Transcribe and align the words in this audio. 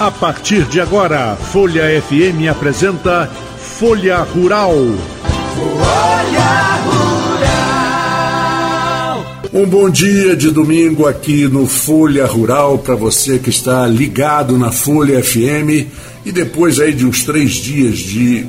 A 0.00 0.10
partir 0.10 0.64
de 0.64 0.80
agora, 0.80 1.36
Folha 1.36 1.82
FM 2.00 2.48
apresenta 2.50 3.30
Folha 3.58 4.16
Rural. 4.22 4.72
Folha 5.54 6.80
Rural. 9.12 9.26
Um 9.52 9.66
bom 9.66 9.90
dia 9.90 10.34
de 10.34 10.50
domingo 10.50 11.06
aqui 11.06 11.46
no 11.46 11.66
Folha 11.66 12.24
Rural 12.24 12.78
para 12.78 12.94
você 12.94 13.38
que 13.38 13.50
está 13.50 13.86
ligado 13.86 14.56
na 14.56 14.72
Folha 14.72 15.22
FM 15.22 15.86
e 16.24 16.32
depois 16.32 16.80
aí 16.80 16.94
de 16.94 17.04
uns 17.04 17.22
três 17.22 17.50
dias 17.50 17.98
de 17.98 18.46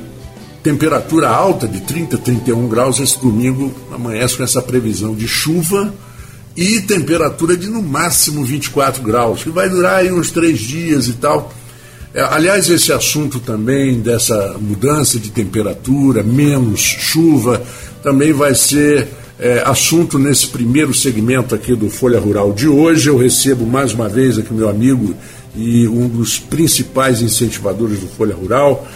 temperatura 0.62 1.28
alta 1.28 1.68
de 1.68 1.82
30, 1.82 2.16
31 2.16 2.66
graus, 2.66 2.98
esse 2.98 3.20
domingo 3.20 3.74
amanhece 3.92 4.38
com 4.38 4.42
essa 4.42 4.62
previsão 4.62 5.14
de 5.14 5.28
chuva 5.28 5.92
e 6.56 6.80
temperatura 6.82 7.56
de 7.56 7.68
no 7.68 7.82
máximo 7.82 8.44
24 8.44 9.02
graus, 9.02 9.42
que 9.42 9.50
vai 9.50 9.68
durar 9.68 10.00
aí 10.00 10.12
uns 10.12 10.30
três 10.30 10.60
dias 10.60 11.08
e 11.08 11.14
tal. 11.14 11.52
É, 12.14 12.22
aliás, 12.22 12.68
esse 12.68 12.92
assunto 12.92 13.40
também 13.40 14.00
dessa 14.00 14.56
mudança 14.60 15.18
de 15.18 15.30
temperatura, 15.30 16.22
menos 16.22 16.80
chuva, 16.80 17.62
também 18.02 18.32
vai 18.32 18.54
ser 18.54 19.08
é, 19.38 19.62
assunto 19.64 20.18
nesse 20.18 20.48
primeiro 20.48 20.92
segmento 20.92 21.54
aqui 21.54 21.74
do 21.74 21.88
Folha 21.88 22.20
Rural 22.20 22.52
de 22.52 22.68
hoje. 22.68 23.08
Eu 23.08 23.16
recebo 23.16 23.64
mais 23.64 23.94
uma 23.94 24.08
vez 24.08 24.38
aqui 24.38 24.52
meu 24.52 24.68
amigo 24.68 25.14
e 25.56 25.88
um 25.88 26.06
dos 26.06 26.38
principais 26.38 27.22
incentivadores 27.22 27.98
do 27.98 28.08
Folha 28.08 28.34
Rural, 28.34 28.86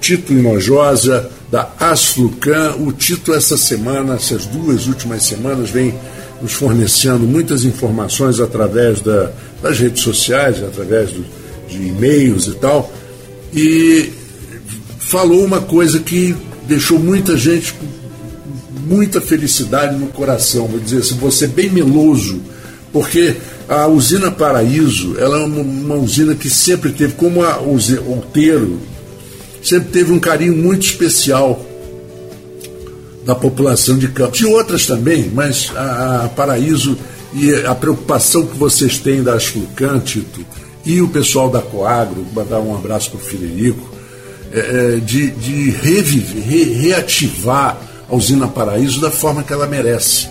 Tito 0.00 0.32
Inojosa, 0.32 1.30
da 1.50 1.68
Asflucan. 1.78 2.76
O 2.78 2.92
Tito, 2.92 3.34
essa 3.34 3.56
semana, 3.56 4.14
essas 4.14 4.46
duas 4.46 4.86
últimas 4.86 5.24
semanas, 5.24 5.70
vem 5.70 5.94
nos 6.42 6.52
fornecendo 6.52 7.20
muitas 7.20 7.64
informações 7.64 8.40
através 8.40 9.00
da, 9.00 9.30
das 9.62 9.78
redes 9.78 10.02
sociais, 10.02 10.62
através 10.62 11.10
do, 11.10 11.24
de 11.68 11.76
e-mails 11.76 12.48
e 12.48 12.54
tal, 12.54 12.92
e 13.54 14.10
falou 14.98 15.44
uma 15.44 15.60
coisa 15.60 16.00
que 16.00 16.34
deixou 16.66 16.98
muita 16.98 17.36
gente 17.36 17.72
com 17.74 17.86
muita 18.86 19.20
felicidade 19.20 19.96
no 19.96 20.08
coração, 20.08 20.66
vou 20.66 20.80
dizer 20.80 20.98
assim, 20.98 21.14
você 21.14 21.46
bem 21.46 21.70
meloso, 21.70 22.40
porque 22.92 23.36
a 23.68 23.86
usina 23.86 24.30
Paraíso, 24.30 25.16
ela 25.18 25.38
é 25.38 25.44
uma, 25.44 25.60
uma 25.60 25.94
usina 25.94 26.34
que 26.34 26.50
sempre 26.50 26.90
teve, 26.90 27.14
como 27.14 27.44
a 27.44 27.58
Outeiro, 27.58 28.80
sempre 29.62 29.90
teve 29.90 30.12
um 30.12 30.18
carinho 30.18 30.56
muito 30.56 30.84
especial 30.84 31.64
da 33.24 33.34
população 33.34 33.96
de 33.98 34.08
Campos. 34.08 34.40
E 34.40 34.46
outras 34.46 34.86
também, 34.86 35.30
mas 35.32 35.70
a, 35.76 36.24
a 36.24 36.28
Paraíso 36.28 36.96
e 37.34 37.54
a 37.64 37.74
preocupação 37.74 38.46
que 38.46 38.56
vocês 38.56 38.98
têm 38.98 39.22
da 39.22 39.34
Asflucan, 39.34 40.00
Tito, 40.00 40.44
e 40.84 41.00
o 41.00 41.08
pessoal 41.08 41.48
da 41.48 41.60
Coagro, 41.60 42.26
mandar 42.34 42.60
um 42.60 42.74
abraço 42.74 43.10
para 43.10 43.18
o 43.18 43.22
Frederico, 43.22 43.88
é, 44.52 44.58
é, 44.58 44.96
de, 45.00 45.30
de 45.30 45.70
reviver, 45.70 46.42
re, 46.42 46.64
reativar 46.64 47.78
a 48.08 48.14
usina 48.14 48.48
Paraíso 48.48 49.00
da 49.00 49.10
forma 49.10 49.42
que 49.42 49.52
ela 49.52 49.66
merece. 49.66 50.28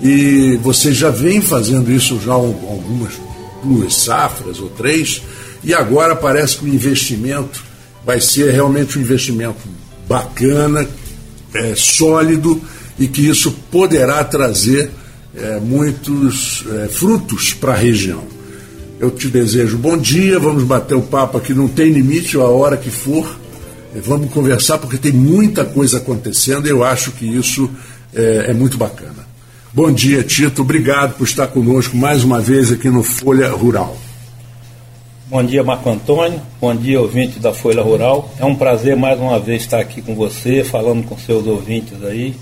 E 0.00 0.58
você 0.62 0.92
já 0.92 1.10
vem 1.10 1.40
fazendo 1.40 1.90
isso 1.90 2.20
já 2.20 2.32
algumas 2.32 3.14
duas 3.62 3.94
safras 3.94 4.58
ou 4.58 4.68
três, 4.68 5.22
e 5.62 5.72
agora 5.72 6.16
parece 6.16 6.56
que 6.56 6.64
o 6.64 6.68
investimento 6.68 7.62
vai 8.04 8.20
ser 8.20 8.50
realmente 8.50 8.98
um 8.98 9.02
investimento 9.02 9.60
bacana, 10.08 10.86
é, 11.54 11.74
sólido 11.76 12.60
e 12.98 13.06
que 13.08 13.28
isso 13.28 13.52
poderá 13.70 14.22
trazer 14.24 14.90
é, 15.34 15.58
muitos 15.60 16.64
é, 16.70 16.88
frutos 16.88 17.54
para 17.54 17.72
a 17.72 17.76
região. 17.76 18.22
Eu 19.00 19.10
te 19.10 19.28
desejo 19.28 19.76
bom 19.78 19.96
dia, 19.96 20.38
vamos 20.38 20.62
bater 20.62 20.94
o 20.94 21.02
papo 21.02 21.38
aqui, 21.38 21.52
não 21.52 21.66
tem 21.66 21.90
limite, 21.90 22.36
a 22.36 22.44
hora 22.44 22.76
que 22.76 22.90
for. 22.90 23.40
Vamos 24.04 24.32
conversar 24.32 24.78
porque 24.78 24.96
tem 24.96 25.12
muita 25.12 25.64
coisa 25.64 25.98
acontecendo 25.98 26.66
e 26.66 26.70
eu 26.70 26.82
acho 26.82 27.10
que 27.12 27.26
isso 27.26 27.68
é, 28.14 28.46
é 28.50 28.54
muito 28.54 28.78
bacana. 28.78 29.26
Bom 29.74 29.90
dia, 29.90 30.22
Tito. 30.22 30.62
Obrigado 30.62 31.16
por 31.16 31.24
estar 31.24 31.46
conosco 31.46 31.96
mais 31.96 32.22
uma 32.22 32.40
vez 32.40 32.70
aqui 32.70 32.88
no 32.88 33.02
Folha 33.02 33.50
Rural. 33.50 33.98
Bom 35.32 35.42
dia, 35.42 35.64
Marco 35.64 35.88
Antônio. 35.88 36.42
Bom 36.60 36.76
dia, 36.76 37.00
ouvinte 37.00 37.38
da 37.38 37.54
Folha 37.54 37.80
Rural. 37.80 38.30
É 38.38 38.44
um 38.44 38.54
prazer 38.54 38.94
mais 38.94 39.18
uma 39.18 39.40
vez 39.40 39.62
estar 39.62 39.78
aqui 39.78 40.02
com 40.02 40.14
você, 40.14 40.62
falando 40.62 41.04
com 41.04 41.16
seus 41.16 41.46
ouvintes 41.46 42.04
aí. 42.04 42.36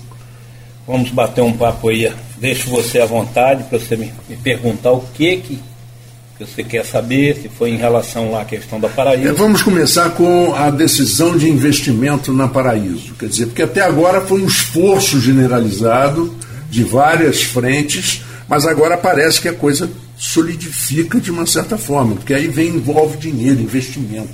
Vamos 0.85 1.09
bater 1.09 1.41
um 1.41 1.53
papo 1.53 1.87
aí. 1.87 2.11
Deixo 2.35 2.69
você 2.69 2.99
à 2.99 3.05
vontade 3.05 3.63
para 3.63 3.79
você 3.79 3.95
me, 3.95 4.11
me 4.27 4.35
perguntar 4.35 4.91
o 4.91 5.05
que 5.13 5.37
que 5.37 5.57
você 6.37 6.65
quer 6.65 6.83
saber, 6.83 7.37
se 7.41 7.47
foi 7.47 7.69
em 7.69 7.77
relação 7.77 8.37
à 8.37 8.43
questão 8.43 8.77
da 8.77 8.89
Paraíso. 8.89 9.29
É, 9.29 9.31
vamos 9.31 9.61
começar 9.63 10.09
com 10.09 10.53
a 10.53 10.69
decisão 10.69 11.37
de 11.37 11.49
investimento 11.49 12.33
na 12.33 12.49
Paraíso. 12.49 13.13
Quer 13.13 13.29
dizer, 13.29 13.45
porque 13.45 13.61
até 13.61 13.79
agora 13.79 14.19
foi 14.19 14.41
um 14.41 14.47
esforço 14.47 15.17
generalizado 15.21 16.35
de 16.69 16.83
várias 16.83 17.41
frentes, 17.41 18.21
mas 18.49 18.67
agora 18.67 18.97
parece 18.97 19.39
que 19.39 19.47
a 19.47 19.53
coisa 19.53 19.89
solidifica 20.21 21.19
de 21.19 21.31
uma 21.31 21.47
certa 21.47 21.77
forma, 21.77 22.15
porque 22.15 22.33
aí 22.33 22.47
vem 22.47 22.67
envolve 22.67 23.17
dinheiro, 23.17 23.59
investimento. 23.59 24.29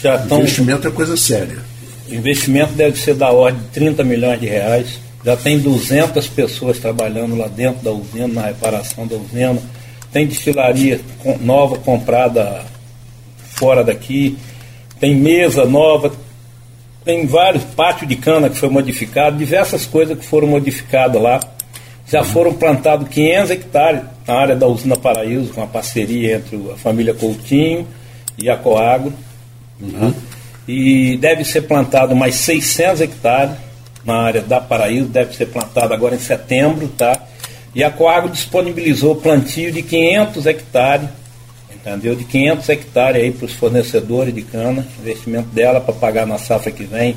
Já 0.00 0.16
tão... 0.18 0.38
Investimento 0.38 0.86
é 0.86 0.90
coisa 0.90 1.16
séria. 1.16 1.58
O 2.08 2.14
investimento 2.14 2.72
deve 2.74 2.98
ser 2.98 3.14
da 3.14 3.30
ordem 3.30 3.60
de 3.62 3.68
30 3.68 4.04
milhões 4.04 4.38
de 4.38 4.46
reais. 4.46 5.00
Já 5.24 5.36
tem 5.36 5.58
200 5.58 6.26
pessoas 6.28 6.78
trabalhando 6.78 7.36
lá 7.36 7.48
dentro 7.48 7.82
da 7.82 7.90
usina, 7.90 8.28
na 8.28 8.42
reparação 8.42 9.06
da 9.06 9.16
usina 9.16 9.60
tem 10.12 10.26
destilaria 10.26 11.00
nova 11.40 11.78
comprada 11.78 12.64
fora 13.54 13.82
daqui, 13.82 14.36
tem 15.00 15.16
mesa 15.16 15.64
nova, 15.64 16.12
tem 17.02 17.26
vários 17.26 17.64
pátios 17.64 18.08
de 18.08 18.16
cana 18.16 18.50
que 18.50 18.56
foi 18.56 18.68
modificado, 18.68 19.38
diversas 19.38 19.86
coisas 19.86 20.16
que 20.16 20.24
foram 20.24 20.46
modificadas 20.46 21.20
lá. 21.20 21.40
Já 22.06 22.22
foram 22.22 22.52
plantados 22.52 23.08
500 23.08 23.50
hectares 23.50 24.02
na 24.26 24.34
área 24.34 24.56
da 24.56 24.66
usina 24.66 24.96
Paraíso, 24.96 25.52
com 25.52 25.62
a 25.62 25.66
parceria 25.66 26.36
entre 26.36 26.56
a 26.72 26.76
família 26.76 27.14
Coutinho 27.14 27.86
e 28.38 28.48
a 28.48 28.56
Coagro. 28.56 29.12
Uhum. 29.80 30.14
E 30.66 31.16
deve 31.16 31.44
ser 31.44 31.62
plantado 31.62 32.14
mais 32.14 32.36
600 32.36 33.00
hectares 33.00 33.54
na 34.04 34.14
área 34.14 34.40
da 34.40 34.60
Paraíso, 34.60 35.06
deve 35.06 35.34
ser 35.34 35.46
plantado 35.46 35.92
agora 35.92 36.14
em 36.14 36.20
setembro, 36.20 36.88
tá? 36.88 37.20
E 37.74 37.82
a 37.82 37.90
Coagro 37.90 38.30
disponibilizou 38.30 39.16
plantio 39.16 39.72
de 39.72 39.82
500 39.82 40.46
hectares, 40.46 41.08
entendeu? 41.74 42.14
De 42.14 42.24
500 42.24 42.68
hectares 42.68 43.22
aí 43.22 43.30
para 43.30 43.46
os 43.46 43.54
fornecedores 43.54 44.34
de 44.34 44.42
cana. 44.42 44.86
Investimento 45.00 45.48
dela 45.48 45.80
para 45.80 45.94
pagar 45.94 46.26
na 46.26 46.38
safra 46.38 46.70
que 46.70 46.84
vem 46.84 47.16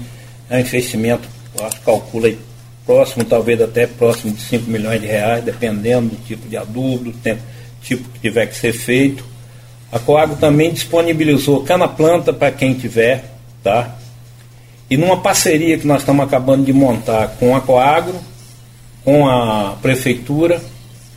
é 0.50 0.58
um 0.58 0.60
investimento, 0.60 1.28
eu 1.58 1.66
acho 1.66 1.80
que 1.80 1.86
calcula 1.86 2.28
aí 2.28 2.38
próximo, 2.86 3.26
talvez 3.26 3.62
até 3.62 3.88
próximo 3.88 4.34
de 4.34 4.42
5 4.42 4.70
milhões 4.70 5.02
de 5.02 5.08
reais, 5.08 5.44
dependendo 5.44 6.10
do 6.10 6.26
tipo 6.26 6.48
de 6.48 6.56
adubo, 6.56 7.06
do 7.06 7.14
tempo, 7.14 7.42
tipo 7.82 8.08
que 8.10 8.20
tiver 8.20 8.46
que 8.48 8.56
ser 8.56 8.74
feito. 8.74 9.26
A 9.92 10.00
Coagro 10.00 10.36
também 10.36 10.72
disponibilizou 10.72 11.64
cana-planta 11.64 12.34
para 12.34 12.52
quem 12.52 12.74
tiver, 12.74 13.24
tá? 13.64 13.96
E 14.90 14.98
numa 14.98 15.18
parceria 15.18 15.78
que 15.78 15.88
nós 15.88 16.02
estamos 16.02 16.26
acabando 16.26 16.66
de 16.66 16.74
montar 16.74 17.30
com 17.40 17.56
a 17.56 17.62
Coagro, 17.62 18.20
com 19.04 19.28
a 19.28 19.76
prefeitura. 19.82 20.62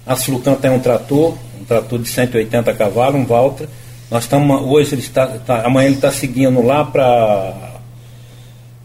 A 0.07 0.17
Flucan 0.17 0.55
tem 0.55 0.71
um 0.71 0.79
trator, 0.79 1.37
um 1.61 1.65
trator 1.65 1.99
de 1.99 2.09
180 2.09 2.73
cavalos, 2.75 3.21
um 3.21 3.27
Valtra. 3.27 3.69
Nós 4.11 4.25
estamos 4.25 4.63
hoje 4.63 4.95
ele 4.95 5.03
está, 5.03 5.27
tá, 5.27 5.67
amanhã 5.67 5.89
ele 5.89 5.97
está 5.97 6.11
seguindo 6.11 6.63
lá 6.63 6.85
para 6.85 7.78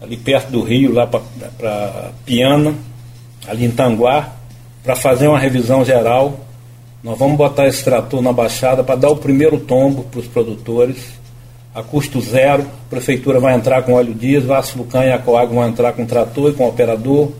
ali 0.04 0.16
perto 0.16 0.50
do 0.50 0.62
Rio, 0.62 0.92
lá 0.92 1.06
para 1.06 2.10
Piana, 2.24 2.74
ali 3.48 3.64
em 3.64 3.70
Tanguá, 3.70 4.32
para 4.82 4.94
fazer 4.94 5.28
uma 5.28 5.38
revisão 5.38 5.84
geral. 5.84 6.40
Nós 7.02 7.18
vamos 7.18 7.36
botar 7.36 7.66
esse 7.66 7.82
trator 7.82 8.22
na 8.22 8.32
baixada 8.32 8.84
para 8.84 8.96
dar 8.96 9.10
o 9.10 9.16
primeiro 9.16 9.58
tombo 9.58 10.04
para 10.04 10.20
os 10.20 10.26
produtores, 10.26 10.96
a 11.74 11.82
custo 11.82 12.20
zero. 12.20 12.62
A 12.62 12.90
prefeitura 12.90 13.40
vai 13.40 13.54
entrar 13.54 13.82
com 13.82 13.94
óleo 13.94 14.14
diesel, 14.14 14.54
a 14.54 14.62
Flucan 14.62 15.04
e 15.04 15.12
a 15.12 15.18
Coag 15.18 15.54
vão 15.54 15.66
entrar 15.66 15.92
com 15.92 16.06
trator 16.06 16.50
e 16.50 16.54
com 16.54 16.68
operador 16.68 17.32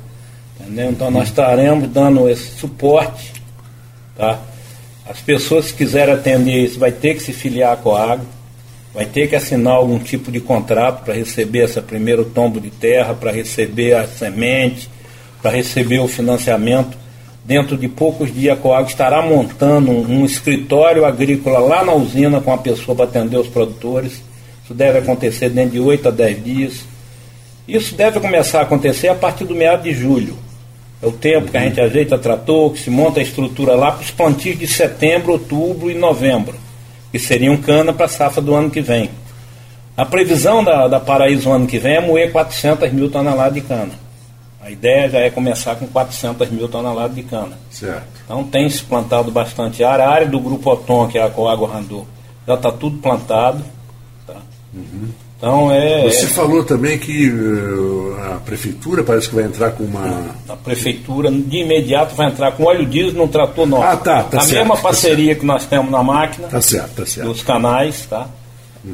Entendeu? 0.60 0.90
Então 0.90 1.10
nós 1.10 1.28
estaremos 1.28 1.88
dando 1.88 2.28
esse 2.28 2.58
suporte. 2.58 3.32
Tá? 4.16 4.38
As 5.06 5.20
pessoas 5.20 5.70
que 5.70 5.78
quiserem 5.78 6.14
atender 6.14 6.64
isso 6.64 6.78
vai 6.78 6.92
ter 6.92 7.14
que 7.14 7.20
se 7.20 7.32
filiar 7.32 7.72
a 7.72 8.02
água. 8.12 8.26
Vai 8.94 9.04
ter 9.04 9.28
que 9.28 9.34
assinar 9.34 9.74
algum 9.74 9.98
tipo 9.98 10.30
de 10.30 10.40
contrato 10.40 11.04
para 11.04 11.14
receber 11.14 11.64
esse 11.64 11.80
primeiro 11.80 12.24
tombo 12.24 12.60
de 12.60 12.70
terra, 12.70 13.12
para 13.12 13.32
receber 13.32 13.94
a 13.94 14.06
semente, 14.06 14.88
para 15.42 15.50
receber 15.50 15.98
o 15.98 16.06
financiamento. 16.06 16.96
Dentro 17.44 17.76
de 17.76 17.88
poucos 17.88 18.32
dias 18.32 18.56
a 18.56 18.60
Coag 18.60 18.88
estará 18.88 19.20
montando 19.20 19.90
um, 19.90 20.24
escritório 20.24 21.04
agrícola 21.04 21.58
lá 21.58 21.84
na 21.84 21.92
usina 21.92 22.40
com 22.40 22.52
a 22.52 22.58
pessoa 22.58 22.96
para 22.96 23.04
atender 23.04 23.36
os 23.36 23.48
produtores. 23.48 24.22
Isso 24.62 24.72
deve 24.72 25.00
acontecer 25.00 25.50
dentro 25.50 25.72
de 25.72 25.80
8 25.80 26.08
a 26.08 26.10
10 26.10 26.44
dias. 26.44 26.84
Isso 27.66 27.94
deve 27.94 28.20
começar 28.20 28.60
a 28.60 28.62
acontecer 28.62 29.08
a 29.08 29.14
partir 29.14 29.44
do 29.44 29.54
meado 29.54 29.82
de 29.82 29.92
julho. 29.92 30.38
É 31.02 31.06
o 31.06 31.12
tempo 31.12 31.50
que 31.50 31.56
a 31.56 31.60
gente 31.60 31.80
ajeita 31.80 32.16
trator, 32.16 32.72
que 32.72 32.78
se 32.78 32.88
monta 32.88 33.20
a 33.20 33.22
estrutura 33.22 33.74
lá 33.74 33.92
para 33.92 34.04
os 34.04 34.10
plantios 34.10 34.58
de 34.58 34.66
setembro, 34.66 35.32
outubro 35.32 35.90
e 35.90 35.94
novembro, 35.94 36.56
que 37.14 37.18
seriam 37.20 37.56
cana 37.56 37.92
para 37.92 38.06
a 38.06 38.08
safra 38.08 38.42
do 38.42 38.52
ano 38.56 38.68
que 38.68 38.80
vem. 38.80 39.08
A 39.96 40.04
previsão 40.04 40.64
da, 40.64 40.88
da 40.88 40.98
Paraíso 40.98 41.48
ano 41.48 41.64
que 41.64 41.78
vem 41.78 41.94
é 41.94 42.00
moer 42.00 42.32
400 42.32 42.92
mil 42.92 43.08
toneladas 43.08 43.54
de 43.54 43.60
cana. 43.60 43.92
A 44.60 44.68
ideia 44.68 45.08
já 45.08 45.20
é 45.20 45.30
começar 45.30 45.76
com 45.76 45.86
400 45.86 46.50
mil 46.50 46.66
toneladas 46.66 47.14
de 47.14 47.22
cana. 47.22 47.56
Certo. 47.70 48.02
Então 48.24 48.42
tem 48.42 48.68
se 48.68 48.82
plantado 48.82 49.30
bastante 49.30 49.84
área. 49.84 50.06
A 50.06 50.10
área 50.10 50.26
do 50.26 50.40
Grupo 50.40 50.72
Otom, 50.72 51.06
que 51.06 51.16
é 51.16 51.22
a 51.22 51.30
Coágua 51.30 51.68
Randô, 51.68 52.04
já 52.48 52.54
está 52.54 52.72
tudo 52.72 52.98
plantado. 52.98 53.62
Tá? 54.26 54.34
Uhum. 54.74 55.10
Então 55.44 55.70
é. 55.70 56.04
Você 56.04 56.24
é, 56.24 56.28
falou 56.28 56.64
também 56.64 56.98
que 56.98 57.28
uh, 57.28 58.16
a 58.34 58.40
prefeitura 58.40 59.04
parece 59.04 59.28
que 59.28 59.34
vai 59.34 59.44
entrar 59.44 59.72
com 59.72 59.84
uma. 59.84 60.34
A 60.48 60.56
prefeitura 60.56 61.30
de 61.30 61.58
imediato 61.58 62.14
vai 62.14 62.28
entrar 62.28 62.52
com 62.52 62.64
óleo 62.64 62.86
diesel 62.86 63.12
no 63.12 63.28
trator 63.28 63.66
nosso. 63.66 63.82
Ah, 63.84 63.96
tá, 63.98 64.22
tá 64.22 64.38
A 64.38 64.40
certo, 64.40 64.60
mesma 64.60 64.76
tá 64.76 64.82
parceria 64.82 65.34
que 65.34 65.44
nós 65.44 65.66
temos 65.66 65.90
na 65.90 66.02
máquina, 66.02 66.48
Tá 66.48 66.62
certo, 66.62 66.94
tá 66.94 67.06
certo. 67.06 67.28
dos 67.28 67.42
canais, 67.42 68.06
tá? 68.06 68.26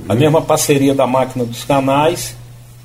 A 0.09 0.15
mesma 0.15 0.43
parceria 0.43 0.93
da 0.93 1.07
máquina 1.07 1.45
dos 1.45 1.65
canais, 1.65 2.35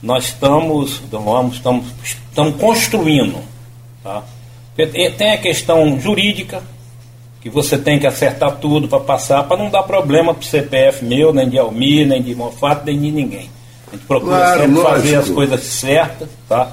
nós 0.02 0.26
estamos, 0.26 1.02
vamos, 1.12 1.56
estamos, 1.56 1.86
estamos 2.04 2.56
construindo. 2.60 3.40
Tá? 4.04 4.24
Tem 4.76 5.34
a 5.34 5.38
questão 5.38 6.00
jurídica, 6.00 6.62
que 7.46 7.50
você 7.52 7.78
tem 7.78 8.00
que 8.00 8.08
acertar 8.08 8.56
tudo 8.56 8.88
para 8.88 9.00
passar, 9.00 9.44
para 9.44 9.56
não 9.56 9.70
dar 9.70 9.84
problema 9.84 10.34
para 10.34 10.42
o 10.42 10.44
CPF 10.44 11.06
meu, 11.06 11.32
nem 11.32 11.48
de 11.48 11.60
Almir, 11.60 12.08
nem 12.08 12.20
de 12.20 12.34
Mofato, 12.34 12.88
nem 12.88 13.00
de 13.00 13.12
ninguém. 13.12 13.52
A 13.88 13.92
gente 13.96 14.04
procura 14.08 14.36
Claro, 14.36 14.62
sempre 14.62 14.82
fazer 14.82 15.16
lógico. 15.18 15.20
as 15.20 15.30
coisas 15.30 15.60
certas, 15.62 16.28
tá? 16.50 16.72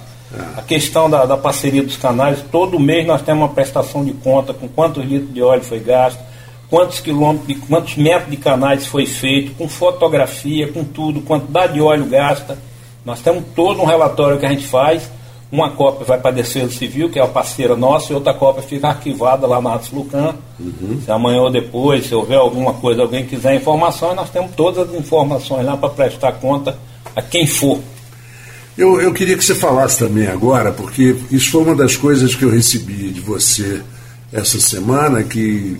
A 0.56 0.62
questão 0.62 1.10
da, 1.10 1.26
da 1.26 1.36
parceria 1.36 1.82
dos 1.82 1.98
canais, 1.98 2.38
todo 2.50 2.80
mês 2.80 3.06
nós 3.06 3.20
temos 3.20 3.42
uma 3.42 3.50
prestação 3.50 4.02
de 4.02 4.12
conta 4.14 4.54
com 4.54 4.66
quantos 4.66 5.04
litros 5.04 5.34
de 5.34 5.42
óleo 5.42 5.62
foi 5.62 5.78
gasto, 5.78 6.18
quantos 6.70 7.00
quilômetros, 7.00 7.58
quantos 7.68 7.96
metros 7.96 8.30
de 8.30 8.38
canais 8.38 8.86
foi 8.86 9.04
feito, 9.04 9.52
com 9.56 9.68
fotografia, 9.68 10.72
com 10.72 10.82
tudo, 10.84 11.20
quantidade 11.20 11.74
de 11.74 11.82
óleo 11.82 12.06
gasta. 12.06 12.56
Nós 13.04 13.20
temos 13.20 13.44
todo 13.54 13.82
um 13.82 13.84
relatório 13.84 14.38
que 14.38 14.46
a 14.46 14.48
gente 14.48 14.64
faz. 14.66 15.02
Uma 15.52 15.68
cópia 15.72 16.06
vai 16.06 16.18
para 16.18 16.30
a 16.30 16.34
Defesa 16.34 16.72
Civil, 16.72 17.10
que 17.10 17.18
é 17.18 17.22
a 17.22 17.28
parceira 17.28 17.76
nossa, 17.76 18.10
e 18.10 18.14
outra 18.14 18.32
cópia 18.32 18.62
fica 18.62 18.88
arquivada 18.88 19.46
lá 19.46 19.60
na 19.60 19.78
Lucan. 19.92 20.34
Se 21.04 21.10
amanhã 21.10 21.42
ou 21.42 21.50
depois, 21.50 22.06
se 22.06 22.14
houver 22.14 22.38
alguma 22.38 22.72
coisa, 22.72 23.02
alguém 23.02 23.26
quiser 23.26 23.54
informação, 23.54 24.14
nós 24.14 24.30
temos 24.30 24.52
todas 24.56 24.88
as 24.88 24.94
informações 24.98 25.66
lá 25.66 25.76
para 25.76 25.90
prestar 25.90 26.32
conta 26.32 26.78
a 27.14 27.20
quem 27.20 27.46
for. 27.46 27.78
Eu, 28.78 28.98
eu 28.98 29.12
queria 29.12 29.36
que 29.36 29.44
você 29.44 29.54
falasse 29.54 29.98
também 29.98 30.26
agora, 30.26 30.72
porque 30.72 31.14
isso 31.30 31.50
foi 31.50 31.62
uma 31.62 31.76
das 31.76 31.96
coisas 31.96 32.34
que 32.34 32.46
eu 32.46 32.50
recebi 32.50 33.10
de 33.10 33.20
você 33.20 33.82
essa 34.32 34.58
semana, 34.58 35.22
que 35.22 35.78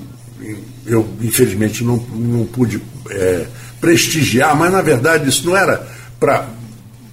eu 0.84 1.08
infelizmente 1.22 1.82
não, 1.82 1.96
não 1.96 2.44
pude 2.44 2.82
é, 3.08 3.46
prestigiar, 3.80 4.54
mas 4.54 4.70
na 4.70 4.82
verdade 4.82 5.30
isso 5.30 5.46
não 5.46 5.56
era 5.56 5.88
para 6.20 6.46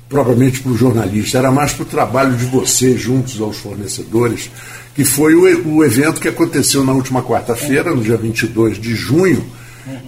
propriamente 0.10 0.60
para 0.62 0.72
o 0.72 0.78
jornalista, 0.78 1.38
era 1.38 1.52
mais 1.52 1.72
para 1.72 1.84
o 1.84 1.86
trabalho 1.86 2.36
de 2.36 2.46
você 2.46 2.98
juntos 2.98 3.40
aos 3.40 3.58
fornecedores, 3.58 4.50
que 4.96 5.06
foi 5.06 5.36
o, 5.36 5.76
o 5.76 5.86
evento 5.86 6.20
que 6.20 6.28
aconteceu 6.28 6.84
na 6.84 6.92
última 6.92 7.22
quarta-feira, 7.22 7.94
no 7.94 8.02
dia 8.02 8.18
22 8.18 8.80
de 8.80 8.96
junho, 8.96 9.46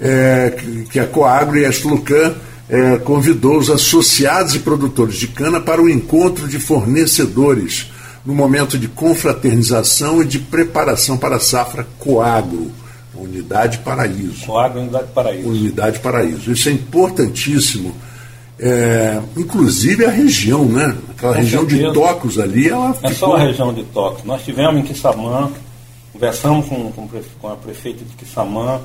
é, 0.02 0.58
que, 0.90 1.00
a 1.00 1.06
Coagro 1.06 1.58
e 1.58 1.66
a 1.66 1.70
Estlucan 1.70 2.34
é, 2.68 2.98
convidou 2.98 3.58
os 3.58 3.70
associados 3.70 4.56
e 4.56 4.60
produtores 4.60 5.16
de 5.16 5.28
cana 5.28 5.62
para 5.62 5.82
o 5.82 5.90
encontro 5.90 6.48
de 6.48 6.60
fornecedores 6.60 7.92
no 8.26 8.34
momento 8.34 8.78
de 8.78 8.88
confraternização 8.88 10.22
e 10.22 10.26
de 10.26 10.40
preparação 10.40 11.18
para 11.18 11.38
a 11.38 11.40
safra 11.40 11.88
Coagro, 12.00 12.72
Unidade 13.14 13.80
Paraíso. 13.80 14.56
Água 14.58 14.82
Unidade 14.82 15.08
Paraíso. 15.14 15.50
Unidade 15.50 16.00
Paraíso. 16.00 16.52
Isso 16.52 16.70
é 16.70 16.72
importantíssimo. 16.72 17.96
É, 18.64 19.20
inclusive 19.36 20.06
a 20.06 20.10
região, 20.12 20.64
né? 20.66 20.96
Aquela 21.10 21.34
Com 21.34 21.40
região 21.40 21.66
de 21.66 21.78
certeza. 21.78 21.94
Tocos 21.94 22.38
ali, 22.40 22.70
ela 22.70 22.92
É 23.02 23.10
ficou. 23.10 23.30
só 23.30 23.36
a 23.36 23.40
região 23.40 23.74
de 23.74 23.84
Toques. 23.86 24.24
Nós 24.24 24.44
tivemos 24.44 24.80
em 24.80 24.84
Quissamã, 24.84 25.50
conversamos 26.14 26.68
com, 26.68 26.92
com, 26.92 27.08
com 27.42 27.48
a 27.48 27.56
prefeita 27.56 28.06
de 28.06 28.16
Quissamã. 28.16 28.80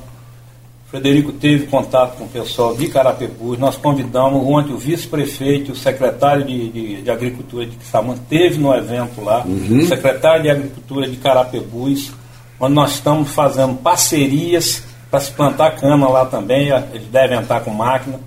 Frederico 0.89 1.33
teve 1.33 1.67
contato 1.67 2.17
com 2.17 2.23
o 2.23 2.27
pessoal 2.29 2.75
de 2.75 2.87
Carapebus. 2.87 3.59
Nós 3.59 3.75
convidamos 3.75 4.41
ontem 4.47 4.73
o 4.73 4.77
vice-prefeito 4.77 5.73
o 5.73 5.75
secretário 5.75 6.45
de, 6.45 6.69
de, 6.69 7.01
de 7.01 7.11
Agricultura 7.11 7.65
de 7.65 7.75
Quissamã, 7.75 8.15
teve 8.29 8.57
no 8.57 8.73
evento 8.73 9.21
lá, 9.21 9.45
o 9.45 9.85
secretário 9.85 10.43
de 10.43 10.49
Agricultura 10.49 11.07
de 11.07 11.17
Carapebus, 11.17 12.13
onde 12.59 12.73
nós 12.73 12.93
estamos 12.93 13.29
fazendo 13.31 13.75
parcerias 13.75 14.81
para 15.11 15.19
se 15.19 15.29
plantar 15.31 15.71
cana 15.75 16.07
lá 16.07 16.25
também. 16.25 16.69
Eles 16.93 17.07
devem 17.11 17.37
entrar 17.37 17.59
com 17.59 17.71
máquina. 17.71 18.19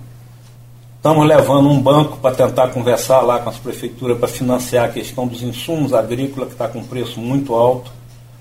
Estamos 1.01 1.27
levando 1.27 1.67
um 1.67 1.81
banco 1.81 2.17
para 2.17 2.35
tentar 2.35 2.67
conversar 2.67 3.21
lá 3.21 3.39
com 3.39 3.49
as 3.49 3.57
prefeituras 3.57 4.19
para 4.19 4.27
financiar 4.27 4.85
a 4.85 4.89
questão 4.89 5.25
dos 5.25 5.41
insumos 5.41 5.93
agrícolas, 5.93 6.49
que 6.49 6.53
está 6.53 6.67
com 6.67 6.83
preço 6.83 7.19
muito 7.19 7.55
alto. 7.55 7.91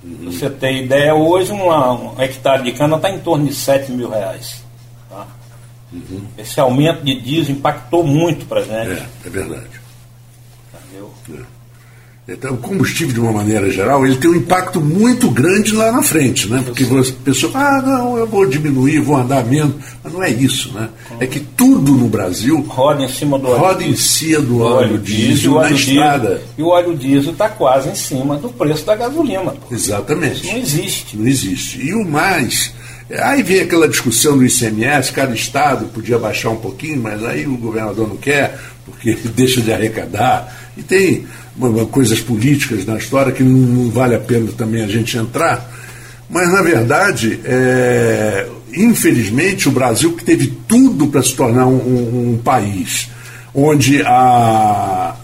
Pra 0.02 0.30
você 0.30 0.50
ter 0.50 0.74
ideia, 0.74 1.14
hoje 1.14 1.52
uma, 1.52 1.92
um 1.94 2.20
hectare 2.20 2.62
de 2.64 2.72
cana 2.72 2.96
está 2.96 3.08
em 3.08 3.18
torno 3.18 3.46
de 3.46 3.54
7 3.54 3.92
mil 3.92 4.10
reais. 4.10 4.62
tá? 5.08 5.26
Esse 6.36 6.60
aumento 6.60 7.02
de 7.02 7.18
diesel 7.18 7.54
impactou 7.54 8.04
muito 8.04 8.44
para 8.44 8.60
a 8.60 8.64
gente. 8.64 9.00
É, 9.00 9.08
é 9.24 9.30
verdade. 9.30 9.80
entendeu? 10.74 11.14
Então, 12.32 12.54
o 12.54 12.58
combustível, 12.58 13.12
de 13.12 13.18
uma 13.20 13.32
maneira 13.32 13.68
geral, 13.70 14.06
ele 14.06 14.16
tem 14.16 14.30
um 14.30 14.36
impacto 14.36 14.80
muito 14.80 15.28
grande 15.30 15.72
lá 15.72 15.90
na 15.90 16.00
frente, 16.02 16.48
né? 16.48 16.62
Porque 16.64 16.84
você, 16.84 17.10
a 17.10 17.24
pessoa 17.24 17.52
ah, 17.56 17.82
não, 17.82 18.16
eu 18.16 18.26
vou 18.26 18.46
diminuir, 18.46 19.00
vou 19.00 19.16
andar 19.16 19.44
menos. 19.44 19.74
Mas 20.04 20.12
não 20.12 20.22
é 20.22 20.30
isso, 20.30 20.72
né? 20.72 20.88
É 21.18 21.26
que 21.26 21.40
tudo 21.40 21.92
no 21.92 22.08
Brasil 22.08 22.60
Roda 22.68 23.02
em 23.02 23.08
cima 23.08 23.36
do 23.38 23.48
óleo 23.48 23.58
roda 23.58 23.82
em 23.82 23.92
diesel. 23.92 24.40
cima 24.40 24.40
do 24.42 24.56
O 24.58 24.60
óleo 24.62 24.98
diesel 24.98 25.50
o 25.52 25.54
na 25.56 25.60
óleo 25.62 25.74
estrada. 25.76 26.28
diesel- 26.28 26.44
E 26.58 26.62
o 26.62 26.66
óleo 26.68 26.96
diesel 26.96 27.32
está 27.32 27.48
quase 27.48 27.88
em 27.88 27.94
cima 27.96 28.36
do 28.36 28.48
preço 28.48 28.86
da 28.86 28.94
gasolina. 28.94 29.52
Exatamente. 29.70 30.42
Isso 30.44 30.52
não 30.52 30.58
existe. 30.58 31.16
Não 31.16 31.26
existe. 31.26 31.80
E 31.84 31.94
o 31.94 32.04
mais. 32.08 32.72
Aí 33.22 33.42
vem 33.42 33.60
aquela 33.60 33.88
discussão 33.88 34.38
do 34.38 34.44
ICMS, 34.46 35.10
cada 35.10 35.34
estado 35.34 35.86
podia 35.86 36.16
baixar 36.16 36.50
um 36.50 36.56
pouquinho, 36.56 37.02
mas 37.02 37.24
aí 37.24 37.44
o 37.44 37.56
governador 37.56 38.06
não 38.08 38.16
quer, 38.16 38.56
porque 38.86 39.14
deixa 39.34 39.60
de 39.60 39.72
arrecadar. 39.72 40.70
E 40.76 40.82
tem 40.82 41.26
coisas 41.90 42.20
políticas 42.20 42.84
na 42.86 42.96
história 42.96 43.32
que 43.32 43.42
não, 43.42 43.50
não 43.84 43.90
vale 43.90 44.14
a 44.14 44.20
pena 44.20 44.50
também 44.56 44.82
a 44.82 44.86
gente 44.88 45.16
entrar. 45.16 45.70
Mas, 46.28 46.50
na 46.52 46.62
verdade, 46.62 47.40
é, 47.44 48.46
infelizmente, 48.72 49.68
o 49.68 49.72
Brasil, 49.72 50.12
que 50.16 50.24
teve 50.24 50.46
tudo 50.68 51.08
para 51.08 51.22
se 51.22 51.34
tornar 51.34 51.66
um, 51.66 51.76
um- 51.76 52.30
um 52.34 52.38
país 52.38 53.08
onde 53.54 54.00
a, 54.02 55.16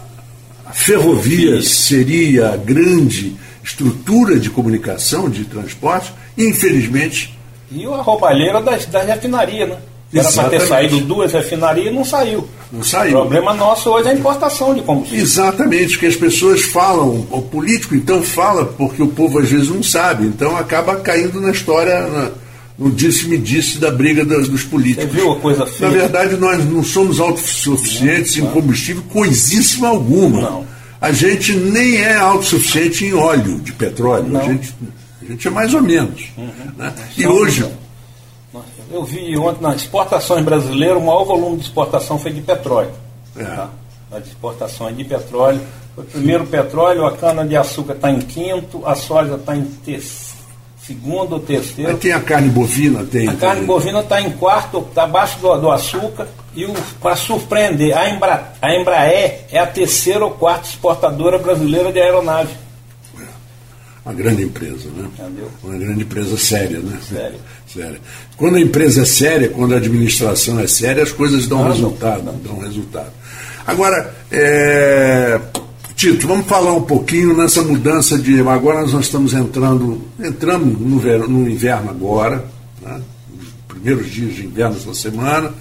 a 0.66 0.72
ferrovia 0.72 1.62
seria 1.62 2.50
a 2.50 2.56
grande 2.56 3.36
estrutura 3.62 4.38
de 4.38 4.50
comunicação, 4.50 5.30
de 5.30 5.44
transporte, 5.44 6.12
infelizmente, 6.36 7.36
E 7.70 7.84
a 7.84 7.96
roubalheira 8.02 8.60
das, 8.62 8.86
das 8.86 9.06
refinarias, 9.06 9.68
né? 9.68 9.76
Era 10.14 10.30
para 10.32 10.48
ter 10.50 10.60
saído 10.60 11.00
duas 11.00 11.32
refinarias 11.32 11.86
e 11.88 11.90
não 11.94 12.04
saiu. 12.04 12.48
Não 12.72 12.80
O 12.80 12.84
saiu. 12.84 13.12
problema 13.12 13.54
nosso 13.54 13.90
hoje 13.90 14.08
é 14.08 14.10
a 14.10 14.14
importação 14.14 14.74
de 14.74 14.82
combustível. 14.82 15.22
Exatamente, 15.22 15.98
que 15.98 16.06
as 16.06 16.16
pessoas 16.16 16.62
falam, 16.62 17.26
o 17.30 17.40
político 17.42 17.94
então 17.94 18.22
fala 18.22 18.64
porque 18.64 19.02
o 19.02 19.08
povo 19.08 19.38
às 19.38 19.48
vezes 19.48 19.68
não 19.68 19.82
sabe, 19.82 20.26
então 20.26 20.56
acaba 20.56 20.96
caindo 20.96 21.40
na 21.40 21.50
história, 21.52 22.06
na- 22.08 22.30
no 22.78 22.90
disse-me-disse 22.90 23.78
da 23.78 23.90
briga 23.90 24.24
dos, 24.24 24.48
dos 24.48 24.62
políticos. 24.64 25.10
Você 25.10 25.16
viu 25.16 25.32
a 25.32 25.36
coisa 25.40 25.60
Na 25.60 25.66
feia? 25.66 25.90
verdade, 25.90 26.36
nós 26.36 26.62
não 26.68 26.82
somos 26.84 27.20
autossuficientes 27.20 28.36
em 28.36 28.44
combustível 28.46 29.02
coisíssima 29.12 29.88
alguma. 29.88 30.40
Não. 30.42 30.66
A 31.00 31.12
gente 31.12 31.54
nem 31.54 31.96
é 31.96 32.16
autossuficiente 32.16 33.04
em 33.04 33.14
óleo 33.14 33.60
de 33.60 33.72
petróleo. 33.72 34.26
A 34.26 34.40
Não. 34.40 34.44
gente, 34.44 34.74
a 35.22 35.24
gente 35.30 35.46
é 35.46 35.50
mais 35.50 35.72
ou 35.72 35.80
menos. 35.82 36.24
né? 36.76 36.92
E 37.16 37.22
Somos- 37.22 37.38
hoje, 37.40 37.64
Eu 38.90 39.02
vi 39.04 39.36
ontem 39.36 39.62
nas 39.62 39.76
exportações 39.76 40.44
brasileiras, 40.44 40.96
o 40.98 41.04
maior 41.04 41.24
volume 41.24 41.56
de 41.56 41.62
exportação 41.64 42.18
foi 42.18 42.32
de 42.32 42.40
petróleo. 42.40 42.90
É. 43.36 43.44
Tá? 43.44 43.68
As 44.12 44.26
exportações 44.26 44.96
de 44.96 45.04
petróleo. 45.04 45.60
Foi 45.94 46.04
o 46.04 46.06
primeiro 46.06 46.46
petróleo, 46.46 47.06
a 47.06 47.12
cana-de-açúcar 47.16 47.94
está 47.94 48.10
em 48.10 48.20
quinto, 48.20 48.82
a 48.86 48.94
soja 48.94 49.34
está 49.34 49.56
em 49.56 49.64
ter- 49.64 50.02
segundo 50.86 51.32
ou 51.32 51.40
terceiro. 51.40 51.90
aí 51.90 51.96
tem 51.96 52.12
a 52.12 52.20
carne 52.20 52.48
bovina, 52.48 53.04
tem. 53.04 53.28
A 53.28 53.34
carne 53.34 53.66
bovina 53.66 54.00
está 54.00 54.20
em 54.20 54.30
quarto, 54.30 54.78
está 54.88 55.02
abaixo 55.02 55.38
do, 55.40 55.56
do 55.60 55.70
açúcar 55.70 56.28
E 56.54 56.64
para 57.02 57.16
surpreender, 57.16 57.96
a, 57.96 58.08
Embra, 58.08 58.52
a 58.62 58.72
Embraer 58.74 59.46
é 59.50 59.58
a 59.58 59.66
terceira 59.66 60.24
ou 60.24 60.30
quarta 60.30 60.68
exportadora 60.68 61.38
brasileira 61.38 61.92
de 61.92 62.00
aeronave. 62.00 62.54
Uma 64.06 64.14
grande 64.14 64.44
empresa, 64.44 64.88
né? 64.96 65.08
Entendeu? 65.18 65.50
Uma 65.64 65.76
grande 65.76 66.02
empresa 66.02 66.38
séria, 66.38 66.78
né? 66.78 66.96
Sério. 67.08 67.38
séria. 67.66 68.00
Quando 68.36 68.54
a 68.54 68.60
empresa 68.60 69.02
é 69.02 69.04
séria, 69.04 69.48
quando 69.48 69.74
a 69.74 69.78
administração 69.78 70.60
é 70.60 70.66
séria, 70.68 71.02
as 71.02 71.10
coisas 71.10 71.48
dão 71.48 71.66
resultado. 71.66 72.22
não. 72.22 72.38
Dão 72.38 72.60
resultado. 72.60 73.10
Agora, 73.66 74.14
é, 74.30 75.40
Tito, 75.96 76.28
vamos 76.28 76.46
falar 76.46 76.72
um 76.74 76.82
pouquinho 76.82 77.36
nessa 77.36 77.62
mudança 77.62 78.16
de. 78.16 78.38
Agora 78.42 78.82
nós 78.82 78.94
estamos 79.04 79.34
entrando, 79.34 80.00
entramos 80.20 80.78
no, 80.78 81.00
verão, 81.00 81.26
no 81.26 81.50
inverno 81.50 81.90
agora, 81.90 82.44
né? 82.80 83.00
Primeiros 83.66 84.08
dias 84.08 84.36
de 84.36 84.46
inverno 84.46 84.76
essa 84.76 84.94
semana. 84.94 85.52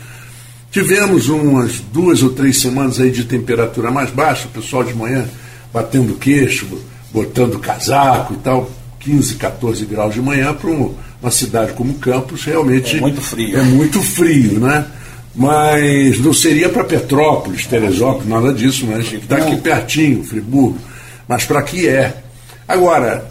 Tivemos 0.70 1.30
umas 1.30 1.80
duas 1.92 2.22
ou 2.22 2.30
três 2.30 2.60
semanas 2.62 3.00
aí 3.00 3.10
de 3.10 3.24
temperatura 3.24 3.90
mais 3.90 4.12
baixa, 4.12 4.46
o 4.48 4.52
pessoal 4.52 4.84
de 4.84 4.94
manhã 4.94 5.28
batendo 5.74 6.14
queixo, 6.16 6.68
botando 7.15 7.57
casaco 7.60 8.34
e 8.34 8.38
tal, 8.38 8.69
15, 9.00 9.36
14 9.36 9.86
graus 9.86 10.13
de 10.13 10.22
manhã 10.22 10.53
para 10.53 10.69
uma 10.69 11.31
cidade 11.31 11.72
como 11.72 11.93
Campos, 11.93 12.43
realmente 12.43 12.98
É 12.98 13.00
muito 13.00 13.22
frio. 13.22 13.57
É 13.57 13.63
muito 13.63 14.03
frio, 14.03 14.60
né? 14.60 14.86
Mas 15.34 16.19
não 16.19 16.34
seria 16.34 16.67
para 16.69 16.84
Petrópolis, 16.84 17.65
Teresópolis, 17.65 18.27
nada 18.27 18.53
disso, 18.53 18.86
mas 18.86 19.12
está 19.12 19.38
aqui 19.38 19.57
pertinho, 19.57 20.24
Friburgo. 20.24 20.77
Mas 21.27 21.45
para 21.45 21.62
que 21.63 21.88
é? 21.88 22.22
Agora, 22.67 23.29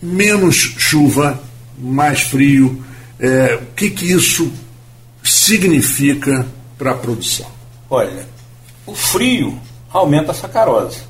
menos 0.00 0.56
chuva, 0.56 1.40
mais 1.78 2.22
frio, 2.22 2.82
é, 3.18 3.58
o 3.60 3.74
que, 3.74 3.90
que 3.90 4.12
isso 4.12 4.50
significa 5.22 6.46
para 6.78 6.92
a 6.92 6.94
produção? 6.94 7.46
Olha, 7.90 8.26
o 8.86 8.94
frio 8.94 9.58
aumenta 9.92 10.32
a 10.32 10.34
sacarose, 10.34 11.00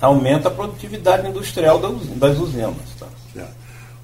aumenta 0.00 0.48
a 0.48 0.50
produtividade 0.50 1.28
industrial 1.28 1.78
das 2.16 2.38
usinas. 2.38 2.74
Tá? 2.98 3.06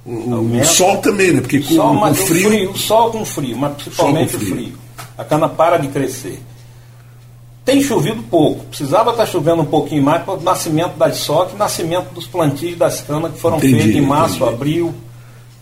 O, 0.06 0.10
o- 0.10 0.60
o 0.60 0.64
sol 0.66 0.98
também, 0.98 1.32
né? 1.32 1.40
Porque 1.40 1.60
com, 1.60 1.74
Sol, 1.74 1.98
com 1.98 2.14
frio, 2.14 2.46
o 2.46 2.50
frio, 2.50 2.70
o 2.72 2.76
sol 2.78 3.10
com 3.10 3.24
frio, 3.24 3.56
mas 3.56 3.72
principalmente 3.74 4.30
com 4.32 4.36
o 4.36 4.40
frio. 4.40 4.54
frio. 4.54 4.72
A 5.16 5.24
cana 5.24 5.48
para 5.48 5.78
de 5.78 5.88
crescer. 5.88 6.42
Tem 7.64 7.80
chovido 7.82 8.22
pouco, 8.24 8.62
precisava 8.66 9.12
estar 9.12 9.24
chovendo 9.24 9.62
um 9.62 9.66
pouquinho 9.66 10.02
mais 10.02 10.22
para 10.22 10.34
o 10.34 10.42
nascimento 10.42 10.98
das 10.98 11.26
e 11.54 11.56
nascimento 11.56 12.12
dos 12.12 12.26
plantios 12.26 12.76
das 12.76 13.00
canas 13.00 13.32
que 13.32 13.40
foram 13.40 13.56
Entendi, 13.56 13.74
feitos 13.78 13.96
em 13.96 14.00
março, 14.02 14.36
entendi. 14.36 14.52
abril. 14.52 14.94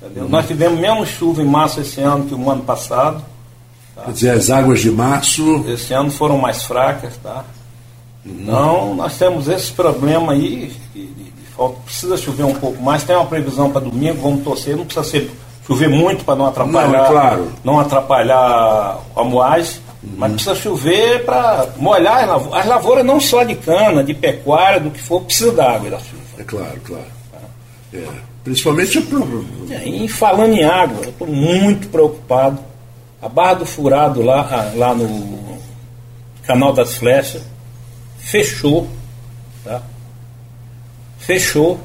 entendeu? 0.02 0.28
Nós 0.28 0.44
tivemos 0.48 0.80
menos 0.80 1.08
chuva 1.10 1.40
em 1.40 1.46
março 1.46 1.78
esse 1.80 2.00
ano 2.00 2.24
que 2.24 2.34
o 2.34 2.50
ano 2.50 2.64
passado. 2.64 3.22
quer 4.04 4.10
dizer, 4.10 4.30
as 4.30 4.50
águas 4.50 4.80
de 4.80 4.90
março, 4.90 5.64
Esse 5.68 5.94
ano 5.94 6.10
foram 6.10 6.38
mais 6.38 6.64
fracas, 6.64 7.16
tá? 7.22 7.44
Então, 8.24 8.94
nós 8.94 9.18
temos 9.18 9.48
esse 9.48 9.72
problema 9.72 10.32
aí, 10.32 10.72
falta, 11.56 11.76
precisa 11.84 12.16
chover 12.16 12.44
um 12.44 12.54
pouco 12.54 12.80
mais, 12.82 13.02
tem 13.02 13.16
uma 13.16 13.26
previsão 13.26 13.70
para 13.70 13.80
domingo, 13.80 14.20
vamos 14.22 14.44
torcer, 14.44 14.76
não 14.76 14.84
precisa 14.84 15.04
ser, 15.04 15.30
chover 15.66 15.88
muito 15.88 16.24
para 16.24 16.36
não 16.36 16.46
atrapalhar, 16.46 17.02
Não, 17.02 17.06
claro. 17.10 17.52
não 17.64 17.80
atrapalhar 17.80 18.98
a 19.16 19.24
moagem, 19.24 19.80
mas 20.16 20.32
precisa 20.32 20.54
chover 20.54 21.24
para 21.24 21.66
molhar 21.76 22.22
as 22.22 22.28
lavouras. 22.28 22.60
As 22.60 22.66
lavouras 22.66 23.04
não 23.04 23.20
só 23.20 23.42
de 23.42 23.54
cana, 23.56 24.04
de 24.04 24.14
pecuária, 24.14 24.78
do 24.80 24.90
que 24.90 25.00
for, 25.00 25.22
precisa 25.22 25.50
da 25.52 25.72
água 25.72 25.90
da 25.90 25.98
chuva. 25.98 26.22
é 26.38 26.44
claro, 26.44 26.80
claro. 26.84 27.04
É, 27.92 28.06
principalmente 28.44 28.98
a 28.98 29.02
pro- 29.02 29.44
É, 29.70 29.86
E 29.86 30.08
falando 30.08 30.54
em 30.54 30.64
água, 30.64 30.98
eu 31.04 31.10
estou 31.10 31.26
muito 31.28 31.88
preocupado. 31.88 32.58
A 33.20 33.28
Barra 33.28 33.54
do 33.54 33.66
Furado 33.66 34.22
lá, 34.22 34.70
lá 34.74 34.94
no 34.94 35.48
Canal 36.44 36.72
das 36.72 36.96
Flechas 36.96 37.42
fechou. 38.22 38.88
Tá? 39.64 39.82
Fechou. 41.18 41.78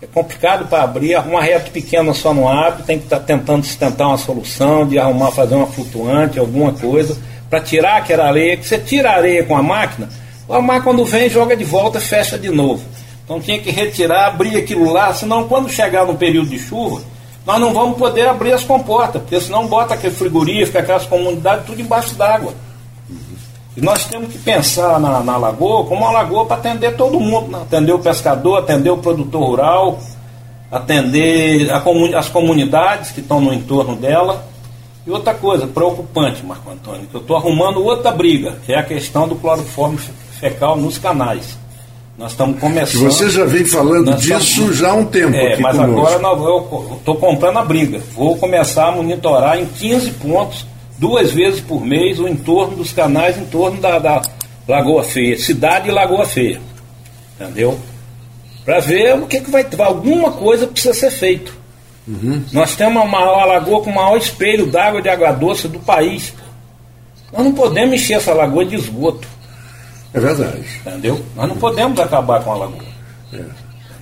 É 0.00 0.06
complicado 0.06 0.68
para 0.68 0.82
abrir, 0.82 1.16
uma 1.20 1.42
reta 1.42 1.70
pequena 1.70 2.12
só 2.12 2.34
não 2.34 2.46
abre, 2.46 2.82
tem 2.82 2.98
que 2.98 3.04
estar 3.04 3.20
tentando 3.20 3.64
sustentar 3.64 4.08
uma 4.08 4.18
solução, 4.18 4.86
de 4.86 4.98
arrumar, 4.98 5.32
fazer 5.32 5.54
uma 5.54 5.66
flutuante, 5.66 6.38
alguma 6.38 6.70
coisa, 6.72 7.16
para 7.48 7.60
tirar 7.60 7.96
aquela 7.96 8.28
areia, 8.28 8.58
que 8.58 8.66
você 8.66 8.78
tira 8.78 9.10
a 9.10 9.16
areia 9.16 9.42
com 9.44 9.56
a 9.56 9.62
máquina, 9.62 10.10
a 10.50 10.60
máquina 10.60 10.84
quando 10.84 11.04
vem 11.06 11.30
joga 11.30 11.56
de 11.56 11.64
volta, 11.64 11.98
fecha 11.98 12.38
de 12.38 12.50
novo. 12.50 12.84
Então 13.24 13.40
tinha 13.40 13.58
que 13.58 13.70
retirar, 13.70 14.26
abrir 14.26 14.56
aquilo 14.58 14.92
lá, 14.92 15.14
senão 15.14 15.48
quando 15.48 15.70
chegar 15.70 16.04
no 16.04 16.14
período 16.14 16.50
de 16.50 16.58
chuva, 16.58 17.02
nós 17.46 17.58
não 17.58 17.72
vamos 17.72 17.96
poder 17.96 18.28
abrir 18.28 18.52
as 18.52 18.64
comportas, 18.64 19.22
porque 19.22 19.40
senão 19.40 19.66
bota 19.66 19.94
aquele 19.94 20.14
frigorífico, 20.14 20.76
aquelas 20.76 21.06
comunidades, 21.06 21.64
tudo 21.64 21.80
embaixo 21.80 22.14
d'água. 22.14 22.52
E 23.76 23.80
nós 23.82 24.04
temos 24.06 24.32
que 24.32 24.38
pensar 24.38 24.98
na, 24.98 25.20
na 25.22 25.36
lagoa 25.36 25.84
como 25.84 26.00
uma 26.02 26.10
lagoa 26.10 26.46
para 26.46 26.56
atender 26.56 26.96
todo 26.96 27.20
mundo, 27.20 27.48
né? 27.50 27.58
atender 27.62 27.92
o 27.92 27.98
pescador, 27.98 28.58
atender 28.58 28.90
o 28.90 28.96
produtor 28.98 29.42
rural, 29.42 29.98
atender 30.70 31.70
as 32.14 32.28
comunidades 32.28 33.10
que 33.10 33.20
estão 33.20 33.40
no 33.40 33.52
entorno 33.52 33.96
dela. 33.96 34.44
E 35.06 35.10
outra 35.10 35.34
coisa 35.34 35.66
preocupante, 35.66 36.44
Marco 36.44 36.68
Antônio, 36.70 37.06
que 37.08 37.14
eu 37.14 37.20
estou 37.20 37.36
arrumando 37.36 37.82
outra 37.84 38.10
briga, 38.10 38.56
que 38.66 38.72
é 38.72 38.78
a 38.78 38.82
questão 38.82 39.28
do 39.28 39.36
cloroforme 39.36 39.98
fe- 39.98 40.10
fecal 40.40 40.76
nos 40.76 40.98
canais. 40.98 41.56
Nós 42.18 42.32
estamos 42.32 42.58
começando. 42.58 43.02
você 43.04 43.28
já 43.30 43.44
vem 43.44 43.64
falando 43.66 44.14
disso 44.16 44.32
estamos- 44.62 44.76
já 44.78 44.90
há 44.90 44.94
um 44.94 45.04
tempo 45.04 45.36
É, 45.36 45.58
mas 45.58 45.76
conosco. 45.76 46.00
agora 46.00 46.18
nós- 46.18 46.40
eu 46.40 46.96
estou 46.96 47.14
comprando 47.16 47.58
a 47.58 47.64
briga. 47.64 48.00
Vou 48.16 48.36
começar 48.38 48.88
a 48.88 48.92
monitorar 48.92 49.60
em 49.60 49.66
15 49.66 50.10
pontos, 50.12 50.66
duas 50.98 51.32
vezes 51.32 51.60
por 51.60 51.84
mês, 51.84 52.18
o 52.18 52.28
entorno 52.28 52.76
dos 52.76 52.92
canais, 52.92 53.36
em 53.38 53.46
torno 53.46 53.80
da, 53.80 53.98
da 53.98 54.22
Lagoa 54.68 55.04
Feia, 55.04 55.38
cidade 55.38 55.88
e 55.88 55.92
Lagoa 55.92 56.26
Feia. 56.26 56.60
Entendeu? 57.38 57.78
Para 58.64 58.80
ver 58.80 59.14
o 59.14 59.26
que, 59.26 59.40
que 59.40 59.50
vai 59.50 59.62
ter. 59.62 59.80
Alguma 59.80 60.32
coisa 60.32 60.66
precisa 60.66 60.94
ser 60.94 61.10
feito. 61.10 61.56
Nós 62.52 62.76
temos 62.76 63.02
a 63.02 63.06
maior 63.06 63.40
a 63.40 63.44
lagoa 63.44 63.82
com 63.82 63.90
o 63.90 63.94
maior 63.94 64.16
espelho 64.16 64.66
d'água 64.66 65.02
de 65.02 65.08
água 65.08 65.32
doce 65.32 65.68
do 65.68 65.80
país. 65.80 66.32
Nós 67.32 67.44
não 67.44 67.52
podemos 67.52 67.94
encher 67.94 68.14
essa 68.14 68.32
lagoa 68.32 68.64
de 68.64 68.76
esgoto. 68.76 69.26
É 70.14 70.20
verdade. 70.20 70.64
Entendeu? 70.86 71.24
Nós 71.34 71.48
não 71.48 71.56
podemos 71.56 71.98
acabar 71.98 72.42
com 72.42 72.52
a 72.52 72.56
lagoa. 72.56 72.96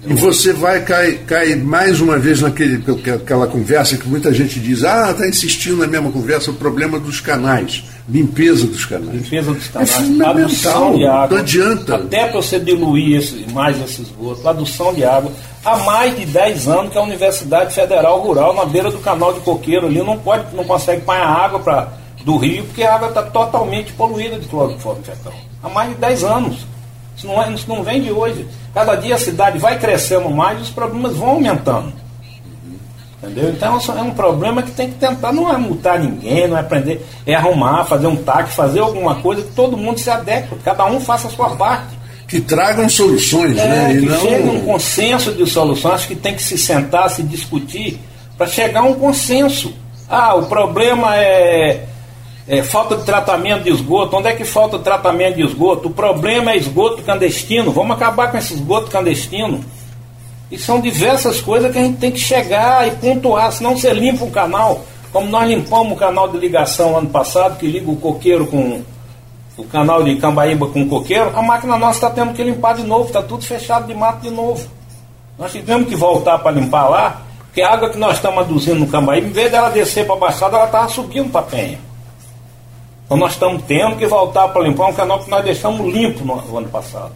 E 0.06 0.14
você 0.14 0.52
vai 0.52 0.82
cair, 0.82 1.20
cair 1.20 1.56
mais 1.56 2.00
uma 2.00 2.18
vez 2.18 2.40
naquele, 2.40 2.82
aquela 3.12 3.46
conversa 3.46 3.96
que 3.96 4.06
muita 4.08 4.32
gente 4.32 4.60
diz, 4.60 4.84
ah, 4.84 5.10
está 5.10 5.26
insistindo 5.26 5.78
na 5.78 5.86
mesma 5.86 6.10
conversa, 6.12 6.50
o 6.50 6.54
problema 6.54 6.98
dos 7.00 7.20
canais, 7.20 7.84
limpeza 8.08 8.66
dos 8.66 8.84
canais. 8.84 9.22
Limpeza 9.22 9.52
dos 9.52 9.66
É 9.68 9.72
canais, 9.72 9.90
fundamental, 9.92 10.44
adução 10.44 10.94
de 10.96 11.06
água. 11.06 11.28
não 11.30 11.36
adianta. 11.38 11.94
Até 11.96 12.26
para 12.26 12.40
você 12.42 12.60
diluir 12.60 13.16
esse, 13.18 13.46
mais 13.52 13.80
esse 13.82 14.02
esgoto, 14.02 14.46
adução 14.48 14.92
de 14.92 15.04
água. 15.04 15.32
Há 15.64 15.78
mais 15.78 16.14
de 16.18 16.26
10 16.26 16.68
anos 16.68 16.92
que 16.92 16.98
a 16.98 17.02
Universidade 17.02 17.74
Federal 17.74 18.20
Rural, 18.20 18.54
na 18.54 18.66
beira 18.66 18.90
do 18.90 18.98
canal 18.98 19.32
de 19.32 19.40
Coqueiro 19.40 19.86
ali, 19.86 20.02
não, 20.02 20.18
pode, 20.18 20.54
não 20.54 20.64
consegue 20.64 21.00
pôr 21.00 21.12
a 21.16 21.26
água 21.26 21.60
pra, 21.60 21.88
do 22.24 22.36
rio, 22.36 22.64
porque 22.64 22.82
a 22.82 22.94
água 22.94 23.08
está 23.08 23.22
totalmente 23.22 23.92
poluída 23.94 24.38
de 24.38 24.46
cloroforme 24.46 25.02
fecal. 25.02 25.32
Há 25.62 25.68
mais 25.70 25.88
de 25.88 25.94
10 25.96 26.24
anos. 26.24 26.73
Isso 27.16 27.26
não, 27.26 27.42
é, 27.42 27.50
isso 27.52 27.68
não 27.68 27.82
vem 27.82 28.02
de 28.02 28.10
hoje. 28.10 28.46
Cada 28.72 28.94
dia 28.96 29.14
a 29.14 29.18
cidade 29.18 29.58
vai 29.58 29.78
crescendo 29.78 30.28
mais 30.30 30.58
e 30.58 30.62
os 30.62 30.70
problemas 30.70 31.16
vão 31.16 31.30
aumentando. 31.30 31.92
Entendeu? 33.22 33.50
Então 33.50 33.78
é 33.96 34.02
um 34.02 34.10
problema 34.10 34.62
que 34.62 34.70
tem 34.72 34.90
que 34.90 34.98
tentar, 34.98 35.32
não 35.32 35.50
é 35.50 35.56
multar 35.56 35.98
ninguém, 35.98 36.46
não 36.46 36.58
é 36.58 36.62
prender, 36.62 37.00
é 37.26 37.34
arrumar, 37.34 37.84
fazer 37.84 38.06
um 38.06 38.16
TAC, 38.16 38.52
fazer 38.52 38.80
alguma 38.80 39.14
coisa 39.16 39.42
que 39.42 39.52
todo 39.52 39.76
mundo 39.76 39.98
se 39.98 40.10
adeque, 40.10 40.54
cada 40.62 40.84
um 40.86 41.00
faça 41.00 41.28
a 41.28 41.30
sua 41.30 41.56
parte. 41.56 41.98
Que 42.28 42.40
tragam 42.40 42.88
soluções, 42.88 43.56
É, 43.56 43.66
né? 43.66 43.94
E 43.94 44.00
que 44.00 44.06
não... 44.06 44.20
chegue 44.20 44.48
um 44.48 44.60
consenso 44.64 45.32
de 45.32 45.46
soluções, 45.46 45.94
acho 45.94 46.08
que 46.08 46.16
tem 46.16 46.34
que 46.34 46.42
se 46.42 46.58
sentar, 46.58 47.08
se 47.08 47.22
discutir, 47.22 47.98
para 48.36 48.46
chegar 48.46 48.80
a 48.80 48.84
um 48.84 48.94
consenso. 48.94 49.72
Ah, 50.08 50.34
o 50.34 50.46
problema 50.46 51.16
é, 51.16 51.84
é 52.46 52.62
falta 52.62 52.96
de 52.96 53.04
tratamento 53.04 53.64
de 53.64 53.70
esgoto. 53.70 54.16
Onde 54.16 54.28
é 54.28 54.34
que 54.34 54.44
falta 54.44 54.76
o 54.76 54.80
tratamento 54.80 55.36
de 55.36 55.42
esgoto? 55.42 55.88
O 55.88 55.92
problema 55.92 56.52
é 56.52 56.56
esgoto 56.56 57.02
clandestino. 57.02 57.72
Vamos 57.72 57.96
acabar 57.96 58.30
com 58.30 58.36
esse 58.36 58.54
esgoto 58.54 58.90
clandestino. 58.90 59.64
E 60.50 60.58
são 60.58 60.80
diversas 60.80 61.40
coisas 61.40 61.72
que 61.72 61.78
a 61.78 61.82
gente 61.82 61.98
tem 61.98 62.12
que 62.12 62.20
chegar 62.20 62.86
e 62.86 62.92
pontuar, 62.92 63.50
senão 63.50 63.76
você 63.76 63.92
limpa 63.92 64.24
um 64.24 64.30
canal, 64.30 64.82
como 65.10 65.26
nós 65.26 65.48
limpamos 65.48 65.94
o 65.94 65.96
canal 65.96 66.28
de 66.28 66.36
ligação 66.38 66.96
ano 66.96 67.08
passado, 67.08 67.58
que 67.58 67.66
liga 67.66 67.90
o 67.90 67.96
coqueiro 67.96 68.46
com 68.46 68.82
o 69.56 69.64
canal 69.64 70.02
de 70.02 70.16
Cambaíba 70.16 70.66
com 70.66 70.82
o 70.82 70.88
coqueiro, 70.88 71.32
a 71.34 71.42
máquina 71.42 71.78
nossa 71.78 72.06
está 72.06 72.10
tendo 72.10 72.34
que 72.34 72.42
limpar 72.42 72.74
de 72.74 72.82
novo, 72.82 73.06
está 73.06 73.22
tudo 73.22 73.44
fechado 73.44 73.86
de 73.86 73.94
mato 73.94 74.20
de 74.20 74.30
novo. 74.30 74.68
Nós 75.38 75.50
tivemos 75.50 75.88
que 75.88 75.96
voltar 75.96 76.38
para 76.38 76.52
limpar 76.52 76.88
lá, 76.88 77.22
porque 77.46 77.62
a 77.62 77.72
água 77.72 77.88
que 77.88 77.98
nós 77.98 78.16
estamos 78.16 78.38
aduzindo 78.40 78.80
no 78.80 78.86
Cambaíba, 78.86 79.26
em 79.26 79.32
vez 79.32 79.50
dela 79.50 79.70
descer 79.70 80.06
para 80.06 80.14
a 80.14 80.18
baixada, 80.18 80.56
ela 80.56 80.66
estava 80.66 80.88
subindo 80.88 81.30
para 81.30 81.40
a 81.40 81.44
penha. 81.44 81.93
Então 83.04 83.16
nós 83.18 83.32
estamos 83.32 83.62
tendo 83.64 83.96
que 83.96 84.06
voltar 84.06 84.48
para 84.48 84.62
limpar 84.62 84.88
um 84.88 84.92
canal 84.94 85.22
que 85.22 85.30
nós 85.30 85.44
deixamos 85.44 85.92
limpo 85.92 86.24
no, 86.24 86.36
no 86.42 86.58
ano 86.58 86.68
passado. 86.68 87.12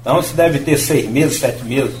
Então 0.00 0.20
isso 0.20 0.34
deve 0.34 0.60
ter 0.60 0.76
seis 0.78 1.08
meses, 1.10 1.40
sete 1.40 1.64
meses 1.64 1.94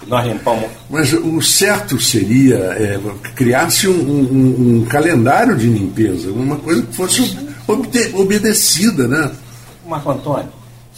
que 0.00 0.06
nós 0.10 0.26
limpamos. 0.26 0.68
Mas 0.90 1.12
o 1.12 1.40
certo 1.40 2.00
seria 2.00 2.56
é, 2.56 2.98
criar-se 3.36 3.86
um, 3.88 3.92
um- 3.92 4.78
um 4.82 4.84
calendário 4.86 5.56
de 5.56 5.68
limpeza, 5.68 6.30
uma 6.30 6.56
coisa 6.56 6.82
que 6.82 6.92
fosse 6.94 7.38
obedecida, 8.14 9.06
né? 9.08 9.30
Marco 9.86 10.10
Antônio, 10.10 10.48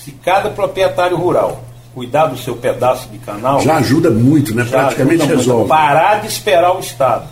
se 0.02 0.10
cada 0.12 0.48
proprietário 0.50 1.16
rural 1.16 1.62
cuidar 1.94 2.26
do 2.26 2.38
seu 2.38 2.56
pedaço 2.56 3.08
de 3.08 3.18
canal. 3.18 3.60
Já 3.60 3.76
ajuda 3.76 4.10
muito, 4.10 4.54
né? 4.54 4.64
Praticamente 4.64 5.24
resolve. 5.26 5.50
Muito. 5.60 5.68
Parar 5.68 6.20
de 6.20 6.28
esperar 6.28 6.76
o 6.76 6.80
Estado. 6.80 7.26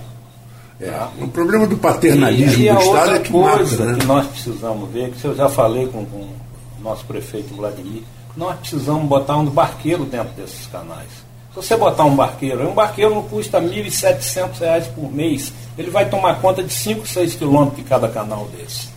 É. 0.81 0.93
O 1.21 1.29
problema 1.29 1.67
do 1.67 1.77
paternalismo 1.79 2.63
e, 2.63 2.69
e 2.69 2.73
do 2.73 2.81
Estado 2.81 3.15
é 3.15 3.19
que 3.19 3.33
coisa 3.33 3.85
mata, 3.85 3.93
né? 3.93 3.99
que 3.99 4.07
nós 4.07 4.27
precisamos 4.27 4.91
ver, 4.91 5.11
que 5.11 5.25
eu 5.25 5.35
já 5.35 5.49
falei 5.49 5.87
com, 5.87 6.05
com 6.05 6.19
o 6.19 6.37
nosso 6.81 7.05
prefeito 7.07 7.55
Vladimir, 7.55 8.03
nós 8.37 8.59
precisamos 8.59 9.09
botar 9.09 9.37
um 9.37 9.47
barqueiro 9.47 10.05
dentro 10.05 10.35
desses 10.35 10.67
canais. 10.67 11.09
Se 11.51 11.57
você 11.57 11.77
botar 11.77 12.05
um 12.05 12.15
barqueiro, 12.15 12.69
um 12.69 12.75
barqueiro 12.75 13.15
não 13.15 13.23
custa 13.23 13.59
R$ 13.59 13.67
1.700 13.67 14.89
por 14.95 15.11
mês. 15.11 15.51
Ele 15.79 15.91
vai 15.91 16.07
tomar 16.07 16.39
conta 16.43 16.63
de 16.63 16.71
5, 16.71 17.07
6 17.07 17.35
quilômetros 17.37 17.79
de 17.79 17.85
cada 17.85 18.09
canal 18.09 18.47
desse. 18.49 18.89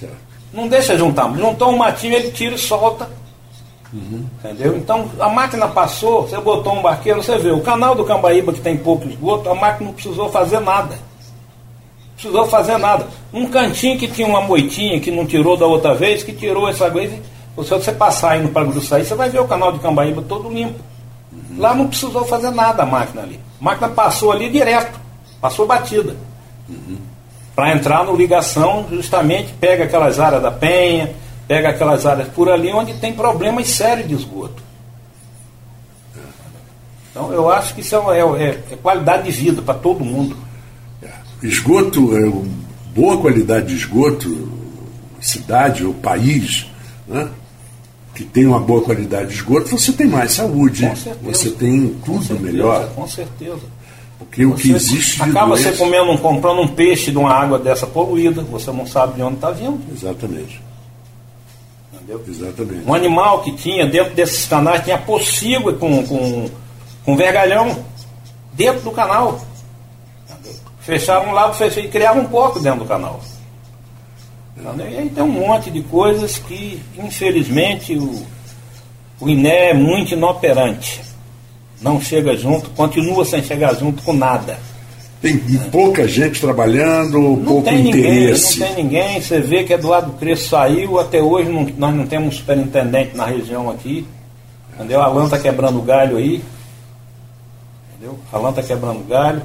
Certo. 0.00 0.16
Não 0.50 0.66
deixa 0.66 0.96
juntar. 0.96 1.30
Juntou 1.36 1.70
um 1.70 1.76
matinho, 1.76 2.14
ele 2.14 2.30
tira 2.30 2.54
e 2.54 2.58
solta 2.58 3.06
Uhum. 3.92 4.26
Entendeu? 4.38 4.76
Então 4.76 5.10
a 5.18 5.28
máquina 5.28 5.66
passou, 5.66 6.22
você 6.22 6.38
botou 6.38 6.74
um 6.74 6.82
barqueiro, 6.82 7.22
você 7.22 7.38
vê, 7.38 7.50
o 7.50 7.62
canal 7.62 7.94
do 7.94 8.04
Cambaíba 8.04 8.52
que 8.52 8.60
tem 8.60 8.76
pouco 8.76 9.08
esgoto, 9.08 9.48
a 9.48 9.54
máquina 9.54 9.86
não 9.86 9.94
precisou 9.94 10.30
fazer 10.30 10.60
nada. 10.60 10.98
Precisou 12.18 12.46
fazer 12.46 12.76
nada. 12.78 13.06
Um 13.32 13.46
cantinho 13.46 13.96
que 13.96 14.08
tinha 14.08 14.26
uma 14.26 14.40
moitinha 14.40 14.98
que 14.98 15.10
não 15.10 15.24
tirou 15.24 15.56
da 15.56 15.66
outra 15.66 15.94
vez, 15.94 16.22
que 16.22 16.32
tirou 16.32 16.68
essa 16.68 16.90
vez, 16.90 17.12
se 17.12 17.70
você 17.70 17.92
passar 17.92 18.38
indo 18.38 18.48
para 18.48 18.64
Gruçaí, 18.64 19.04
você 19.04 19.14
vai 19.14 19.30
ver 19.30 19.40
o 19.40 19.46
canal 19.46 19.72
de 19.72 19.78
Cambaíba 19.78 20.22
todo 20.28 20.50
limpo. 20.50 20.80
Lá 21.56 21.74
não 21.74 21.86
precisou 21.86 22.24
fazer 22.24 22.50
nada 22.50 22.82
a 22.82 22.86
máquina 22.86 23.22
ali. 23.22 23.38
A 23.60 23.64
máquina 23.64 23.88
passou 23.88 24.32
ali 24.32 24.50
direto, 24.50 24.98
passou 25.40 25.66
batida. 25.66 26.16
Uhum. 26.68 26.98
Para 27.54 27.72
entrar 27.72 28.04
no 28.04 28.16
ligação, 28.16 28.86
justamente 28.90 29.52
pega 29.60 29.84
aquelas 29.84 30.18
áreas 30.18 30.42
da 30.42 30.50
penha, 30.50 31.14
Pega 31.48 31.70
aquelas 31.70 32.04
áreas 32.04 32.28
por 32.28 32.50
ali 32.50 32.70
onde 32.70 32.92
tem 32.92 33.14
problemas 33.14 33.70
sérios 33.70 34.06
de 34.06 34.14
esgoto. 34.14 34.62
Então 37.10 37.32
eu 37.32 37.50
acho 37.50 37.74
que 37.74 37.80
isso 37.80 37.96
é, 38.12 38.20
é, 38.20 38.48
é 38.72 38.76
qualidade 38.76 39.22
de 39.22 39.30
vida 39.30 39.62
para 39.62 39.72
todo 39.72 40.04
mundo. 40.04 40.36
Esgoto, 41.42 42.16
é, 42.16 42.32
boa 42.94 43.18
qualidade 43.18 43.68
de 43.68 43.74
esgoto, 43.74 44.48
cidade 45.20 45.84
ou 45.84 45.94
país, 45.94 46.66
né? 47.06 47.28
que 48.14 48.24
tem 48.24 48.46
uma 48.46 48.58
boa 48.58 48.82
qualidade 48.82 49.28
de 49.28 49.34
esgoto, 49.34 49.68
você 49.68 49.92
tem 49.92 50.08
mais 50.08 50.32
saúde, 50.32 50.90
você 51.22 51.50
tem 51.50 51.94
tudo 52.04 52.24
certeza, 52.24 52.40
melhor. 52.40 52.88
Com 52.94 53.06
certeza. 53.06 53.60
Porque 54.18 54.44
o 54.44 54.54
que 54.54 54.72
existe. 54.72 55.22
Acaba 55.22 55.56
você 55.56 55.70
comendo, 55.72 56.18
comprando 56.18 56.60
um 56.60 56.66
peixe 56.66 57.12
de 57.12 57.16
uma 57.16 57.32
água 57.32 57.60
dessa 57.60 57.86
poluída, 57.86 58.42
você 58.42 58.72
não 58.72 58.84
sabe 58.84 59.14
de 59.14 59.22
onde 59.22 59.36
está 59.36 59.52
vindo. 59.52 59.80
Exatamente. 59.92 60.60
Entendeu? 61.94 62.24
Exatamente. 62.26 62.88
Um 62.88 62.94
animal 62.94 63.42
que 63.42 63.52
tinha 63.52 63.86
dentro 63.86 64.14
desses 64.14 64.46
canais 64.46 64.82
tinha 64.82 64.98
possível 64.98 65.72
com, 65.76 66.04
com, 66.04 66.50
com 67.04 67.16
vergalhão 67.16 67.84
dentro 68.54 68.82
do 68.82 68.90
canal. 68.90 69.40
Fecharam 70.88 71.28
um 71.28 71.32
lado 71.32 71.54
fecharam, 71.54 71.86
e 71.86 71.90
criavam 71.90 72.22
um 72.22 72.28
porco 72.28 72.58
dentro 72.60 72.78
do 72.78 72.86
canal. 72.86 73.20
E 74.56 74.96
aí 74.96 75.10
tem 75.10 75.22
um 75.22 75.28
monte 75.28 75.70
de 75.70 75.82
coisas 75.82 76.38
que, 76.38 76.80
infelizmente, 76.96 77.94
o, 77.94 78.24
o 79.20 79.28
INE 79.28 79.50
é 79.50 79.74
muito 79.74 80.14
inoperante. 80.14 81.02
Não 81.82 82.00
chega 82.00 82.34
junto, 82.38 82.70
continua 82.70 83.22
sem 83.26 83.42
chegar 83.42 83.74
junto 83.74 84.02
com 84.02 84.14
nada. 84.14 84.58
Tem 85.20 85.36
pouca 85.70 86.08
gente 86.08 86.40
trabalhando, 86.40 87.20
não 87.20 87.44
pouco 87.44 87.64
tem 87.64 87.86
interesse. 87.86 88.54
Ninguém, 88.54 88.68
não 88.68 88.74
tem 88.74 88.84
ninguém. 88.84 89.20
Você 89.20 89.40
vê 89.42 89.64
que 89.64 89.74
Eduardo 89.74 90.12
Crespo 90.12 90.48
saiu, 90.48 90.98
até 90.98 91.20
hoje 91.20 91.50
não, 91.50 91.66
nós 91.76 91.94
não 91.94 92.06
temos 92.06 92.36
superintendente 92.36 93.14
na 93.14 93.26
região 93.26 93.68
aqui. 93.68 94.06
Entendeu? 94.74 95.02
Alan 95.02 95.26
está 95.26 95.38
quebrando 95.38 95.82
galho 95.82 96.16
aí. 96.16 96.42
Entendeu? 97.92 98.18
Alan 98.32 98.48
está 98.48 98.62
quebrando 98.62 99.06
galho. 99.06 99.42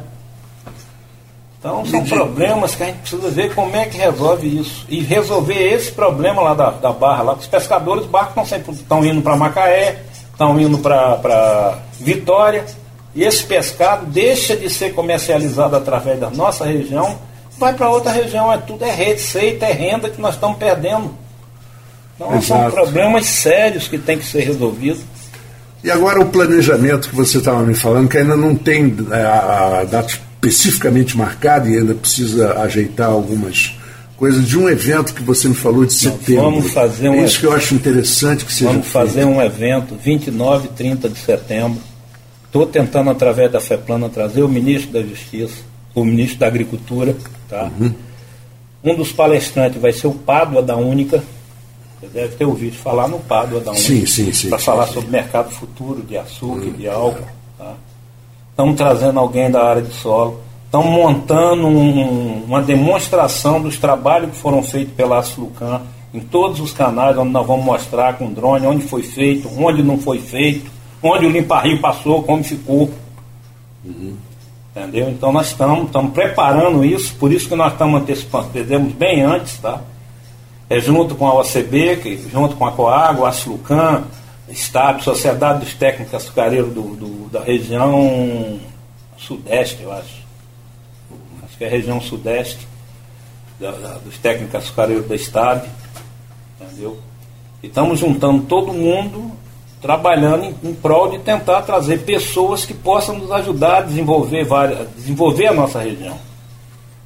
Então 1.63 1.85
são 1.85 2.03
problemas 2.03 2.75
que 2.75 2.83
a 2.83 2.87
gente 2.87 2.97
precisa 2.97 3.29
ver 3.29 3.55
como 3.55 3.73
é 3.73 3.85
que 3.85 3.97
resolve 3.97 4.59
isso. 4.59 4.85
E 4.89 4.99
resolver 4.99 5.73
esse 5.73 5.93
problema 5.93 6.41
lá 6.41 6.53
da, 6.53 6.71
da 6.71 6.91
barra, 6.91 7.23
lá, 7.23 7.33
os 7.35 7.47
pescadores, 7.47 8.03
os 8.03 8.09
barcos 8.09 8.51
estão 8.51 9.05
indo 9.05 9.21
para 9.21 9.37
Macaé, 9.37 10.01
estão 10.29 10.59
indo 10.59 10.77
para 10.79 11.79
Vitória 12.01 12.65
e 13.15 13.23
esse 13.23 13.45
pescado 13.45 14.05
deixa 14.07 14.57
de 14.57 14.69
ser 14.69 14.93
comercializado 14.93 15.77
através 15.77 16.19
da 16.19 16.29
nossa 16.29 16.65
região, 16.65 17.17
vai 17.57 17.73
para 17.73 17.89
outra 17.89 18.11
região, 18.11 18.51
é 18.51 18.57
tudo 18.57 18.83
é 18.83 18.91
receita, 18.91 19.65
é 19.65 19.71
renda 19.71 20.09
que 20.09 20.19
nós 20.19 20.35
estamos 20.35 20.57
perdendo. 20.57 21.15
Então 22.15 22.35
Exato. 22.35 22.45
são 22.45 22.71
problemas 22.71 23.25
sérios 23.25 23.87
que 23.87 23.97
têm 23.97 24.17
que 24.17 24.25
ser 24.25 24.41
resolvidos. 24.41 25.01
E 25.81 25.89
agora 25.89 26.19
o 26.19 26.25
planejamento 26.25 27.07
que 27.07 27.15
você 27.15 27.37
estava 27.37 27.63
me 27.63 27.73
falando, 27.73 28.09
que 28.09 28.17
ainda 28.17 28.35
não 28.35 28.53
tem 28.53 28.93
é, 29.11 29.21
a 29.21 29.85
data 29.89 30.13
especificamente 30.47 31.17
marcada 31.17 31.69
e 31.69 31.77
ainda 31.77 31.95
precisa 31.95 32.59
ajeitar 32.59 33.09
algumas 33.09 33.77
coisas 34.17 34.47
de 34.47 34.57
um 34.57 34.69
evento 34.69 35.13
que 35.13 35.23
você 35.23 35.47
me 35.47 35.55
falou 35.55 35.85
de 35.85 35.93
setembro. 35.93 36.43
Vamos 36.43 36.71
fazer 36.71 37.09
um 37.09 37.15
é 37.15 37.25
isso 37.25 37.39
que 37.39 37.45
eu 37.45 37.53
acho 37.53 37.73
interessante 37.73 38.45
que 38.45 38.53
seja 38.53 38.71
Vamos 38.71 38.87
fazer 38.87 39.23
feito. 39.23 39.27
um 39.27 39.41
evento 39.41 39.95
29 39.95 40.67
e 40.67 40.69
30 40.69 41.09
de 41.09 41.19
setembro 41.19 41.81
Estou 42.53 42.67
tentando, 42.67 43.09
através 43.09 43.51
da 43.51 43.59
FEPLANA, 43.59 44.09
trazer 44.09 44.43
o 44.43 44.47
ministro 44.47 44.93
da 44.93 45.01
Justiça, 45.01 45.63
o 45.95 46.05
ministro 46.05 46.37
da 46.37 46.45
Agricultura. 46.45 47.15
Tá? 47.49 47.63
Uhum. 47.79 47.95
Um 48.83 48.95
dos 48.95 49.11
palestrantes 49.11 49.81
vai 49.81 49.91
ser 49.91 50.05
o 50.05 50.13
Pádua 50.13 50.61
da 50.61 50.75
Única. 50.75 51.23
Você 51.99 52.07
deve 52.09 52.35
ter 52.35 52.45
ouvido 52.45 52.75
falar 52.75 53.07
no 53.07 53.17
Pádua 53.17 53.59
da 53.59 53.71
Única. 53.71 53.87
Sim, 53.87 54.05
sim, 54.05 54.31
sim. 54.31 54.49
Para 54.49 54.59
falar 54.59 54.85
sim. 54.85 54.93
sobre 54.93 55.09
mercado 55.09 55.49
futuro 55.49 56.03
de 56.03 56.15
açúcar 56.15 56.61
uhum. 56.61 56.67
e 56.67 56.71
de 56.73 56.87
álcool. 56.87 57.27
Tá? 57.57 57.73
Estamos 58.53 58.75
trazendo 58.75 59.19
alguém 59.19 59.51
da 59.51 59.63
área 59.63 59.81
de 59.81 59.93
solo. 59.93 60.39
Estamos 60.65 60.87
montando 60.87 61.67
um, 61.67 62.45
uma 62.45 62.61
demonstração 62.61 63.61
dos 63.61 63.77
trabalhos 63.77 64.31
que 64.31 64.37
foram 64.37 64.63
feitos 64.63 64.93
pela 64.93 65.19
Asflucan 65.19 65.81
em 66.13 66.19
todos 66.19 66.59
os 66.59 66.71
canais, 66.71 67.17
onde 67.17 67.31
nós 67.31 67.45
vamos 67.45 67.65
mostrar 67.65 68.17
com 68.17 68.31
drone 68.31 68.65
onde 68.65 68.83
foi 68.83 69.03
feito, 69.03 69.49
onde 69.57 69.83
não 69.83 69.97
foi 69.97 70.19
feito 70.19 70.71
onde 71.03 71.25
o 71.25 71.29
limpa-rio 71.29 71.79
passou, 71.81 72.23
como 72.23 72.43
ficou. 72.43 72.89
Uhum. 73.83 74.15
Entendeu? 74.75 75.09
Então 75.09 75.31
nós 75.31 75.47
estamos, 75.47 75.85
estamos 75.85 76.13
preparando 76.13 76.83
isso, 76.83 77.13
por 77.15 77.31
isso 77.31 77.47
que 77.47 77.55
nós 77.55 77.73
estamos 77.73 78.01
antecipando, 78.01 78.47
perdemos 78.47 78.93
bem 78.93 79.21
antes, 79.21 79.57
tá? 79.57 79.81
É 80.69 80.79
junto 80.79 81.13
com 81.13 81.27
a 81.27 81.41
OCB, 81.41 81.97
que, 81.97 82.29
junto 82.31 82.55
com 82.55 82.65
a 82.65 82.71
Coagua, 82.71 83.27
a 83.27 83.31
Slucan, 83.31 84.03
Estado, 84.49 85.03
Sociedade 85.03 85.59
dos 85.59 85.73
Técnicos 85.73 86.13
Açucareiros 86.13 86.73
do, 86.73 86.95
do, 86.95 87.29
da 87.29 87.41
região 87.41 88.59
sudeste, 89.17 89.81
eu 89.81 89.91
acho. 89.91 90.23
Acho 91.43 91.57
que 91.57 91.63
é 91.63 91.67
a 91.67 91.71
região 91.71 92.01
sudeste 92.01 92.67
da, 93.59 93.71
da, 93.71 93.93
dos 93.99 94.17
técnicos 94.17 94.55
açucareiros 94.55 95.05
do 95.05 95.15
Estado. 95.15 95.67
Entendeu? 96.59 96.97
E 97.61 97.67
estamos 97.67 97.99
juntando 97.99 98.43
todo 98.43 98.73
mundo 98.73 99.31
trabalhando 99.81 100.45
em, 100.45 100.55
em 100.69 100.73
prol 100.73 101.11
de 101.11 101.19
tentar 101.19 101.61
trazer 101.63 101.99
pessoas 101.99 102.65
que 102.65 102.73
possam 102.73 103.17
nos 103.17 103.29
ajudar 103.31 103.79
a 103.79 103.81
desenvolver, 103.81 104.45
várias, 104.45 104.87
desenvolver 104.95 105.47
a 105.47 105.53
nossa 105.53 105.79
região. 105.79 106.17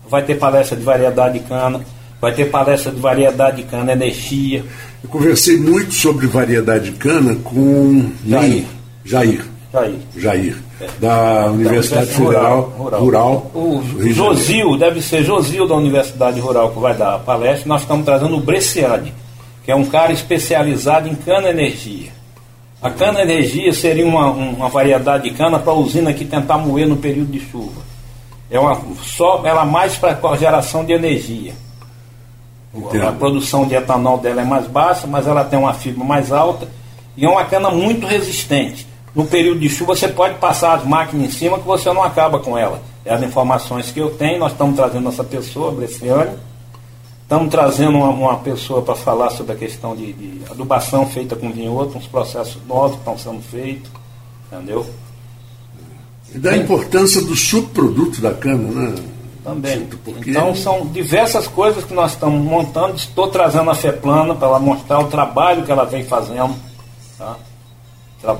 Vai 0.07 0.23
ter 0.23 0.35
palestra 0.35 0.77
de 0.77 0.83
variedade 0.83 1.39
de 1.39 1.45
cana, 1.45 1.81
vai 2.21 2.33
ter 2.33 2.45
palestra 2.51 2.91
de 2.91 2.99
variedade 2.99 3.57
de 3.57 3.63
cana, 3.63 3.93
energia. 3.93 4.63
Eu 5.03 5.09
conversei 5.09 5.57
muito 5.57 5.93
sobre 5.93 6.27
variedade 6.27 6.91
de 6.91 6.97
cana 6.97 7.35
com 7.43 8.11
Jair. 8.25 8.65
Jair. 9.05 9.45
Jair. 9.71 9.99
Jair. 10.15 10.57
É. 10.79 10.87
Da 10.99 11.51
Universidade 11.51 12.07
da 12.07 12.13
Federal 12.13 12.61
Rural. 12.77 13.01
Rural. 13.01 13.51
O 13.53 13.83
Josil, 14.13 14.77
deve 14.77 15.01
ser 15.01 15.23
Josil 15.23 15.67
da 15.67 15.75
Universidade 15.75 16.39
Rural 16.39 16.71
que 16.71 16.79
vai 16.79 16.95
dar 16.95 17.15
a 17.15 17.19
palestra. 17.19 17.67
Nós 17.67 17.81
estamos 17.81 18.05
trazendo 18.05 18.35
o 18.35 18.41
Bresciani, 18.41 19.13
que 19.63 19.71
é 19.71 19.75
um 19.75 19.85
cara 19.85 20.11
especializado 20.11 21.07
em 21.07 21.15
cana 21.15 21.49
energia. 21.49 22.17
A 22.81 22.91
cana-energia 22.91 23.73
seria 23.73 24.05
uma, 24.05 24.29
uma 24.29 24.69
variedade 24.69 25.23
de 25.29 25.35
cana 25.35 25.57
para 25.57 25.71
a 25.71 25.75
usina 25.75 26.13
que 26.13 26.23
tentar 26.23 26.59
moer 26.59 26.87
no 26.87 26.95
período 26.95 27.31
de 27.31 27.39
chuva. 27.39 27.81
É 28.51 28.59
uma, 28.59 28.79
só 29.01 29.41
ela 29.43 29.65
mais 29.65 29.95
para 29.95 30.35
geração 30.37 30.85
de 30.85 30.93
energia. 30.93 31.53
Entendo. 32.77 33.07
A 33.07 33.11
produção 33.11 33.65
de 33.65 33.75
etanol 33.75 34.17
dela 34.17 34.41
é 34.41 34.45
mais 34.45 34.67
baixa, 34.67 35.07
mas 35.07 35.27
ela 35.27 35.43
tem 35.43 35.57
uma 35.57 35.73
fibra 35.73 36.03
mais 36.03 36.31
alta 36.31 36.67
e 37.15 37.25
é 37.25 37.29
uma 37.29 37.45
cana 37.45 37.69
muito 37.69 38.05
resistente. 38.05 38.87
No 39.15 39.25
período 39.25 39.59
de 39.59 39.69
chuva 39.69 39.95
você 39.95 40.07
pode 40.07 40.35
passar 40.35 40.75
as 40.75 40.85
máquinas 40.85 41.27
em 41.27 41.31
cima 41.31 41.57
que 41.57 41.65
você 41.65 41.91
não 41.91 42.03
acaba 42.03 42.39
com 42.39 42.57
ela. 42.57 42.81
É 43.03 43.13
as 43.13 43.23
informações 43.23 43.91
que 43.91 43.99
eu 43.99 44.11
tenho, 44.11 44.39
nós 44.39 44.51
estamos 44.51 44.75
trazendo 44.75 45.09
essa 45.09 45.23
pessoa, 45.23 45.71
Bresciani, 45.71 46.37
Estamos 47.27 47.49
trazendo 47.51 47.97
uma, 47.97 48.09
uma 48.09 48.37
pessoa 48.37 48.81
para 48.81 48.95
falar 48.95 49.29
sobre 49.31 49.51
a 49.51 49.55
questão 49.57 49.93
de, 49.93 50.13
de, 50.13 50.41
adubação 50.49 51.05
feita 51.09 51.35
com 51.35 51.51
vinhoto, 51.51 51.97
uns 51.97 52.07
processos 52.07 52.57
novos 52.65 52.93
que 52.93 52.99
estão 52.99 53.17
sendo 53.17 53.41
feitos, 53.41 53.91
entendeu? 54.49 54.85
E 56.33 56.39
da 56.39 56.55
importância 56.55 57.21
do 57.21 57.35
subproduto 57.35 58.21
da 58.21 58.33
cana, 58.33 58.71
né? 58.71 58.95
Também. 59.47 59.87
Então 60.25 60.53
são 60.53 60.85
diversas 60.87 61.47
coisas 61.47 61.85
que 61.85 61.93
nós 61.93 62.11
estamos 62.11 62.43
montando. 62.43 62.97
Estou 62.97 63.29
trazendo 63.29 63.71
a 63.71 63.75
FEPLANA 63.75 64.35
para 64.35 64.49
ela 64.49 64.59
mostrar 64.59 64.99
o 64.99 65.07
trabalho 65.07 65.63
que 65.63 65.71
ela 65.71 65.85
vem 65.85 66.03
fazendo. 66.03 66.53
Tá? 67.17 67.37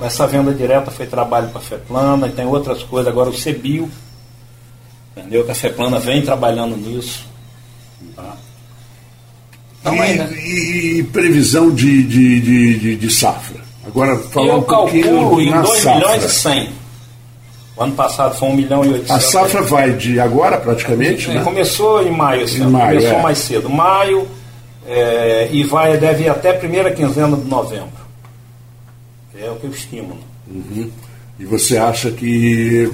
Essa 0.01 0.27
venda 0.27 0.53
direta 0.53 0.91
foi 0.91 1.05
trabalho 1.05 1.47
para 1.47 1.59
a 1.59 1.63
FEPLANA 1.63 2.27
e 2.27 2.31
tem 2.31 2.45
outras 2.45 2.83
coisas. 2.83 3.09
Agora 3.09 3.29
o 3.29 3.33
CEBIO, 3.33 3.89
entendeu? 5.15 5.45
Que 5.45 5.51
a 5.51 5.55
FEPLANA 5.55 5.97
vem 5.97 6.21
trabalhando 6.21 6.75
nisso. 6.75 7.25
Tá? 8.13 8.35
Então, 9.79 9.95
e, 9.95 9.99
ainda... 10.01 10.23
e, 10.25 10.97
e 10.99 11.03
previsão 11.03 11.73
de, 11.73 12.03
de, 12.03 12.41
de, 12.41 12.95
de, 12.97 13.09
safra? 13.09 13.61
Agora, 13.85 14.17
falar 14.17 14.47
Eu 14.47 14.57
um 14.57 14.63
calculo 14.63 15.39
em 15.39 15.53
2 15.53 15.85
milhões 15.85 16.23
e 16.25 16.29
100. 16.29 16.69
O 17.77 17.83
ano 17.83 17.93
passado 17.93 18.35
foi 18.35 18.49
1 18.49 18.55
milhão 18.55 18.83
e 18.83 18.89
800. 18.89 19.11
A 19.11 19.19
safra 19.19 19.61
vai 19.61 19.93
de 19.93 20.19
agora 20.19 20.57
praticamente, 20.57 21.29
é, 21.29 21.35
né? 21.35 21.43
Começou 21.43 22.01
em 22.01 22.09
maio, 22.09 22.43
assim, 22.43 22.63
em 22.63 22.67
maio 22.67 22.97
começou 22.97 23.19
é. 23.19 23.21
mais 23.21 23.37
cedo. 23.37 23.69
Maio 23.69 24.27
é, 24.87 25.47
e 25.51 25.63
vai, 25.63 25.95
deve 25.97 26.23
ir 26.23 26.29
até 26.29 26.49
a 26.49 26.53
primeira 26.55 26.91
quinzena 26.91 27.37
de 27.37 27.47
novembro. 27.47 28.07
É 29.39 29.47
o 29.51 29.57
que 29.57 29.65
eu 29.65 29.69
estimo. 29.69 30.17
Uhum. 30.47 30.89
E 31.39 31.45
você 31.45 31.77
acha 31.77 32.09
que 32.09 32.91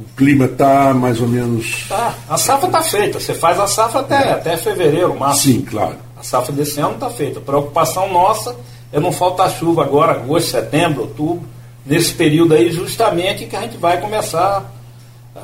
o 0.00 0.04
clima 0.16 0.46
está 0.46 0.94
mais 0.94 1.20
ou 1.20 1.28
menos. 1.28 1.84
Tá, 1.86 2.14
a 2.30 2.38
safra 2.38 2.66
está 2.66 2.80
feita. 2.80 3.20
Você 3.20 3.34
faz 3.34 3.60
a 3.60 3.66
safra 3.66 4.00
até, 4.00 4.14
é. 4.14 4.32
até 4.32 4.56
fevereiro, 4.56 5.18
março. 5.18 5.42
Sim, 5.42 5.60
claro. 5.60 5.96
A 6.18 6.22
safra 6.22 6.50
desse 6.54 6.80
ano 6.80 6.94
está 6.94 7.10
feita. 7.10 7.40
A 7.40 7.42
preocupação 7.42 8.10
nossa 8.10 8.56
é 8.90 8.98
não 8.98 9.12
faltar 9.12 9.50
chuva 9.50 9.82
agora, 9.82 10.12
agosto, 10.12 10.50
setembro, 10.50 11.02
outubro 11.02 11.57
nesse 11.84 12.12
período 12.14 12.54
aí 12.54 12.70
justamente 12.70 13.46
que 13.46 13.56
a 13.56 13.60
gente 13.62 13.76
vai 13.76 14.00
começar 14.00 14.72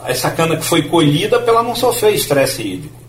essa 0.06 0.30
cana 0.30 0.56
que 0.56 0.64
foi 0.64 0.82
colhida 0.82 1.38
para 1.40 1.52
ela 1.52 1.62
não 1.62 1.74
sofrer 1.74 2.14
estresse 2.14 2.62
hídrico. 2.62 3.02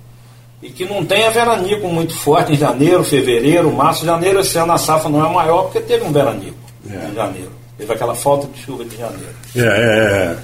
E 0.61 0.69
que 0.69 0.85
não 0.85 1.05
tenha 1.05 1.29
veranico 1.29 1.87
muito 1.87 2.17
forte 2.17 2.53
em 2.53 2.55
janeiro, 2.55 3.03
fevereiro, 3.03 3.71
março. 3.71 4.05
Janeiro 4.05 4.39
esse 4.39 4.57
ano 4.57 4.73
a 4.73 4.77
safra 4.77 5.09
não 5.09 5.25
é 5.25 5.31
maior 5.31 5.63
porque 5.63 5.79
teve 5.79 6.03
um 6.03 6.11
veranico 6.11 6.57
é. 6.89 7.09
em 7.11 7.13
janeiro. 7.13 7.51
Teve 7.77 7.93
aquela 7.93 8.15
falta 8.15 8.47
de 8.47 8.61
chuva 8.61 8.85
de 8.85 8.97
janeiro. 8.97 9.35
É, 9.55 9.61
é, 9.61 10.37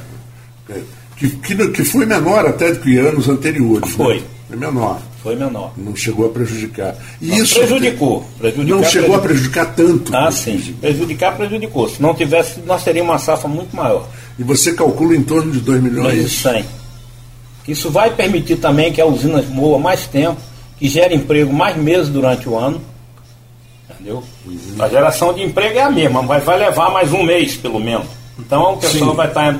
é. 0.70 0.76
é. 0.76 0.82
Que, 1.18 1.30
que, 1.30 1.68
que 1.70 1.86
foi 1.86 2.06
menor 2.06 2.46
até 2.46 2.72
do 2.74 2.80
que 2.80 2.98
anos 2.98 3.30
anteriores. 3.30 3.92
Foi. 3.92 4.18
Né? 4.18 4.24
É 4.52 4.56
menor. 4.56 5.00
Foi 5.22 5.36
menor. 5.36 5.72
Não 5.78 5.96
chegou 5.96 6.26
a 6.26 6.30
prejudicar. 6.30 6.96
E 7.22 7.28
não, 7.28 7.38
isso 7.38 7.60
prejudicou. 7.60 8.26
Prejudicar, 8.40 8.76
não 8.76 8.84
chegou 8.84 9.16
a 9.16 9.20
prejudicar 9.20 9.76
tanto. 9.76 10.16
Ah, 10.16 10.32
sim. 10.32 10.76
Prejudicar, 10.82 11.38
prejudicou. 11.38 11.88
Se 11.88 12.02
não 12.02 12.14
tivesse, 12.16 12.60
nós 12.62 12.84
teríamos 12.84 13.12
uma 13.12 13.20
safra 13.20 13.48
muito 13.48 13.76
maior. 13.76 14.08
E 14.40 14.44
você 14.44 14.74
calcula 14.74 15.16
em 15.16 15.22
torno 15.22 15.52
de 15.52 15.60
2 15.60 15.82
milhões? 15.82 16.18
E 16.18 16.30
100. 16.30 16.66
Isso 17.68 17.92
vai 17.92 18.10
permitir 18.10 18.56
também 18.56 18.92
que 18.92 19.00
a 19.00 19.06
usina 19.06 19.42
moa 19.44 19.78
mais 19.78 20.08
tempo, 20.08 20.42
que 20.78 20.90
gere 20.90 21.14
emprego 21.14 21.54
mais 21.54 21.78
meses 21.78 22.10
durante 22.10 22.50
o 22.50 22.58
ano. 22.58 22.82
Entendeu? 23.92 24.24
Uhum. 24.44 24.76
A 24.80 24.90
geração 24.90 25.34
de 25.34 25.44
emprego 25.44 25.78
é 25.78 25.84
a 25.84 25.92
mesma, 25.92 26.24
mas 26.24 26.44
vai 26.44 26.58
levar 26.58 26.90
mais 26.90 27.14
um 27.14 27.22
mês, 27.22 27.56
pelo 27.56 27.80
menos. 27.80 28.08
Então 28.40 28.74
o 28.74 28.78
pessoal 28.78 29.12
sim. 29.12 29.16
vai 29.16 29.28
estar 29.28 29.54
tá, 29.54 29.60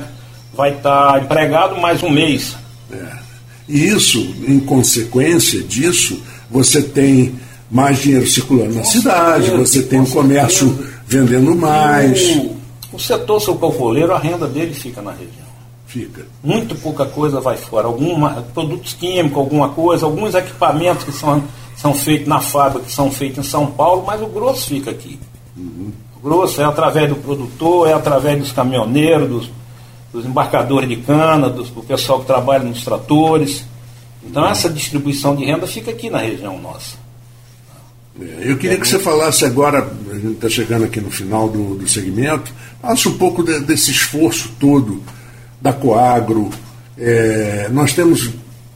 vai 0.52 0.72
tá 0.74 1.20
empregado 1.22 1.80
mais 1.80 2.02
um 2.02 2.10
mês. 2.10 2.56
É. 2.90 3.31
E 3.68 3.86
isso, 3.86 4.18
em 4.46 4.58
consequência 4.60 5.62
disso, 5.62 6.20
você 6.50 6.82
tem 6.82 7.34
mais 7.70 7.98
dinheiro 7.98 8.26
circulando 8.26 8.74
na 8.74 8.84
cidade, 8.84 9.50
você 9.50 9.82
tem 9.82 10.00
o 10.00 10.06
comércio 10.06 10.86
vendendo 11.06 11.54
mais. 11.56 12.36
O, 12.36 12.56
o 12.92 12.98
setor 12.98 13.40
socorroleiro, 13.40 14.12
a 14.12 14.18
renda 14.18 14.46
dele 14.46 14.74
fica 14.74 15.00
na 15.00 15.12
região. 15.12 15.52
Fica. 15.86 16.26
Muito 16.42 16.74
pouca 16.76 17.04
coisa 17.04 17.40
vai 17.40 17.56
fora. 17.56 17.86
Alguma, 17.86 18.46
produtos 18.54 18.94
químicos, 18.94 19.38
alguma 19.38 19.70
coisa, 19.70 20.06
alguns 20.06 20.34
equipamentos 20.34 21.04
que 21.04 21.12
são, 21.12 21.42
são 21.76 21.94
feitos 21.94 22.26
na 22.26 22.40
fábrica, 22.40 22.86
que 22.86 22.92
são 22.92 23.10
feitos 23.10 23.46
em 23.46 23.48
São 23.48 23.66
Paulo, 23.66 24.04
mas 24.06 24.20
o 24.22 24.26
grosso 24.26 24.68
fica 24.68 24.90
aqui. 24.90 25.18
Uhum. 25.56 25.92
O 26.16 26.28
grosso 26.28 26.60
é 26.60 26.64
através 26.64 27.08
do 27.08 27.16
produtor, 27.16 27.88
é 27.88 27.92
através 27.92 28.38
dos 28.38 28.52
caminhoneiros, 28.52 29.28
dos 29.28 29.50
dos 30.12 30.26
embarcadores 30.26 30.88
de 30.88 30.96
cana, 30.96 31.48
dos, 31.48 31.70
do 31.70 31.82
pessoal 31.82 32.20
que 32.20 32.26
trabalha 32.26 32.64
nos 32.64 32.84
tratores. 32.84 33.64
Então 34.24 34.46
essa 34.46 34.68
distribuição 34.68 35.34
de 35.34 35.44
renda 35.44 35.66
fica 35.66 35.90
aqui 35.90 36.10
na 36.10 36.18
região 36.18 36.60
nossa. 36.60 36.96
É, 38.20 38.50
eu 38.50 38.58
queria 38.58 38.78
que 38.78 38.86
você 38.86 38.98
falasse 38.98 39.44
agora, 39.44 39.90
a 40.10 40.14
gente 40.14 40.32
está 40.32 40.48
chegando 40.48 40.84
aqui 40.84 41.00
no 41.00 41.10
final 41.10 41.48
do, 41.48 41.76
do 41.76 41.88
segmento, 41.88 42.52
falasse 42.80 43.08
um 43.08 43.16
pouco 43.16 43.42
de, 43.42 43.60
desse 43.60 43.90
esforço 43.90 44.52
todo 44.60 45.02
da 45.60 45.72
Coagro. 45.72 46.50
É, 46.98 47.68
nós 47.72 47.94
temos, 47.94 48.30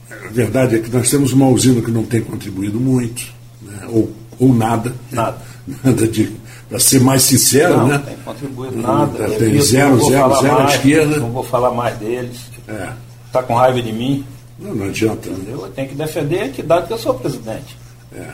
a 0.09 0.29
verdade 0.31 0.75
é 0.75 0.79
que 0.79 0.89
nós 0.89 1.09
temos 1.09 1.33
uma 1.33 1.47
usina 1.47 1.81
que 1.81 1.91
não 1.91 2.03
tem 2.03 2.21
contribuído 2.21 2.79
muito, 2.79 3.23
né, 3.61 3.81
ou, 3.89 4.11
ou 4.39 4.53
nada. 4.53 4.93
Nada. 5.11 5.37
Nada 5.83 6.07
de 6.07 6.31
para 6.69 6.79
ser 6.79 6.99
mais 6.99 7.23
sincero, 7.23 7.77
não, 7.77 7.87
né? 7.87 7.93
Não 7.93 8.03
tem 8.03 8.17
contribuído 8.17 8.77
nada. 8.77 9.17
Tá, 9.17 9.35
tem 9.35 9.61
zero, 9.61 9.99
zero, 10.05 10.41
zero 10.41 10.59
à 10.59 10.65
esquerda. 10.65 11.17
Não 11.17 11.31
vou 11.31 11.43
falar 11.43 11.71
mais 11.71 11.97
deles. 11.97 12.37
É. 12.67 12.89
Está 13.25 13.41
com 13.41 13.53
raiva 13.55 13.81
de 13.81 13.91
mim. 13.91 14.25
Não, 14.59 14.75
não 14.75 14.85
adianta. 14.87 15.29
Né? 15.29 15.35
Entendeu? 15.37 15.61
Eu 15.61 15.69
tenho 15.69 15.89
que 15.89 15.95
defender 15.95 16.39
a 16.39 16.45
entidade 16.45 16.87
que 16.87 16.93
eu 16.93 16.97
sou 16.97 17.13
presidente. 17.13 17.77
É. 18.15 18.27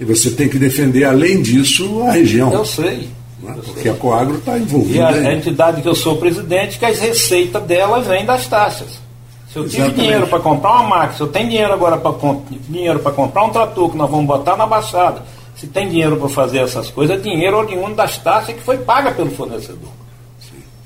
E 0.00 0.04
você 0.04 0.30
tem 0.30 0.48
que 0.48 0.58
defender, 0.58 1.04
além 1.04 1.42
disso, 1.42 2.02
a 2.02 2.12
região. 2.12 2.52
Eu 2.52 2.64
sei. 2.64 3.08
Né? 3.42 3.54
Eu 3.56 3.62
Porque 3.62 3.82
sei. 3.82 3.90
a 3.90 3.94
Coagro 3.94 4.38
está 4.38 4.58
envolvida. 4.58 4.98
E 4.98 5.00
a, 5.00 5.08
a, 5.08 5.34
entidade 5.34 5.82
que 5.82 5.88
eu 5.88 5.94
sou 5.94 6.16
presidente, 6.16 6.78
que 6.78 6.84
as 6.84 6.98
receitas 6.98 7.62
dela 7.64 8.00
vêm 8.00 8.24
das 8.24 8.46
taxas. 8.46 8.98
Se 9.52 9.58
eu 9.58 9.68
tive 9.68 9.90
dinheiro 9.92 10.26
para 10.26 10.40
comprar 10.40 10.72
uma 10.72 10.82
máquina, 10.88 11.12
se 11.12 11.20
eu 11.20 11.28
tenho 11.28 11.48
dinheiro 11.48 11.72
agora 11.72 11.96
para 11.96 12.12
dinheiro 12.68 12.98
para 12.98 13.12
comprar 13.12 13.44
um 13.44 13.50
trator 13.50 13.88
que 13.88 13.96
nós 13.96 14.10
vamos 14.10 14.26
botar 14.26 14.56
na 14.56 14.66
baixada, 14.66 15.22
se 15.56 15.66
tem 15.66 15.88
dinheiro 15.88 16.16
para 16.16 16.28
fazer 16.28 16.58
essas 16.58 16.90
coisas, 16.90 17.16
é 17.16 17.20
dinheiro 17.20 17.58
oriundo 17.58 17.94
das 17.94 18.18
taxas 18.18 18.54
que 18.54 18.60
foi 18.60 18.78
paga 18.78 19.12
pelo 19.12 19.30
fornecedor. 19.30 19.90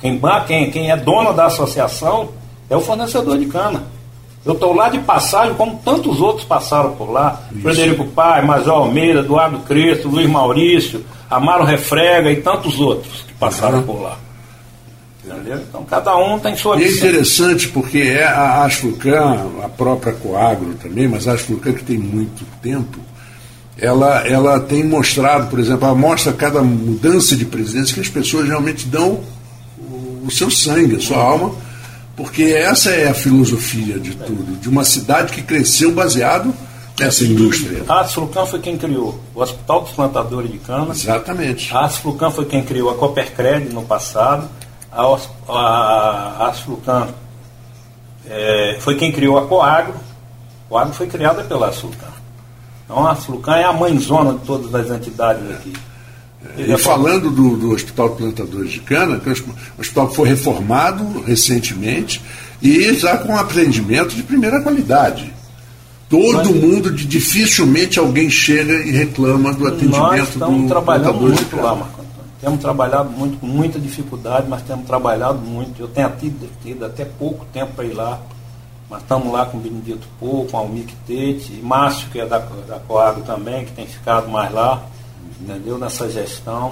Quem, 0.00 0.20
quem, 0.46 0.70
quem 0.70 0.90
é 0.90 0.96
dono 0.96 1.33
da 1.33 1.46
associação 1.46 2.31
é 2.70 2.76
o 2.76 2.81
fornecedor 2.81 3.38
de 3.38 3.46
cana. 3.46 3.85
Eu 4.44 4.54
estou 4.54 4.72
lá 4.72 4.88
de 4.88 4.98
passagem, 5.00 5.54
como 5.54 5.81
tantos 5.85 6.20
outros 6.20 6.44
passaram 6.46 6.92
por 6.92 7.11
lá. 7.11 7.42
Isso. 7.50 7.62
Frederico 7.62 8.07
Pai, 8.07 8.44
Major 8.44 8.78
Almeida, 8.78 9.20
Eduardo 9.20 9.59
Cristo, 9.61 10.09
Luiz 10.09 10.28
Maurício, 10.28 11.04
Amaro 11.28 11.64
Refrega 11.64 12.31
e 12.31 12.37
tantos 12.37 12.78
outros 12.78 13.22
que 13.26 13.35
passaram 13.35 13.78
uhum. 13.78 13.85
por 13.85 14.02
lá. 14.02 14.16
Entendeu? 15.24 15.59
Então 15.68 15.85
cada 15.85 16.16
um 16.16 16.38
tem 16.38 16.57
sua 16.57 16.81
E 16.81 16.85
é 16.85 16.90
interessante 16.90 17.68
porque 17.68 17.98
é 17.98 18.24
a 18.24 18.64
Asflucan, 18.64 19.46
a 19.62 19.68
própria 19.68 20.14
Coagro 20.14 20.74
também, 20.74 21.07
mas 21.07 21.28
a 21.28 21.33
Asflucan 21.33 21.72
que 21.72 21.85
tem 21.85 21.98
muito 21.98 22.46
tempo, 22.62 22.98
ela, 23.81 24.27
ela 24.27 24.61
tem 24.61 24.83
mostrado, 24.83 25.49
por 25.49 25.59
exemplo, 25.59 25.87
ela 25.87 25.95
mostra 25.95 26.33
cada 26.33 26.62
mudança 26.62 27.37
de 27.37 27.45
presidência 27.45 27.95
que 27.95 28.01
as 28.01 28.09
pessoas 28.09 28.49
realmente 28.49 28.87
dão 28.87 29.21
o, 30.25 30.31
seu 30.31 30.51
sangue, 30.51 30.97
a 30.97 31.01
sua 31.01 31.19
alma, 31.19 31.53
porque 32.17 32.43
essa 32.43 32.91
é 32.91 33.09
a 33.09 33.14
filosofia 33.14 33.99
de 33.99 34.14
tudo, 34.17 34.57
de 34.61 34.69
uma 34.69 34.85
cidade 34.85 35.33
que 35.33 35.43
cresceu 35.43 35.93
baseado 35.93 36.53
nessa 36.99 37.25
indústria. 37.25 37.85
A 37.88 38.01
Asflucan 38.01 38.45
foi 38.45 38.59
quem 38.59 38.77
criou 38.77 39.19
o 39.33 39.41
Hospital 39.41 39.83
dos 39.83 39.93
Plantadores 39.93 40.51
de 40.51 40.59
Cana. 40.59 40.91
Exatamente. 40.91 41.73
A 41.75 41.85
Asflucan 41.85 42.31
foi 42.31 42.47
quem 42.47 42.64
criou 42.64 42.91
a 42.91 42.97
Coopercred 42.97 43.73
no 43.73 43.83
passado. 43.83 44.49
A, 44.91 45.17
a, 45.49 46.49
Asflucan 46.49 47.09
é, 48.29 48.77
foi 48.81 48.97
quem 48.97 49.12
criou 49.12 49.38
a 49.38 49.47
Coagro. 49.47 49.95
Coagro 50.69 50.93
foi 50.93 51.07
criada 51.07 51.45
pela 51.45 51.69
Asflucan. 51.69 52.17
Então 52.88 53.07
a 53.07 53.14
Flucan 53.14 53.57
é 53.57 53.64
a 53.64 53.72
mãezona 53.72 54.33
de 54.33 54.46
todas 54.46 54.74
as 54.74 54.90
entidades 54.90 55.51
aqui. 55.51 55.74
E 56.57 56.79
falando 56.79 57.31
do, 57.31 57.57
do 57.57 57.72
Hospital 57.72 58.09
de 58.11 58.16
Plantadores 58.16 58.70
de 58.70 58.81
Cana, 58.81 59.18
que 59.18 59.29
é 59.29 59.33
o 59.33 59.81
hospital 59.81 60.11
foi 60.11 60.29
reformado 60.31 61.20
recentemente 61.22 62.22
e 62.62 62.94
já 62.94 63.18
com 63.18 63.37
atendimento 63.37 64.14
de 64.14 64.22
primeira 64.22 64.62
qualidade. 64.62 65.33
Todo 66.09 66.55
mundo, 66.55 66.90
de, 66.90 67.05
dificilmente 67.05 67.98
alguém 67.98 68.31
chega 68.31 68.72
e 68.72 68.90
reclama 68.90 69.53
do 69.53 69.66
atendimento 69.66 69.98
nós 69.98 70.29
estamos 70.31 70.62
do 70.62 70.68
trabalhando 70.68 71.20
muito 71.20 71.57
lá, 71.57 71.74
Marco 71.74 72.01
Temos 72.40 72.61
trabalhado 72.61 73.11
muito, 73.11 73.38
com 73.38 73.46
muita 73.46 73.79
dificuldade, 73.79 74.46
mas 74.48 74.62
temos 74.62 74.87
trabalhado 74.87 75.40
muito. 75.40 75.79
Eu 75.79 75.88
tenho 75.88 76.11
tido, 76.18 76.48
tido 76.62 76.87
até 76.87 77.05
pouco 77.05 77.44
tempo 77.53 77.74
para 77.74 77.85
ir 77.85 77.92
lá 77.92 78.18
mas 78.90 79.03
estamos 79.03 79.33
lá 79.33 79.44
com 79.44 79.59
o 79.59 79.61
Benedito 79.61 80.07
Pô, 80.18 80.46
com 80.51 80.57
o 80.57 80.61
Almir 80.61 80.87
Tete, 81.07 81.53
e 81.53 81.61
Márcio, 81.62 82.09
que 82.11 82.20
é 82.20 82.27
da, 82.27 82.38
da 82.38 82.79
Coagro 82.81 83.22
também, 83.22 83.64
que 83.64 83.72
tem 83.72 83.87
ficado 83.87 84.29
mais 84.29 84.53
lá, 84.53 84.83
entendeu? 85.40 85.79
Nessa 85.79 86.09
gestão. 86.09 86.70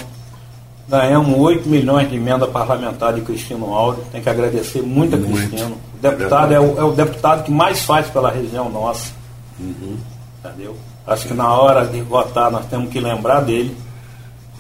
Ganhamos 0.88 1.36
8 1.38 1.68
milhões 1.68 2.08
de 2.08 2.16
emenda 2.16 2.46
parlamentar 2.46 3.12
de 3.12 3.20
Cristino 3.20 3.74
Áureo. 3.74 4.04
Tem 4.12 4.22
que 4.22 4.28
agradecer 4.28 4.82
muito 4.82 5.16
a 5.16 5.18
muito. 5.18 5.48
Cristino. 5.48 5.76
O 5.94 5.98
deputado 6.00 6.52
é, 6.52 6.60
o, 6.60 6.78
é 6.78 6.84
o 6.84 6.92
deputado 6.92 7.42
que 7.42 7.50
mais 7.50 7.82
faz 7.82 8.08
pela 8.08 8.30
região 8.30 8.70
nossa. 8.70 9.12
Uhum. 9.58 9.96
Entendeu? 10.38 10.76
Acho 11.06 11.26
que 11.26 11.34
na 11.34 11.52
hora 11.52 11.86
de 11.86 12.00
votar 12.02 12.50
nós 12.50 12.66
temos 12.66 12.90
que 12.90 13.00
lembrar 13.00 13.40
dele. 13.40 13.76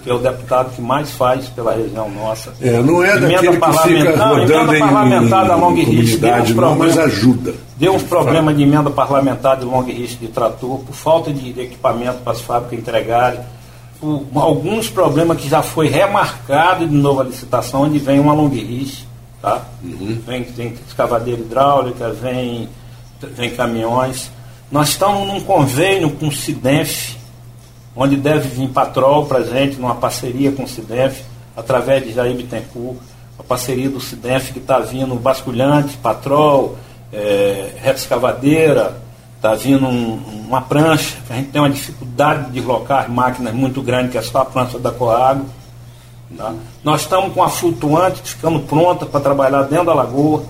É 0.06 0.14
o 0.14 0.18
deputado 0.18 0.70
que 0.74 0.80
mais 0.80 1.10
faz 1.10 1.48
pela 1.48 1.74
região 1.74 2.08
nossa. 2.08 2.52
É, 2.60 2.80
não 2.80 3.02
é 3.02 3.16
emenda 3.16 3.28
daquele 3.28 3.60
que 3.60 3.78
fica 3.82 4.24
rodando 4.24 4.74
emenda 4.74 4.78
parlamentar 4.78 5.44
em, 5.44 5.48
da 5.48 5.56
long 5.56 5.74
comunidade, 5.74 6.54
não, 6.54 6.76
mas 6.76 6.98
ajuda. 6.98 7.54
Deu 7.76 7.94
uns 7.94 8.02
problemas 8.04 8.56
de 8.56 8.62
emenda 8.62 8.90
parlamentar 8.90 9.56
de 9.56 9.64
long 9.64 9.82
risco 9.82 10.20
de 10.20 10.28
trator, 10.28 10.78
por 10.78 10.94
falta 10.94 11.32
de 11.32 11.60
equipamento 11.60 12.18
para 12.22 12.32
as 12.32 12.40
fábricas 12.40 12.78
entregarem, 12.78 13.40
por 14.00 14.24
alguns 14.36 14.88
problemas 14.88 15.38
que 15.38 15.48
já 15.48 15.62
foi 15.62 15.88
remarcado 15.88 16.86
de 16.86 16.94
nova 16.94 17.24
licitação, 17.24 17.82
onde 17.82 17.98
vem 17.98 18.20
uma 18.20 18.32
long 18.32 18.48
risco, 18.48 19.06
tá? 19.42 19.62
Uhum. 19.82 20.20
Vem, 20.26 20.44
tem 20.44 20.74
escavadeira 20.86 21.40
hidráulica, 21.40 22.10
vem, 22.10 22.68
vem 23.34 23.50
caminhões. 23.50 24.30
Nós 24.70 24.90
estamos 24.90 25.26
num 25.26 25.40
convênio 25.40 26.10
com 26.10 26.28
o 26.28 26.32
SIDENF, 26.32 27.16
onde 27.96 28.16
deve 28.16 28.48
vir 28.48 28.68
Patrol 28.68 29.24
para 29.24 29.38
a 29.38 29.42
gente, 29.42 29.76
numa 29.80 29.94
parceria 29.94 30.52
com 30.52 30.64
o 30.64 30.68
SIDEF, 30.68 31.24
através 31.56 32.04
de 32.04 32.12
Jair 32.12 32.36
Bittencourt, 32.36 32.98
a 33.38 33.42
parceria 33.42 33.88
do 33.88 34.00
SIDEF 34.00 34.52
que 34.52 34.58
está 34.58 34.78
vindo 34.78 35.14
basculhante, 35.14 35.96
Patrol, 35.96 36.76
é, 37.12 37.70
reta 37.80 37.98
escavadeira, 37.98 39.00
está 39.36 39.54
vindo 39.54 39.86
um, 39.86 40.44
uma 40.46 40.60
prancha, 40.60 41.16
a 41.30 41.34
gente 41.34 41.48
tem 41.48 41.60
uma 41.60 41.70
dificuldade 41.70 42.46
de 42.46 42.52
deslocar 42.52 43.10
máquinas 43.10 43.54
muito 43.54 43.80
grande, 43.80 44.10
que 44.10 44.18
é 44.18 44.22
só 44.22 44.42
a 44.42 44.44
prancha 44.44 44.78
da 44.78 44.90
Coago. 44.90 45.46
Tá? 46.36 46.52
Nós 46.84 47.02
estamos 47.02 47.32
com 47.32 47.42
a 47.42 47.48
flutuante 47.48 48.20
ficando 48.22 48.60
pronta 48.60 49.06
para 49.06 49.20
trabalhar 49.20 49.62
dentro 49.62 49.86
da 49.86 49.94
lagoa. 49.94 50.44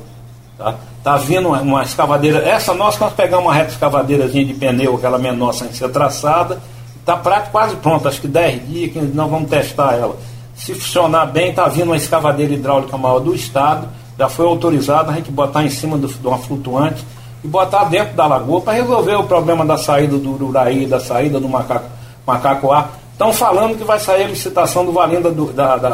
Tá? 0.58 0.74
Tá 1.04 1.16
vindo 1.16 1.48
uma, 1.48 1.60
uma 1.60 1.82
escavadeira. 1.82 2.38
Essa 2.38 2.74
nossa 2.74 3.04
nós 3.04 3.12
pegamos 3.12 3.44
uma 3.44 3.54
reta 3.54 3.72
escavadeirazinha 3.72 4.44
de 4.44 4.54
pneu, 4.54 4.96
aquela 4.96 5.18
menor 5.18 5.52
sem 5.52 5.72
ser 5.72 5.88
traçada 5.90 6.60
Está 7.06 7.16
prática 7.16 7.50
quase 7.52 7.76
pronta, 7.76 8.08
acho 8.08 8.20
que 8.20 8.26
10 8.26 8.66
dias 8.68 8.92
que 8.92 8.98
nós 8.98 9.30
vamos 9.30 9.48
testar 9.48 9.94
ela. 9.94 10.16
Se 10.56 10.74
funcionar 10.74 11.26
bem, 11.26 11.50
está 11.50 11.68
vindo 11.68 11.84
uma 11.84 11.96
escavadeira 11.96 12.52
hidráulica 12.52 12.98
maior 12.98 13.20
do 13.20 13.32
estado, 13.32 13.86
já 14.18 14.28
foi 14.28 14.44
autorizada 14.44 15.12
a 15.12 15.14
gente 15.14 15.30
botar 15.30 15.62
em 15.62 15.70
cima 15.70 15.96
do, 15.96 16.08
de 16.08 16.26
uma 16.26 16.36
flutuante 16.38 17.04
e 17.44 17.46
botar 17.46 17.84
dentro 17.84 18.16
da 18.16 18.26
lagoa 18.26 18.60
para 18.60 18.72
resolver 18.72 19.14
o 19.14 19.22
problema 19.22 19.64
da 19.64 19.78
saída 19.78 20.18
do 20.18 20.32
Ururaí, 20.32 20.84
da 20.84 20.98
saída 20.98 21.38
do 21.38 21.48
macaco, 21.48 21.88
macaco 22.26 22.72
A. 22.72 22.88
Estão 23.12 23.32
falando 23.32 23.78
que 23.78 23.84
vai 23.84 24.00
sair 24.00 24.24
a 24.24 24.26
licitação 24.26 24.84
do 24.84 24.90
Valinda 24.90 25.30
do, 25.30 25.52
da, 25.52 25.76
da, 25.76 25.88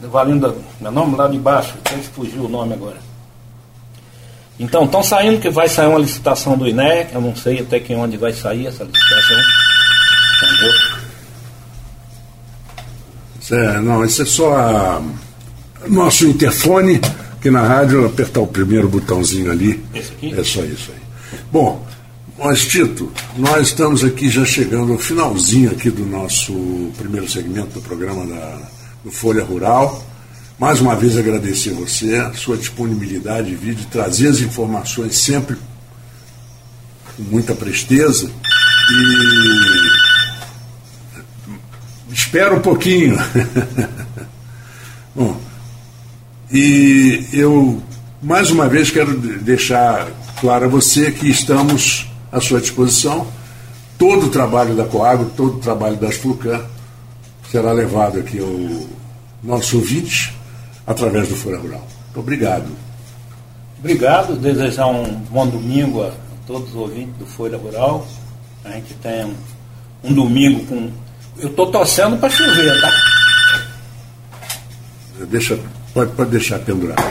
da 0.00 0.08
Valinda, 0.08 0.52
meu 0.80 0.90
nome 0.90 1.14
lá 1.14 1.28
de 1.28 1.38
baixo, 1.38 1.74
tem 1.84 2.00
que 2.00 2.08
fugir 2.08 2.40
o 2.40 2.48
nome 2.48 2.74
agora. 2.74 2.96
Então, 4.58 4.86
estão 4.86 5.04
saindo 5.04 5.40
que 5.40 5.50
vai 5.50 5.68
sair 5.68 5.86
uma 5.86 6.00
licitação 6.00 6.58
do 6.58 6.66
INEC, 6.66 7.14
eu 7.14 7.20
não 7.20 7.36
sei 7.36 7.60
até 7.60 7.78
que 7.78 7.94
onde 7.94 8.16
vai 8.16 8.32
sair 8.32 8.66
essa 8.66 8.82
licitação. 8.82 9.69
Entendeu? 10.42 11.00
É, 13.50 13.80
não, 13.80 14.04
isso 14.04 14.22
é 14.22 14.24
só 14.24 14.54
a, 14.54 15.02
nosso 15.88 16.26
interfone, 16.26 17.00
que 17.40 17.50
na 17.50 17.62
rádio 17.62 18.06
apertar 18.06 18.40
o 18.40 18.46
primeiro 18.46 18.88
botãozinho 18.88 19.50
ali. 19.50 19.82
É 20.22 20.44
só 20.44 20.62
isso 20.64 20.92
aí. 20.92 21.40
Bom, 21.50 21.84
mas 22.38 22.64
Tito, 22.64 23.12
nós 23.36 23.68
estamos 23.68 24.04
aqui 24.04 24.30
já 24.30 24.44
chegando 24.44 24.92
ao 24.92 24.98
finalzinho 24.98 25.70
aqui 25.72 25.90
do 25.90 26.06
nosso 26.06 26.52
primeiro 26.96 27.28
segmento 27.28 27.70
do 27.70 27.82
programa 27.82 28.24
da, 28.24 28.58
do 29.04 29.10
Folha 29.10 29.44
Rural. 29.44 30.06
Mais 30.58 30.80
uma 30.80 30.94
vez 30.94 31.16
agradecer 31.16 31.70
você, 31.70 32.16
a 32.16 32.32
sua 32.34 32.56
disponibilidade 32.56 33.48
de 33.48 33.56
vídeo, 33.56 33.86
trazer 33.90 34.28
as 34.28 34.40
informações 34.40 35.18
sempre 35.18 35.56
com 37.16 37.22
muita 37.24 37.54
presteza. 37.54 38.30
E 38.90 40.09
Espera 42.12 42.54
um 42.54 42.60
pouquinho. 42.60 43.16
Bom, 45.14 45.36
e 46.52 47.26
eu 47.32 47.82
mais 48.22 48.50
uma 48.50 48.68
vez 48.68 48.90
quero 48.90 49.18
deixar 49.18 50.08
claro 50.40 50.66
a 50.66 50.68
você 50.68 51.10
que 51.10 51.28
estamos 51.28 52.10
à 52.30 52.40
sua 52.40 52.60
disposição. 52.60 53.26
Todo 53.98 54.26
o 54.26 54.30
trabalho 54.30 54.74
da 54.74 54.84
Coagro, 54.84 55.30
todo 55.36 55.56
o 55.56 55.60
trabalho 55.60 55.96
das 55.96 56.16
Flucan 56.16 56.64
será 57.50 57.72
levado 57.72 58.18
aqui 58.18 58.38
ao 58.38 58.86
nosso 59.42 59.76
ouvinte 59.76 60.34
através 60.86 61.28
do 61.28 61.36
Fora 61.36 61.58
Rural. 61.58 61.86
Muito 62.06 62.20
obrigado. 62.20 62.66
Obrigado, 63.78 64.36
desejar 64.36 64.86
um 64.86 65.04
bom 65.30 65.46
domingo 65.46 66.02
a 66.02 66.12
todos 66.46 66.70
os 66.70 66.76
ouvintes 66.76 67.14
do 67.18 67.26
Folha 67.26 67.56
Rural. 67.56 68.06
A 68.64 68.70
gente 68.72 68.94
tenha 68.94 69.26
um, 69.26 69.34
um 70.04 70.12
domingo 70.12 70.66
com 70.66 70.90
eu 71.40 71.48
estou 71.48 71.70
torcendo 71.70 72.16
para 72.18 72.28
chover, 72.28 72.80
tá? 72.80 72.92
Deixa, 75.26 75.58
pode, 75.94 76.12
pode 76.12 76.30
deixar 76.30 76.58
pendurado. 76.60 77.02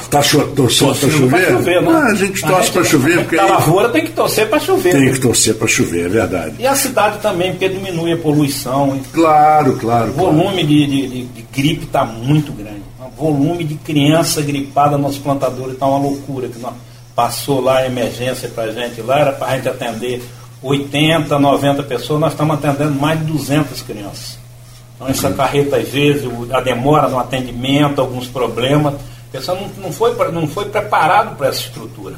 Está 0.00 0.22
cho 0.22 0.46
torcendo 0.48 0.94
para 0.94 1.10
chover? 1.10 1.48
chover 1.48 1.82
não? 1.82 1.92
Ah, 1.92 2.06
a 2.06 2.14
gente 2.14 2.40
torce 2.40 2.70
para 2.70 2.84
chover. 2.84 3.18
Porque 3.18 3.38
a 3.38 3.44
lavoura 3.44 3.88
tem 3.90 4.04
que 4.04 4.12
torcer 4.12 4.48
para 4.48 4.58
chover. 4.58 4.92
Tem 4.92 5.12
que 5.12 5.20
torcer 5.20 5.54
para 5.54 5.68
chover, 5.68 6.06
é 6.06 6.08
verdade. 6.08 6.54
E 6.58 6.66
a 6.66 6.74
cidade 6.74 7.18
também, 7.20 7.50
porque 7.50 7.68
diminui 7.68 8.12
a 8.12 8.16
poluição. 8.16 8.98
Claro, 9.12 9.76
claro. 9.76 10.10
O 10.12 10.14
volume 10.14 10.64
claro. 10.64 10.66
De, 10.66 10.86
de, 10.86 11.24
de, 11.26 11.42
gripe 11.52 11.84
está 11.84 12.06
muito 12.06 12.52
grande. 12.52 12.82
O 12.98 13.22
volume 13.22 13.64
de 13.64 13.74
criança 13.74 14.40
gripada 14.40 14.96
nos 14.96 15.18
plantadores 15.18 15.74
está 15.74 15.86
uma 15.86 15.98
loucura. 15.98 16.48
Que 16.48 16.58
nós 16.58 16.72
passou 17.14 17.60
lá 17.60 17.78
a 17.78 17.86
emergência 17.86 18.48
para 18.48 18.64
a 18.64 18.72
gente 18.72 19.02
lá, 19.02 19.18
era 19.18 19.32
para 19.32 19.48
a 19.48 19.56
gente 19.56 19.68
atender 19.68 20.22
80, 20.62 21.38
90 21.38 21.82
pessoas, 21.84 22.20
nós 22.20 22.32
estamos 22.32 22.56
atendendo 22.56 22.98
mais 22.98 23.18
de 23.20 23.26
200 23.26 23.82
crianças. 23.82 24.38
Então, 24.96 25.08
essa 25.08 25.30
carreta, 25.32 25.76
às 25.76 25.88
vezes, 25.88 26.28
a 26.52 26.60
demora 26.60 27.08
no 27.08 27.18
atendimento, 27.18 28.00
alguns 28.00 28.26
problemas, 28.26 28.94
a 28.94 29.32
pessoa 29.32 29.58
não, 29.60 29.84
não, 29.84 29.92
foi, 29.92 30.14
não 30.32 30.46
foi 30.48 30.64
preparado 30.66 31.36
para 31.36 31.48
essa 31.48 31.60
estrutura. 31.60 32.16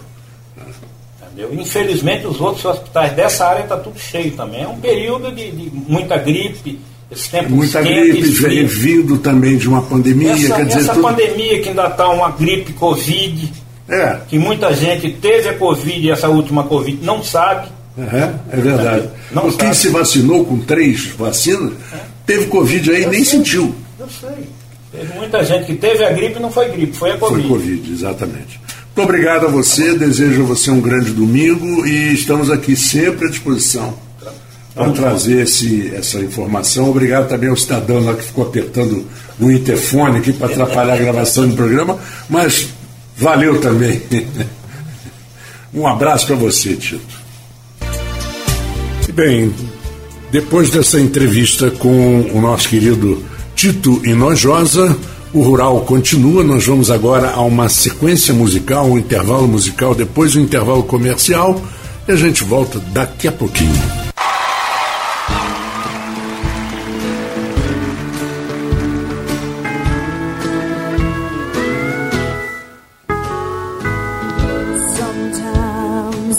Entendeu? 1.23 1.55
Infelizmente, 1.55 2.27
os 2.27 2.41
outros 2.41 2.65
hospitais 2.65 3.13
dessa 3.13 3.47
área 3.47 3.63
estão 3.63 3.77
tá 3.77 3.85
tudo 3.85 3.99
cheio 3.99 4.33
também. 4.33 4.63
É 4.63 4.69
um 4.69 4.81
período 4.81 5.31
de, 5.31 5.51
de 5.51 5.71
muita 5.71 6.17
gripe, 6.17 6.81
esse 7.11 7.29
tempo 7.29 7.51
Muita 7.51 7.83
gripe, 7.83 8.21
vindo 8.65 9.19
também 9.19 9.57
de 9.57 9.69
uma 9.69 9.83
pandemia. 9.83 10.33
Essa, 10.33 10.57
quer 10.57 10.67
dizer, 10.67 10.81
essa 10.81 10.93
tudo... 10.95 11.03
pandemia 11.03 11.61
que 11.61 11.69
ainda 11.69 11.87
está 11.87 12.09
uma 12.09 12.31
gripe 12.31 12.73
Covid, 12.73 13.53
é. 13.89 14.21
que 14.29 14.39
muita 14.39 14.73
gente 14.73 15.11
teve 15.15 15.49
a 15.49 15.55
Covid 15.55 16.07
e 16.07 16.11
essa 16.11 16.29
última 16.29 16.65
Covid 16.65 17.05
não 17.05 17.23
sabe. 17.23 17.69
Uhum, 18.01 18.35
é 18.51 18.57
verdade. 18.57 19.11
Não 19.31 19.51
Quem 19.53 19.75
se 19.75 19.89
vacinou 19.91 20.45
com 20.45 20.59
três 20.59 21.07
vacinas, 21.09 21.75
teve 22.25 22.47
Covid 22.47 22.91
aí 22.91 23.03
e 23.03 23.07
nem 23.07 23.25
sei, 23.25 23.39
sentiu. 23.39 23.75
Eu 23.99 24.09
sei. 24.09 24.49
Teve 24.91 25.13
muita 25.15 25.45
gente 25.45 25.67
que 25.67 25.75
teve 25.75 26.05
a 26.05 26.11
gripe 26.11 26.37
e 26.37 26.41
não 26.41 26.51
foi 26.51 26.69
gripe, 26.71 26.97
foi 26.97 27.13
a 27.13 27.19
Covid. 27.19 27.47
Foi 27.47 27.59
Covid, 27.59 27.93
exatamente. 27.93 28.61
Muito 28.87 29.03
obrigado 29.03 29.47
a 29.47 29.49
você, 29.49 29.97
desejo 29.97 30.43
a 30.43 30.47
você 30.47 30.71
um 30.71 30.81
grande 30.81 31.13
domingo 31.13 31.87
e 31.87 32.15
estamos 32.15 32.51
aqui 32.51 32.75
sempre 32.75 33.27
à 33.27 33.31
disposição 33.31 33.95
para 34.75 34.91
trazer 34.93 35.43
esse, 35.43 35.93
essa 35.95 36.19
informação. 36.19 36.89
Obrigado 36.89 37.29
também 37.29 37.51
ao 37.51 37.57
cidadão 37.57 38.03
lá 38.05 38.15
que 38.15 38.25
ficou 38.25 38.45
apertando 38.45 39.07
no 39.39 39.53
interfone 39.53 40.19
aqui 40.19 40.33
para 40.33 40.49
atrapalhar 40.49 40.95
a 40.95 40.99
gravação 40.99 41.47
do 41.49 41.55
programa, 41.55 41.99
mas 42.29 42.69
valeu 43.17 43.61
também. 43.61 44.03
Um 45.73 45.87
abraço 45.87 46.27
para 46.27 46.35
você, 46.35 46.75
Tito. 46.75 47.20
Bem, 49.13 49.53
depois 50.31 50.71
dessa 50.71 51.01
entrevista 51.01 51.71
com 51.71 52.31
o 52.33 52.41
nosso 52.41 52.69
querido 52.69 53.23
Tito 53.57 54.01
Inojosa, 54.05 54.97
o 55.33 55.43
Rural 55.43 55.81
continua. 55.81 56.45
Nós 56.45 56.65
vamos 56.65 56.91
agora 56.91 57.31
a 57.31 57.41
uma 57.41 57.69
sequência 57.69 58.33
musical, 58.33 58.87
um 58.87 58.99
intervalo 58.99 59.49
musical, 59.49 59.95
depois 59.95 60.37
um 60.37 60.41
intervalo 60.41 60.83
comercial 60.85 61.61
e 62.07 62.13
a 62.13 62.17
gente 62.17 62.45
volta 62.45 62.79
daqui 62.93 63.27
a 63.29 63.33
pouquinho. 63.33 64.01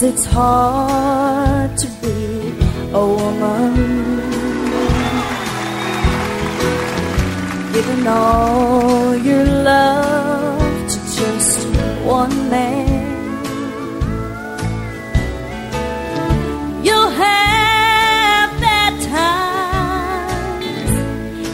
it's 0.04 0.26
hard 0.26 1.11
Giving 8.02 8.14
all 8.18 9.16
your 9.16 9.46
love 9.46 10.88
to 10.90 10.98
just 11.18 11.68
one 12.04 12.50
man. 12.50 12.90
You'll 16.84 17.12
have 17.12 18.60
that 18.60 18.96
time, 19.06 20.64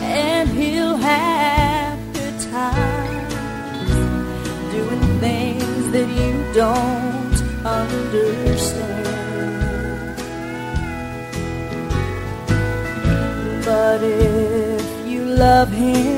and 0.03 0.47
he'll 0.49 0.95
have 0.95 1.99
good 2.13 2.39
times 2.51 3.33
doing 4.71 5.19
things 5.19 5.91
that 5.91 6.07
you 6.07 6.33
don't 6.53 7.37
understand. 7.65 9.05
But 13.65 14.01
it 14.01 14.77
love 15.37 15.71
him, 15.71 16.16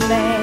hombre. 0.00 0.39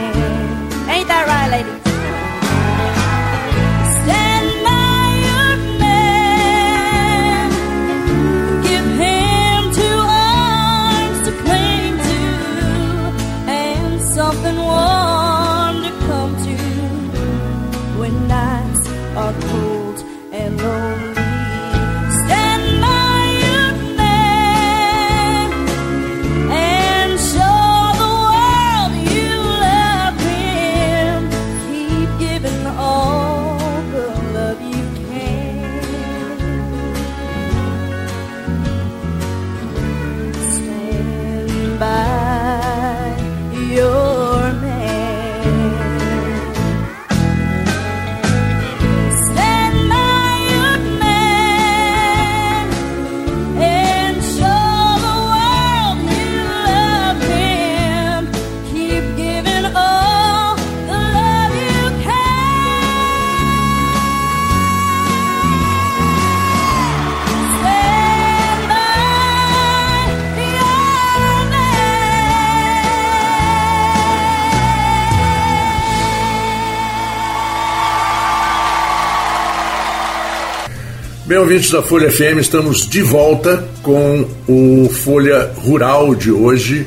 Ouvintes 81.47 81.71
da 81.71 81.81
Folha 81.81 82.11
FM, 82.11 82.39
estamos 82.41 82.85
de 82.85 83.01
volta 83.01 83.65
com 83.81 84.27
o 84.49 84.89
Folha 84.89 85.49
Rural 85.55 86.13
de 86.13 86.29
hoje, 86.29 86.85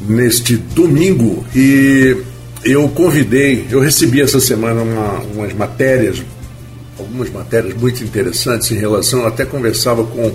neste 0.00 0.56
domingo. 0.56 1.46
E 1.54 2.16
eu 2.64 2.88
convidei, 2.88 3.68
eu 3.70 3.78
recebi 3.78 4.20
essa 4.20 4.40
semana 4.40 4.82
uma, 4.82 5.20
umas 5.32 5.52
matérias, 5.52 6.20
algumas 6.98 7.30
matérias 7.30 7.72
muito 7.74 8.02
interessantes 8.02 8.68
em 8.72 8.78
relação, 8.80 9.24
até 9.24 9.44
conversava 9.44 10.02
com 10.02 10.34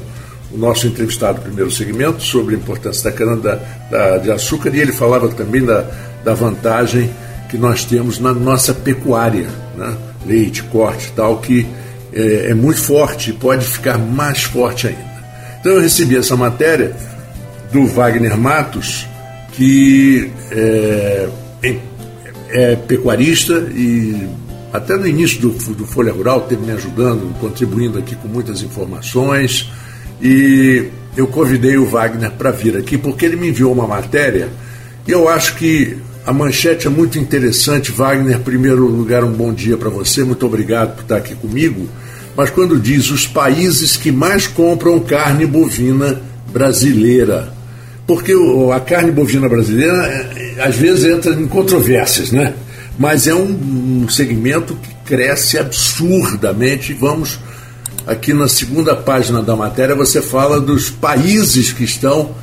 o 0.50 0.58
nosso 0.58 0.88
entrevistado 0.88 1.40
do 1.40 1.44
primeiro 1.44 1.70
segmento 1.70 2.24
sobre 2.24 2.56
a 2.56 2.58
importância 2.58 3.12
da 3.12 3.12
cana 3.12 3.36
da, 3.36 3.56
da, 3.92 4.18
de 4.20 4.32
açúcar 4.32 4.74
e 4.74 4.80
ele 4.80 4.94
falava 4.94 5.28
também 5.28 5.66
da, 5.66 5.86
da 6.24 6.34
vantagem 6.34 7.12
que 7.50 7.58
nós 7.58 7.84
temos 7.84 8.20
na 8.20 8.32
nossa 8.32 8.74
pecuária, 8.74 9.50
né? 9.76 9.98
leite, 10.26 10.64
corte 10.64 11.10
e 11.10 11.12
tal, 11.12 11.40
que 11.40 11.68
é, 12.16 12.52
é 12.52 12.54
muito 12.54 12.82
forte 12.82 13.32
e 13.32 13.34
pode 13.34 13.66
ficar 13.66 13.98
mais 13.98 14.44
forte 14.44 14.88
ainda. 14.88 15.14
Então 15.60 15.74
eu 15.74 15.82
recebi 15.82 16.18
essa 16.18 16.36
matéria 16.36 16.96
do 17.72 17.86
Wagner 17.88 18.38
Matos, 18.38 19.08
que 19.54 20.32
é, 20.52 21.30
é, 22.50 22.76
pecuarista 22.76 23.54
e 23.74 24.28
até 24.72 24.96
no 24.96 25.08
início 25.08 25.40
do, 25.40 25.50
do 25.74 25.86
Folha 25.86 26.12
Rural 26.12 26.42
teve 26.42 26.66
me 26.66 26.72
ajudando, 26.72 27.34
contribuindo 27.40 27.98
aqui 27.98 28.16
com 28.16 28.28
muitas 28.28 28.62
informações. 28.62 29.72
E 30.22 30.90
eu 31.16 31.28
convidei 31.28 31.78
o 31.78 31.86
Wagner 31.86 32.32
para 32.32 32.52
vir 32.52 32.78
aqui 32.78 32.98
porque 32.98 33.26
ele 33.26 33.36
me 33.36 33.50
enviou 33.50 33.72
uma 33.72 33.88
matéria 33.88 34.50
e 35.08 35.12
eu 35.12 35.28
acho 35.28 35.56
que 35.56 35.98
a 36.26 36.32
manchete 36.32 36.88
é 36.88 36.90
muito 36.90 37.20
interessante. 37.20 37.92
Wagner, 37.92 38.40
primeiro 38.40 38.88
lugar, 38.88 39.24
um 39.24 39.32
bom 39.32 39.54
dia 39.54 39.78
para 39.78 39.90
você, 39.90 40.24
muito 40.24 40.46
obrigado 40.46 40.96
por 40.96 41.02
estar 41.02 41.18
aqui 41.18 41.36
comigo. 41.36 41.88
Mas 42.36 42.50
quando 42.50 42.80
diz 42.80 43.12
os 43.12 43.28
países 43.28 43.98
que 43.98 44.12
mais 44.12 44.48
compram 44.48 45.00
carne 45.00 45.46
bovina 45.46 46.22
brasileira, 46.52 47.54
porque 48.08 48.34
a 48.74 48.80
carne 48.80 49.12
bovina 49.12 49.48
brasileira 49.48 50.30
às 50.60 50.76
vezes 50.76 51.06
entra 51.06 51.34
em 51.34 51.48
controvérsias, 51.48 52.32
né? 52.32 52.54
Mas 52.98 53.28
é 53.28 53.36
um, 53.36 54.04
um 54.04 54.10
segmento 54.10 54.76
que 54.76 54.94
cresce 55.06 55.58
absurdamente. 55.58 56.94
Vamos 56.94 57.40
aqui 58.06 58.34
na 58.34 58.48
segunda 58.48 58.96
página 58.96 59.42
da 59.42 59.56
matéria 59.56 59.96
você 59.96 60.22
fala 60.22 60.60
dos 60.60 60.90
países 60.90 61.72
que 61.72 61.84
estão 61.84 62.36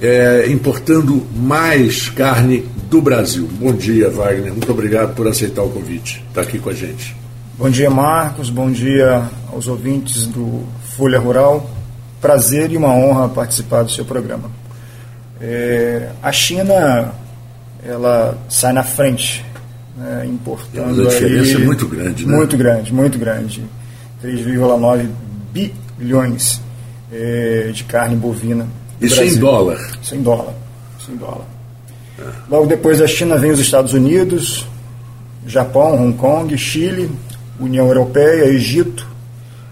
é, 0.00 0.46
importando 0.48 1.26
mais 1.34 2.08
carne 2.08 2.64
do 2.88 3.00
Brasil. 3.00 3.48
Bom 3.58 3.72
dia, 3.72 4.10
Wagner. 4.10 4.52
Muito 4.52 4.70
obrigado 4.70 5.14
por 5.14 5.26
aceitar 5.26 5.62
o 5.62 5.70
convite. 5.70 6.24
Está 6.28 6.42
aqui 6.42 6.58
com 6.58 6.70
a 6.70 6.74
gente. 6.74 7.16
Bom 7.56 7.70
dia, 7.70 7.90
Marcos. 7.90 8.50
Bom 8.50 8.70
dia 8.70 9.28
aos 9.52 9.68
ouvintes 9.68 10.26
do 10.26 10.64
Folha 10.96 11.18
Rural. 11.18 11.70
Prazer 12.20 12.70
e 12.72 12.76
uma 12.76 12.94
honra 12.94 13.28
participar 13.28 13.82
do 13.82 13.90
seu 13.90 14.04
programa. 14.04 14.50
É, 15.40 16.10
a 16.22 16.32
China 16.32 17.12
ela 17.86 18.38
sai 18.48 18.72
na 18.72 18.82
frente, 18.82 19.44
né, 19.96 20.26
importando 20.26 21.02
a 21.02 21.10
diferença 21.10 21.58
aí, 21.58 21.62
é 21.62 21.66
muito 21.66 21.86
grande, 21.86 22.26
né? 22.26 22.34
Muito 22.34 22.56
grande, 22.56 22.94
muito 22.94 23.18
grande. 23.18 23.64
3,9 24.22 25.08
bilhões 25.98 26.60
é, 27.12 27.70
de 27.72 27.84
carne 27.84 28.16
bovina. 28.16 28.66
Isso 29.00 29.16
Brasil. 29.16 29.36
em 29.36 29.40
dólar. 29.40 29.90
Isso 30.02 30.14
em 30.14 30.22
dólar. 30.22 30.54
Isso 30.98 31.12
em 31.12 31.16
dólar. 31.16 31.53
Logo 32.48 32.66
depois 32.66 32.98
da 32.98 33.06
China 33.06 33.36
vem 33.36 33.50
os 33.50 33.58
Estados 33.58 33.92
Unidos, 33.92 34.66
Japão, 35.46 35.94
Hong 36.02 36.16
Kong, 36.16 36.56
Chile, 36.56 37.10
União 37.58 37.86
Europeia, 37.86 38.44
Egito, 38.44 39.06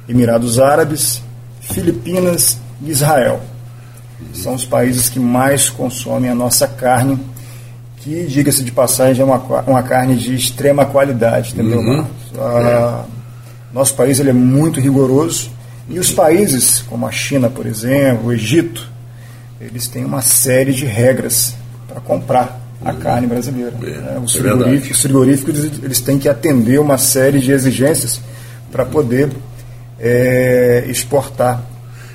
Emirados 0.08 0.58
Árabes, 0.58 1.22
Filipinas 1.60 2.58
e 2.82 2.90
Israel. 2.90 3.40
São 4.34 4.54
os 4.54 4.64
países 4.64 5.08
que 5.08 5.18
mais 5.18 5.70
consomem 5.70 6.30
a 6.30 6.34
nossa 6.34 6.66
carne, 6.66 7.18
que, 7.98 8.24
diga-se 8.26 8.64
de 8.64 8.72
passagem, 8.72 9.22
é 9.22 9.24
uma, 9.24 9.38
uma 9.66 9.82
carne 9.82 10.16
de 10.16 10.34
extrema 10.34 10.84
qualidade, 10.84 11.52
entendeu, 11.52 11.78
Uhum. 11.78 11.96
Marcos? 11.96 12.12
Ah, 12.38 13.04
Nosso 13.72 13.94
país 13.94 14.18
ele 14.20 14.30
é 14.30 14.34
muito 14.34 14.80
rigoroso 14.80 15.50
e 15.88 15.98
os 15.98 16.10
países, 16.10 16.82
como 16.82 17.06
a 17.06 17.10
China, 17.12 17.48
por 17.48 17.66
exemplo, 17.66 18.26
o 18.28 18.32
Egito, 18.32 18.88
eles 19.60 19.86
têm 19.88 20.04
uma 20.04 20.20
série 20.22 20.72
de 20.72 20.84
regras 20.84 21.54
para 21.92 22.00
comprar 22.00 22.60
a 22.84 22.92
carne 22.92 23.26
brasileira. 23.26 23.74
É, 23.82 23.90
né? 23.90 24.22
Os 24.24 24.34
é 24.34 24.38
frigoríficos, 24.38 24.96
os 24.96 25.02
frigoríficos 25.02 25.64
eles, 25.82 26.00
têm 26.00 26.18
que 26.18 26.28
atender 26.28 26.80
uma 26.80 26.98
série 26.98 27.38
de 27.38 27.52
exigências 27.52 28.20
para 28.70 28.84
poder 28.84 29.30
é, 30.00 30.84
exportar. 30.88 31.62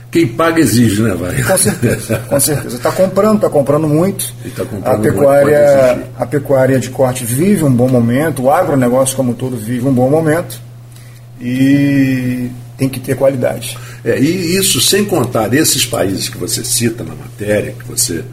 Quem 0.10 0.26
paga 0.28 0.60
exige, 0.60 1.02
né, 1.04 1.14
Wagner? 1.14 1.46
Com 1.46 1.58
certeza, 1.58 2.20
com 2.28 2.40
certeza. 2.40 2.78
Está 2.78 2.92
comprando, 2.92 3.36
está 3.36 3.50
comprando 3.50 3.88
muito. 3.88 4.34
Tá 4.56 4.66
comprando 4.66 4.88
a 4.88 4.98
muito, 4.98 5.14
pecuária, 5.14 5.92
exigir. 5.92 6.06
a 6.18 6.26
pecuária 6.26 6.80
de 6.80 6.90
corte 6.90 7.26
vive 7.26 7.64
um 7.64 7.72
bom 7.72 7.90
momento, 7.90 8.44
o 8.44 8.52
agronegócio 8.52 9.16
como 9.16 9.32
um 9.32 9.36
todo 9.36 9.58
vive 9.58 9.86
um 9.86 9.94
bom 9.94 10.10
momento 10.10 10.60
e 11.40 12.50
tem 12.78 12.88
que 12.88 13.00
ter 13.00 13.16
qualidade. 13.16 13.78
É, 14.04 14.18
e 14.18 14.56
isso 14.56 14.82
sem 14.82 15.04
contar 15.04 15.54
esses 15.54 15.86
países 15.86 16.30
que 16.30 16.38
você 16.38 16.64
cita 16.64 17.04
na 17.04 17.14
matéria, 17.14 17.74
que 17.78 17.86
você 17.86 18.24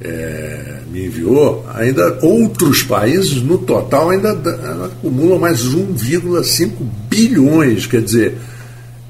é, 0.00 0.78
me 0.90 1.06
enviou, 1.06 1.64
ainda 1.74 2.18
outros 2.22 2.82
países, 2.82 3.40
no 3.42 3.58
total, 3.58 4.10
ainda 4.10 4.34
da- 4.34 4.86
acumulam 4.86 5.38
mais 5.38 5.62
1,5 5.64 6.70
bilhões. 7.08 7.86
Quer 7.86 8.02
dizer, 8.02 8.36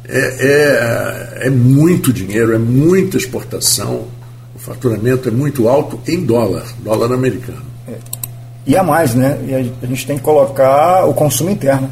é, 0.07 1.41
é, 1.43 1.47
é 1.47 1.51
muito 1.51 2.13
dinheiro, 2.13 2.55
é 2.55 2.59
muita 2.59 3.17
exportação, 3.17 4.07
o 4.55 4.59
faturamento 4.59 5.29
é 5.29 5.33
muito 5.33 5.69
alto 5.69 5.99
em 6.07 6.25
dólar, 6.25 6.65
dólar 6.83 7.13
americano. 7.13 7.63
E 8.67 8.77
a 8.77 8.83
mais, 8.83 9.15
né? 9.15 9.39
E 9.47 9.55
a 9.83 9.87
gente 9.87 10.07
tem 10.07 10.17
que 10.17 10.23
colocar 10.23 11.05
o 11.05 11.13
consumo 11.13 11.51
interno. 11.51 11.91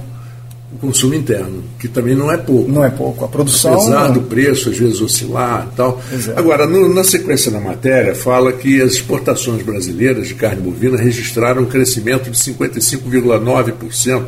O 0.74 0.78
consumo 0.78 1.14
interno, 1.14 1.62
que 1.78 1.86
também 1.86 2.14
não 2.16 2.32
é 2.32 2.36
pouco. 2.38 2.70
Não 2.70 2.82
é 2.82 2.88
pouco. 2.90 3.24
A 3.24 3.28
produção. 3.28 3.74
Apesar 3.74 4.08
do 4.08 4.22
preço, 4.22 4.70
às 4.70 4.78
vezes, 4.78 5.00
oscilar 5.02 5.68
e 5.70 5.76
tal. 5.76 6.00
Exato. 6.12 6.38
Agora, 6.38 6.66
no- 6.66 6.92
na 6.92 7.04
sequência 7.04 7.50
da 7.50 7.60
matéria, 7.60 8.14
fala 8.14 8.52
que 8.54 8.80
as 8.80 8.92
exportações 8.92 9.62
brasileiras 9.62 10.28
de 10.28 10.34
carne 10.34 10.62
bovina 10.62 10.96
registraram 10.96 11.62
um 11.62 11.66
crescimento 11.66 12.30
de 12.30 12.38
55,9%. 12.38 14.24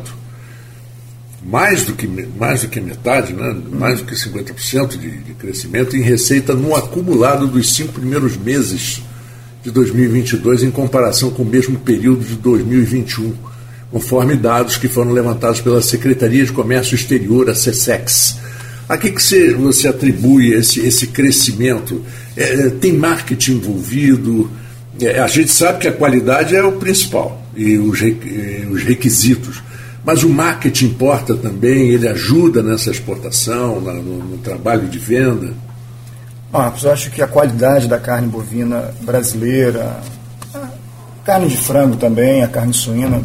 Mais 1.47 1.83
do 1.85 1.93
que, 1.93 2.07
mais 2.39 2.61
do 2.61 2.67
que 2.69 2.81
metade, 2.81 3.33
né? 3.33 3.55
mais 3.71 3.99
do 3.99 4.05
que 4.05 4.15
50% 4.15 4.97
de, 4.97 5.09
de 5.11 5.33
crescimento 5.35 5.95
em 5.95 6.01
receita 6.01 6.53
no 6.55 6.75
acumulado 6.75 7.45
dos 7.47 7.75
cinco 7.75 7.93
primeiros 7.93 8.35
meses 8.35 9.01
de 9.63 9.69
2022 9.69 10.63
em 10.63 10.71
comparação 10.71 11.29
com 11.29 11.43
o 11.43 11.45
mesmo 11.45 11.77
período 11.79 12.23
de 12.25 12.35
2021, 12.35 13.33
conforme 13.95 14.35
dados 14.35 14.75
que 14.75 14.89
foram 14.89 15.13
levantados 15.13 15.61
pela 15.61 15.81
Secretaria 15.81 16.43
de 16.43 16.51
Comércio 16.51 16.95
Exterior, 16.95 17.49
a 17.49 17.55
SESEX. 17.55 18.35
A 18.89 18.97
que, 18.97 19.09
que 19.09 19.23
você, 19.23 19.53
você 19.53 19.87
atribui 19.87 20.51
esse, 20.53 20.81
esse 20.81 21.07
crescimento? 21.07 22.03
É, 22.35 22.71
tem 22.71 22.91
marketing 22.91 23.53
envolvido? 23.53 24.51
É, 24.99 25.21
a 25.21 25.27
gente 25.27 25.49
sabe 25.49 25.79
que 25.79 25.87
a 25.87 25.93
qualidade 25.93 26.53
é 26.53 26.61
o 26.61 26.73
principal 26.73 27.41
e 27.55 27.77
os, 27.77 28.01
os 28.69 28.83
requisitos. 28.83 29.63
Mas 30.03 30.23
o 30.23 30.29
marketing 30.29 30.87
importa 30.87 31.33
também, 31.33 31.87
ele 31.91 32.09
ajuda 32.09 32.61
nessa 32.61 32.91
exportação, 32.91 33.79
no, 33.79 33.93
no 34.01 34.37
trabalho 34.39 34.89
de 34.89 34.99
venda. 34.99 35.53
Marcos, 36.51 36.83
eu 36.83 36.91
acho 36.91 37.09
que 37.11 37.21
a 37.21 37.27
qualidade 37.27 37.87
da 37.87 37.97
carne 37.97 38.27
bovina 38.27 38.93
brasileira, 39.03 40.01
carne 41.23 41.47
de 41.47 41.55
frango 41.55 41.95
também, 41.95 42.43
a 42.43 42.47
carne 42.49 42.73
suína, 42.73 43.21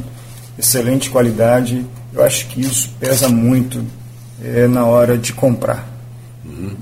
excelente 0.59 1.11
qualidade. 1.11 1.85
Eu 2.13 2.25
acho 2.25 2.47
que 2.49 2.61
isso 2.61 2.91
pesa 2.99 3.29
muito 3.29 3.85
eh, 4.43 4.67
na 4.69 4.85
hora 4.85 5.17
de 5.17 5.33
comprar. 5.33 5.89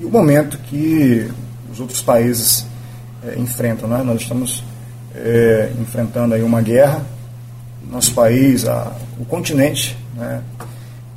E 0.00 0.04
o 0.04 0.10
momento 0.10 0.58
que 0.58 1.28
os 1.70 1.80
outros 1.80 2.00
países 2.00 2.64
eh, 3.24 3.34
enfrentam, 3.38 3.88
né? 3.88 4.02
Nós 4.02 4.22
estamos 4.22 4.62
eh, 5.14 5.70
enfrentando 5.80 6.34
aí 6.34 6.42
uma 6.42 6.62
guerra. 6.62 7.04
Nosso 7.90 8.12
país, 8.14 8.66
a- 8.66 8.92
o 9.18 9.24
continente, 9.24 9.96
né? 10.14 10.42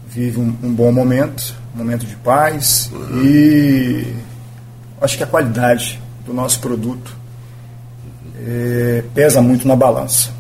vive 0.07 0.39
um, 0.39 0.53
um 0.63 0.73
bom 0.73 0.91
momento, 0.91 1.55
um 1.73 1.77
momento 1.77 2.05
de 2.05 2.15
paz 2.17 2.91
e 3.23 4.13
acho 5.01 5.15
que 5.17 5.23
a 5.23 5.27
qualidade 5.27 6.01
do 6.25 6.33
nosso 6.33 6.59
produto 6.59 7.15
eh, 8.37 9.03
pesa 9.13 9.41
muito 9.41 9.65
na 9.67 9.75
balança. 9.75 10.31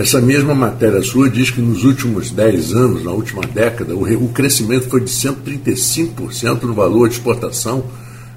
Essa 0.00 0.18
mesma 0.18 0.54
matéria 0.54 1.02
sua 1.02 1.28
diz 1.28 1.50
que 1.50 1.60
nos 1.60 1.84
últimos 1.84 2.30
10 2.30 2.72
anos, 2.72 3.04
na 3.04 3.10
última 3.10 3.42
década, 3.42 3.94
o, 3.94 4.02
re- 4.02 4.16
o 4.16 4.28
crescimento 4.28 4.88
foi 4.88 5.02
de 5.02 5.10
135% 5.10 6.62
no 6.62 6.72
valor 6.72 7.06
de 7.06 7.16
exportação, 7.16 7.84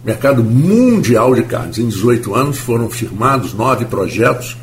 mercado 0.04 0.44
mundial 0.44 1.34
de 1.34 1.44
carnes. 1.44 1.78
Em 1.78 1.88
18 1.88 2.36
anos 2.36 2.58
foram 2.58 2.90
firmados 2.90 3.54
nove 3.54 3.86
projetos 3.86 4.58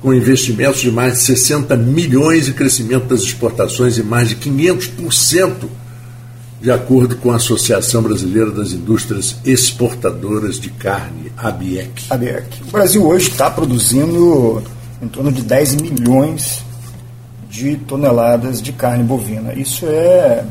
com 0.00 0.14
investimentos 0.14 0.80
de 0.80 0.90
mais 0.90 1.18
de 1.18 1.24
60 1.24 1.76
milhões 1.76 2.48
e 2.48 2.52
crescimento 2.54 3.04
das 3.04 3.20
exportações 3.20 3.98
em 3.98 4.02
mais 4.02 4.30
de 4.30 4.36
500%, 4.36 5.52
de 6.62 6.70
acordo 6.70 7.16
com 7.16 7.32
a 7.32 7.36
Associação 7.36 8.00
Brasileira 8.02 8.50
das 8.50 8.72
Indústrias 8.72 9.36
Exportadoras 9.44 10.58
de 10.58 10.70
Carne, 10.70 11.30
ABIEC. 11.36 12.04
ABEC. 12.08 12.62
O 12.66 12.72
Brasil 12.72 13.06
hoje 13.06 13.28
está 13.28 13.50
produzindo 13.50 14.62
em 15.00 15.08
torno 15.08 15.30
de 15.30 15.42
10 15.42 15.76
milhões 15.76 16.64
de 17.48 17.76
toneladas 17.76 18.60
de 18.60 18.72
carne 18.72 19.04
bovina. 19.04 19.52
Isso 19.54 19.86
é. 19.86 20.44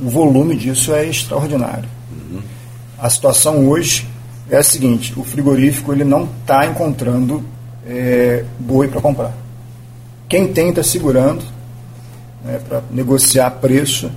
O 0.00 0.08
volume 0.08 0.56
disso 0.56 0.94
é 0.94 1.06
extraordinário. 1.06 1.88
A 2.98 3.10
situação 3.10 3.68
hoje 3.68 4.06
é 4.50 4.56
a 4.56 4.62
seguinte: 4.62 5.12
o 5.16 5.24
frigorífico 5.24 5.92
ele 5.92 6.04
não 6.04 6.28
está 6.40 6.66
encontrando 6.66 7.44
eh, 7.86 8.44
boi 8.58 8.88
para 8.88 9.00
comprar. 9.00 9.32
Quem 10.28 10.48
tem 10.52 10.70
está 10.70 10.82
segurando 10.82 11.42
né, 12.44 12.60
para 12.68 12.82
negociar 12.90 13.50
preço 13.52 14.10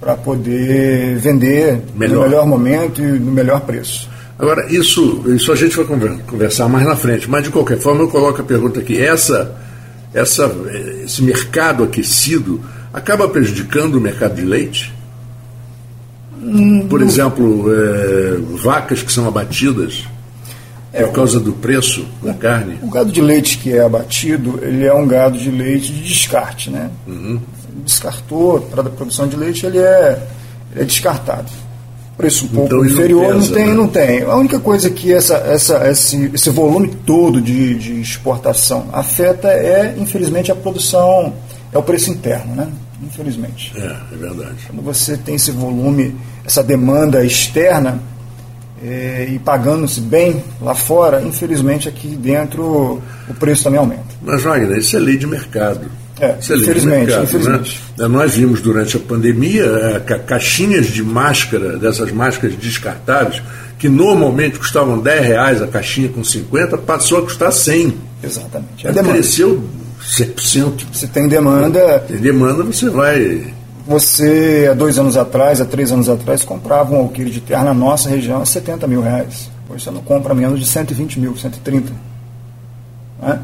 para 0.00 0.14
poder 0.16 1.16
vender 1.16 1.82
Melhor. 1.94 2.16
no 2.16 2.22
melhor 2.22 2.46
momento 2.46 3.02
e 3.02 3.18
no 3.18 3.32
melhor 3.32 3.60
preço. 3.60 4.08
Agora, 4.38 4.66
isso, 4.72 5.24
isso 5.34 5.50
a 5.50 5.56
gente 5.56 5.74
vai 5.76 5.86
conver- 5.86 6.18
conversar 6.26 6.68
mais 6.68 6.86
na 6.86 6.94
frente, 6.94 7.28
mas 7.28 7.42
de 7.44 7.50
qualquer 7.50 7.78
forma 7.78 8.02
eu 8.02 8.08
coloco 8.08 8.40
a 8.40 8.44
pergunta 8.44 8.80
aqui. 8.80 8.98
Essa, 9.00 9.56
essa, 10.12 10.54
esse 11.04 11.22
mercado 11.22 11.82
aquecido 11.84 12.60
acaba 12.92 13.26
prejudicando 13.28 13.94
o 13.94 14.00
mercado 14.00 14.34
de 14.34 14.42
leite? 14.44 14.92
Por 16.88 17.00
exemplo, 17.02 17.64
eh, 17.72 18.38
vacas 18.62 19.02
que 19.02 19.10
são 19.12 19.26
abatidas 19.26 20.04
por 20.92 21.12
causa 21.12 21.40
do 21.40 21.52
preço 21.54 22.06
da 22.22 22.34
carne? 22.34 22.78
O 22.82 22.90
gado 22.90 23.10
de 23.10 23.20
leite 23.20 23.58
que 23.58 23.72
é 23.72 23.80
abatido, 23.82 24.58
ele 24.62 24.84
é 24.84 24.92
um 24.94 25.06
gado 25.06 25.38
de 25.38 25.50
leite 25.50 25.92
de 25.92 26.02
descarte, 26.04 26.70
né? 26.70 26.90
Descartou 27.84 28.60
para 28.60 28.82
a 28.82 28.84
produção 28.90 29.26
de 29.26 29.36
leite, 29.36 29.64
ele 29.66 29.78
é, 29.78 30.26
ele 30.72 30.82
é 30.82 30.84
descartado. 30.84 31.50
Preço 32.16 32.46
um 32.46 32.48
pouco 32.48 32.66
Então 32.66 32.78
não 32.78 32.86
inferior, 32.86 33.34
não, 33.34 33.40
pesa, 33.40 33.54
tem, 33.54 33.66
né? 33.66 33.74
não 33.74 33.88
tem. 33.88 34.22
A 34.22 34.36
única 34.36 34.58
coisa 34.58 34.88
que 34.88 35.12
essa, 35.12 35.34
essa, 35.36 35.86
esse, 35.88 36.30
esse 36.32 36.50
volume 36.50 36.88
todo 37.04 37.40
de, 37.40 37.74
de 37.74 38.00
exportação 38.00 38.86
afeta 38.92 39.48
é, 39.48 39.94
infelizmente, 39.98 40.50
a 40.50 40.54
produção, 40.54 41.34
é 41.72 41.76
o 41.76 41.82
preço 41.82 42.10
interno, 42.10 42.54
né? 42.54 42.68
Infelizmente. 43.02 43.72
É, 43.76 43.96
é 44.12 44.16
verdade. 44.16 44.56
Quando 44.66 44.82
você 44.82 45.16
tem 45.16 45.34
esse 45.34 45.50
volume, 45.50 46.16
essa 46.44 46.62
demanda 46.62 47.22
externa, 47.22 48.00
eh, 48.82 49.28
e 49.32 49.38
pagando-se 49.38 50.00
bem 50.00 50.42
lá 50.60 50.74
fora, 50.74 51.22
infelizmente 51.22 51.88
aqui 51.88 52.08
dentro 52.08 53.02
o 53.28 53.34
preço 53.38 53.64
também 53.64 53.78
aumenta. 53.78 54.04
Mas, 54.22 54.42
Wagner, 54.42 54.78
isso 54.78 54.96
é 54.96 54.98
lei 54.98 55.16
de 55.16 55.26
mercado. 55.26 55.90
É, 56.18 56.26
é 56.26 56.36
infelizmente, 56.38 57.06
mercado, 57.06 57.24
infelizmente. 57.24 57.80
né? 57.98 58.08
Nós 58.08 58.34
vimos 58.34 58.60
durante 58.62 58.96
a 58.96 59.00
pandemia 59.00 60.02
ca- 60.06 60.18
caixinhas 60.20 60.86
de 60.86 61.02
máscara, 61.02 61.76
dessas 61.78 62.10
máscaras 62.10 62.56
descartáveis, 62.56 63.42
que 63.78 63.88
normalmente 63.88 64.58
custavam 64.58 64.98
10 64.98 65.26
reais 65.26 65.60
a 65.62 65.66
caixinha 65.66 66.08
com 66.08 66.24
50, 66.24 66.78
passou 66.78 67.18
a 67.18 67.22
custar 67.22 67.52
100. 67.52 67.94
Exatamente. 68.22 68.86
É 68.86 68.90
Ela 68.90 69.02
cresceu 69.02 69.62
100%. 70.02 70.86
Se 70.92 71.06
tem 71.08 71.28
demanda, 71.28 71.98
Tem 72.08 72.16
demanda, 72.16 72.62
você 72.64 72.88
vai. 72.88 73.52
você 73.86 74.68
há 74.70 74.74
dois 74.74 74.98
anos 74.98 75.16
atrás, 75.18 75.60
há 75.60 75.66
três 75.66 75.92
anos 75.92 76.08
atrás, 76.08 76.42
comprava 76.42 76.94
um 76.94 76.98
alqueire 77.00 77.30
de 77.30 77.40
terra 77.42 77.64
na 77.64 77.74
nossa 77.74 78.08
região 78.08 78.40
a 78.40 78.46
70 78.46 78.86
mil 78.86 79.02
reais. 79.02 79.50
Hoje 79.68 79.84
você 79.84 79.90
não 79.90 80.00
compra 80.00 80.32
menos 80.34 80.58
de 80.58 80.64
120 80.66 81.20
mil, 81.20 81.36
130. 81.36 81.92
Né? 83.20 83.38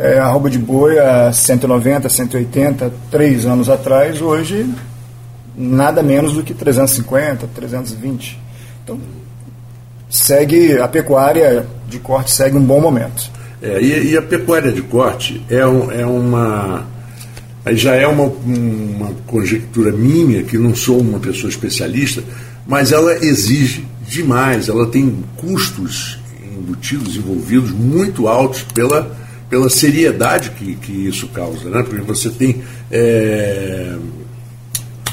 É, 0.00 0.18
arroba 0.20 0.48
de 0.48 0.58
boi 0.58 0.96
a 0.98 1.32
190, 1.32 2.08
180, 2.08 2.92
três 3.10 3.44
anos 3.44 3.68
atrás, 3.68 4.22
hoje 4.22 4.64
nada 5.56 6.04
menos 6.04 6.34
do 6.34 6.42
que 6.44 6.54
350, 6.54 7.48
320. 7.52 8.38
Então, 8.84 8.96
segue, 10.08 10.78
a 10.78 10.86
pecuária 10.86 11.66
de 11.88 11.98
corte 11.98 12.30
segue 12.30 12.56
um 12.56 12.62
bom 12.64 12.80
momento. 12.80 13.28
É, 13.60 13.80
e, 13.82 14.12
e 14.12 14.16
a 14.16 14.22
pecuária 14.22 14.70
de 14.70 14.82
corte 14.82 15.44
é, 15.50 15.66
um- 15.66 15.90
é 15.90 16.06
uma. 16.06 16.86
Já 17.72 17.94
é 17.96 18.06
uma, 18.06 18.22
uma 18.24 19.10
conjectura 19.26 19.90
minha, 19.92 20.44
que 20.44 20.56
não 20.56 20.74
sou 20.76 21.00
uma 21.00 21.18
pessoa 21.18 21.50
especialista, 21.50 22.22
mas 22.66 22.92
ela 22.92 23.12
exige 23.16 23.84
demais, 24.06 24.68
ela 24.68 24.86
tem 24.86 25.22
custos 25.36 26.18
embutidos, 26.56 27.16
envolvidos, 27.16 27.72
muito 27.72 28.26
altos 28.28 28.62
pela, 28.72 29.14
pela 29.48 29.68
seriedade 29.70 30.50
que, 30.50 30.74
que 30.76 30.92
isso 30.92 31.28
causa. 31.28 31.68
Né? 31.70 31.82
Porque 31.82 32.02
você 32.02 32.28
tem 32.30 32.62
é, 32.90 33.96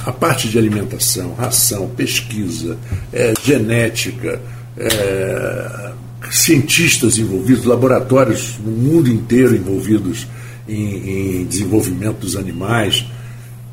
a 0.06 0.12
parte 0.12 0.48
de 0.50 0.58
alimentação, 0.58 1.34
ração, 1.36 1.88
pesquisa, 1.90 2.78
é, 3.14 3.34
genética, 3.44 4.42
é, 4.78 5.92
cientistas 6.32 7.18
envolvidos, 7.18 7.66
laboratórios 7.66 8.58
no 8.64 8.72
mundo 8.72 9.10
inteiro 9.10 9.56
envolvidos 9.56 10.28
em, 10.68 11.42
em 11.42 11.46
desenvolvimento 11.46 12.18
dos 12.18 12.36
animais. 12.36 13.06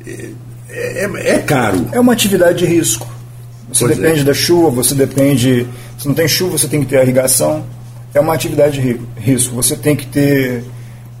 É, 0.05 0.29
é- 0.69 1.29
é 1.35 1.39
caro. 1.39 1.87
É 1.91 1.99
uma 1.99 2.13
atividade 2.13 2.59
de 2.59 2.65
risco. 2.65 3.07
Você 3.71 3.85
Pois 3.85 3.97
é. 3.97 4.01
depende 4.01 4.23
da 4.23 4.33
chuva, 4.33 4.69
você 4.83 4.93
depende. 4.95 5.67
Se 5.97 6.07
não 6.07 6.13
tem 6.13 6.27
chuva, 6.27 6.57
você 6.57 6.67
tem 6.67 6.81
que 6.81 6.87
ter 6.87 7.01
irrigação. 7.01 7.65
É 8.13 8.19
uma 8.19 8.33
atividade 8.33 8.73
de 8.73 8.81
ri- 8.81 9.01
risco. 9.17 9.55
Você 9.55 9.75
tem 9.75 9.95
que 9.95 10.05
ter 10.05 10.63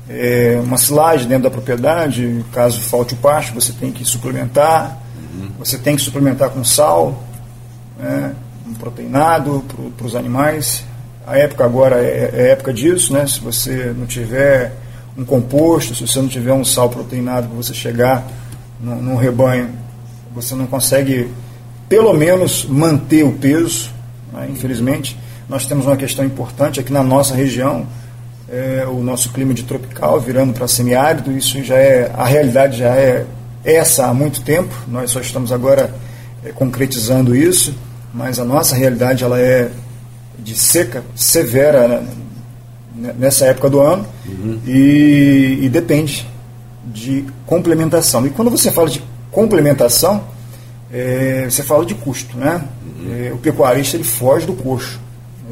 é, 0.09 0.59
uma 0.63 0.77
silagem 0.77 1.27
dentro 1.27 1.43
da 1.43 1.49
propriedade. 1.49 2.43
Caso 2.51 2.81
falte 2.81 3.13
o 3.13 3.17
pasto, 3.17 3.53
você 3.53 3.71
tem 3.73 3.91
que 3.91 4.05
suplementar. 4.05 4.99
Você 5.57 5.77
tem 5.77 5.95
que 5.95 6.01
suplementar 6.01 6.49
com 6.51 6.63
sal, 6.63 7.23
né, 7.97 8.33
um 8.67 8.73
proteinado 8.73 9.63
para 9.97 10.05
os 10.05 10.15
animais. 10.15 10.83
A 11.25 11.37
época 11.37 11.63
agora 11.65 11.95
é, 12.03 12.29
é 12.33 12.51
época 12.51 12.73
disso, 12.73 13.13
né? 13.13 13.25
Se 13.25 13.39
você 13.39 13.93
não 13.97 14.05
tiver 14.05 14.73
um 15.17 15.23
composto, 15.23 15.95
se 15.95 16.05
você 16.05 16.19
não 16.21 16.27
tiver 16.27 16.53
um 16.53 16.65
sal 16.65 16.89
proteinado 16.89 17.47
para 17.47 17.55
você 17.55 17.73
chegar 17.73 18.27
num, 18.79 19.01
num 19.01 19.15
rebanho, 19.15 19.69
você 20.35 20.53
não 20.53 20.67
consegue, 20.67 21.29
pelo 21.87 22.13
menos, 22.13 22.65
manter 22.65 23.23
o 23.23 23.31
peso. 23.31 23.89
Né? 24.33 24.49
Infelizmente, 24.51 25.17
nós 25.47 25.65
temos 25.65 25.85
uma 25.85 25.97
questão 25.97 26.25
importante 26.25 26.79
aqui 26.79 26.91
na 26.91 27.03
nossa 27.03 27.35
região, 27.35 27.85
é, 28.49 28.85
o 28.87 29.01
nosso 29.01 29.31
clima 29.31 29.53
de 29.53 29.63
tropical 29.63 30.19
virando 30.19 30.53
para 30.53 30.67
semiárido, 30.67 31.31
isso 31.31 31.63
já 31.63 31.75
é, 31.75 32.11
a 32.13 32.25
realidade 32.25 32.77
já 32.77 32.95
é 32.95 33.25
essa 33.63 34.07
há 34.07 34.13
muito 34.13 34.41
tempo, 34.41 34.73
nós 34.87 35.11
só 35.11 35.19
estamos 35.19 35.51
agora 35.51 35.93
é, 36.43 36.51
concretizando 36.51 37.35
isso, 37.35 37.73
mas 38.13 38.39
a 38.39 38.45
nossa 38.45 38.75
realidade 38.75 39.23
ela 39.23 39.39
é 39.39 39.71
de 40.37 40.55
seca 40.55 41.03
severa 41.15 42.03
né, 42.95 43.15
nessa 43.17 43.45
época 43.45 43.69
do 43.69 43.79
ano 43.79 44.05
uhum. 44.25 44.59
e, 44.67 45.59
e, 45.61 45.69
depende 45.69 46.27
de 46.85 47.25
complementação. 47.45 48.25
E 48.27 48.29
quando 48.29 48.51
você 48.51 48.71
fala 48.71 48.89
de 48.89 49.01
complementação, 49.31 50.23
é, 50.91 51.45
você 51.49 51.63
fala 51.63 51.85
de 51.85 51.95
custo, 51.95 52.37
né? 52.37 52.61
Uhum. 52.85 53.27
É, 53.27 53.33
o 53.33 53.37
pecuarista 53.37 53.97
ele 53.97 54.03
foge 54.03 54.45
do 54.45 54.53
coxo. 54.53 54.99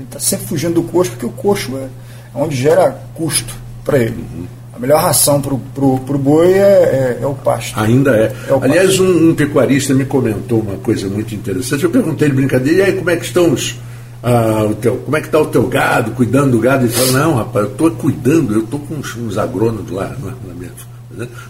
Ele 0.01 0.07
está 0.07 0.19
sempre 0.19 0.47
fugindo 0.47 0.75
do 0.75 0.83
coxo 0.83 1.11
porque 1.11 1.25
o 1.25 1.29
coxo 1.29 1.77
é 1.77 1.87
onde 2.33 2.55
gera 2.55 2.99
custo 3.13 3.53
para 3.83 3.99
ele. 3.99 4.25
Uhum. 4.33 4.45
A 4.73 4.79
melhor 4.79 5.01
ração 5.01 5.41
para 5.41 5.53
o 5.53 6.17
boi 6.17 6.53
é, 6.53 6.57
é, 6.57 7.19
é, 7.21 7.27
o 7.27 7.35
pasto. 7.35 7.79
Ainda 7.79 8.15
é. 8.15 8.23
é 8.23 8.33
Aliás, 8.61 8.99
um, 8.99 9.29
um, 9.29 9.35
pecuarista 9.35 9.93
me 9.93 10.05
comentou 10.05 10.59
uma 10.61 10.77
coisa 10.77 11.07
muito 11.07 11.35
interessante. 11.35 11.83
Eu 11.83 11.89
perguntei 11.89 12.27
ele 12.27 12.35
brincadeira, 12.35 12.79
e 12.79 12.85
aí 12.85 12.93
como 12.93 13.09
é 13.09 13.15
que 13.15 13.25
estão 13.25 13.51
os. 13.51 13.75
Ah, 14.23 14.67
o 14.69 14.75
teu, 14.75 14.97
como 14.97 15.17
é 15.17 15.19
que 15.19 15.27
está 15.27 15.39
o 15.39 15.47
teu 15.47 15.67
gado, 15.67 16.11
cuidando 16.11 16.51
do 16.51 16.59
gado? 16.59 16.85
Ele 16.85 16.93
falou, 16.93 17.11
não, 17.11 17.35
rapaz, 17.35 17.65
eu 17.65 17.71
estou 17.71 17.91
cuidando, 17.91 18.53
eu 18.53 18.61
estou 18.61 18.79
com 18.79 18.95
uns, 18.95 19.15
uns 19.15 19.37
agrônomos 19.37 19.89
lá 19.91 20.15
na 20.19 20.53
minha 20.53 20.71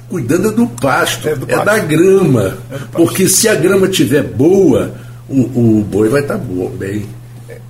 cuidando 0.09 0.51
do 0.51 0.67
pasto, 0.67 1.27
é, 1.27 1.35
do 1.35 1.45
pasto. 1.45 1.61
é 1.61 1.65
da 1.65 1.79
grama. 1.79 2.57
É 2.71 2.77
porque 2.91 3.27
se 3.27 3.47
a 3.47 3.55
grama 3.55 3.87
estiver 3.87 4.23
boa, 4.23 4.93
o, 5.29 5.41
o 5.79 5.83
boi 5.83 6.09
vai 6.09 6.21
estar 6.21 6.37
tá 6.37 6.43
bem. 6.77 7.05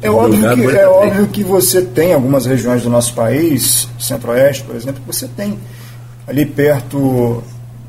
É 0.01 0.09
óbvio, 0.09 0.55
que, 0.55 0.75
é 0.75 0.87
óbvio 0.87 1.27
que 1.27 1.43
você 1.43 1.81
tem 1.81 2.13
algumas 2.13 2.45
regiões 2.45 2.81
do 2.81 2.89
nosso 2.89 3.13
país, 3.13 3.87
Centro-Oeste, 3.99 4.63
por 4.63 4.75
exemplo, 4.75 5.01
que 5.01 5.07
você 5.07 5.27
tem 5.27 5.59
ali 6.27 6.45
perto 6.45 7.43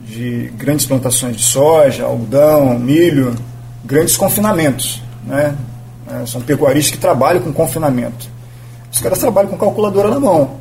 de 0.06 0.52
grandes 0.56 0.84
plantações 0.84 1.36
de 1.36 1.42
soja, 1.42 2.04
algodão, 2.04 2.78
milho, 2.78 3.34
grandes 3.84 4.16
confinamentos. 4.16 5.02
Né? 5.24 5.54
É, 6.10 6.26
são 6.26 6.40
pecuaristas 6.42 6.92
que 6.92 6.98
trabalham 6.98 7.40
com 7.40 7.52
confinamento. 7.52 8.28
Os 8.92 9.00
caras 9.00 9.18
trabalham 9.18 9.50
com 9.50 9.56
calculadora 9.56 10.10
na 10.10 10.20
mão. 10.20 10.56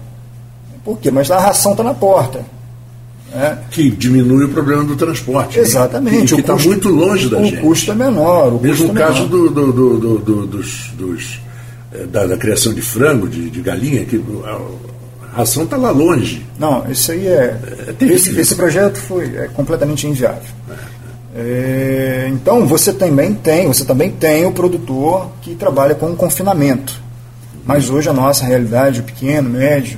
Por 0.85 0.97
quê? 0.99 1.11
Mas 1.11 1.29
a 1.29 1.39
ração 1.39 1.71
está 1.71 1.83
na 1.83 1.93
porta. 1.93 2.45
Né? 3.33 3.57
Que 3.71 3.89
diminui 3.89 4.45
o 4.45 4.49
problema 4.49 4.83
do 4.83 4.95
transporte. 4.95 5.57
Exatamente. 5.57 6.33
Né? 6.33 6.41
Que 6.41 6.41
está 6.41 6.55
muito 6.55 6.89
longe 6.89 7.29
da 7.29 7.39
o 7.39 7.45
gente. 7.45 7.57
O 7.59 7.61
custo 7.61 7.91
é 7.91 7.95
menor. 7.95 8.53
O 8.53 8.59
Mesmo 8.61 8.89
o 8.89 8.91
é 8.91 8.99
caso 8.99 9.25
do, 9.25 9.49
do, 9.49 9.71
do, 9.71 10.17
do, 10.19 10.47
dos, 10.47 10.91
dos 10.97 11.39
eh, 11.93 12.05
da, 12.07 12.25
da, 12.25 12.37
criação 12.37 12.73
de 12.73 12.81
frango, 12.81 13.29
de, 13.29 13.49
de 13.49 13.61
galinha, 13.61 14.03
que 14.03 14.21
a 14.43 15.37
ração 15.37 15.63
está 15.63 15.77
lá 15.77 15.91
longe. 15.91 16.45
Não, 16.59 16.89
isso 16.91 17.11
aí 17.13 17.25
é. 17.25 17.57
é 17.99 18.05
esse, 18.05 18.37
esse, 18.37 18.53
projeto 18.53 18.97
foi 18.97 19.25
é 19.37 19.47
completamente 19.53 20.05
inviável. 20.05 20.49
É, 21.33 22.29
então 22.33 22.67
você 22.67 22.91
também 22.91 23.33
tem, 23.33 23.65
você 23.65 23.85
também 23.85 24.11
tem 24.11 24.45
o 24.45 24.51
produtor 24.51 25.31
que 25.41 25.55
trabalha 25.55 25.95
com 25.95 26.13
confinamento. 26.13 27.01
Mas 27.65 27.89
hoje 27.89 28.09
a 28.09 28.13
nossa 28.13 28.43
realidade, 28.43 28.99
o 28.99 29.03
pequeno, 29.03 29.49
médio 29.49 29.97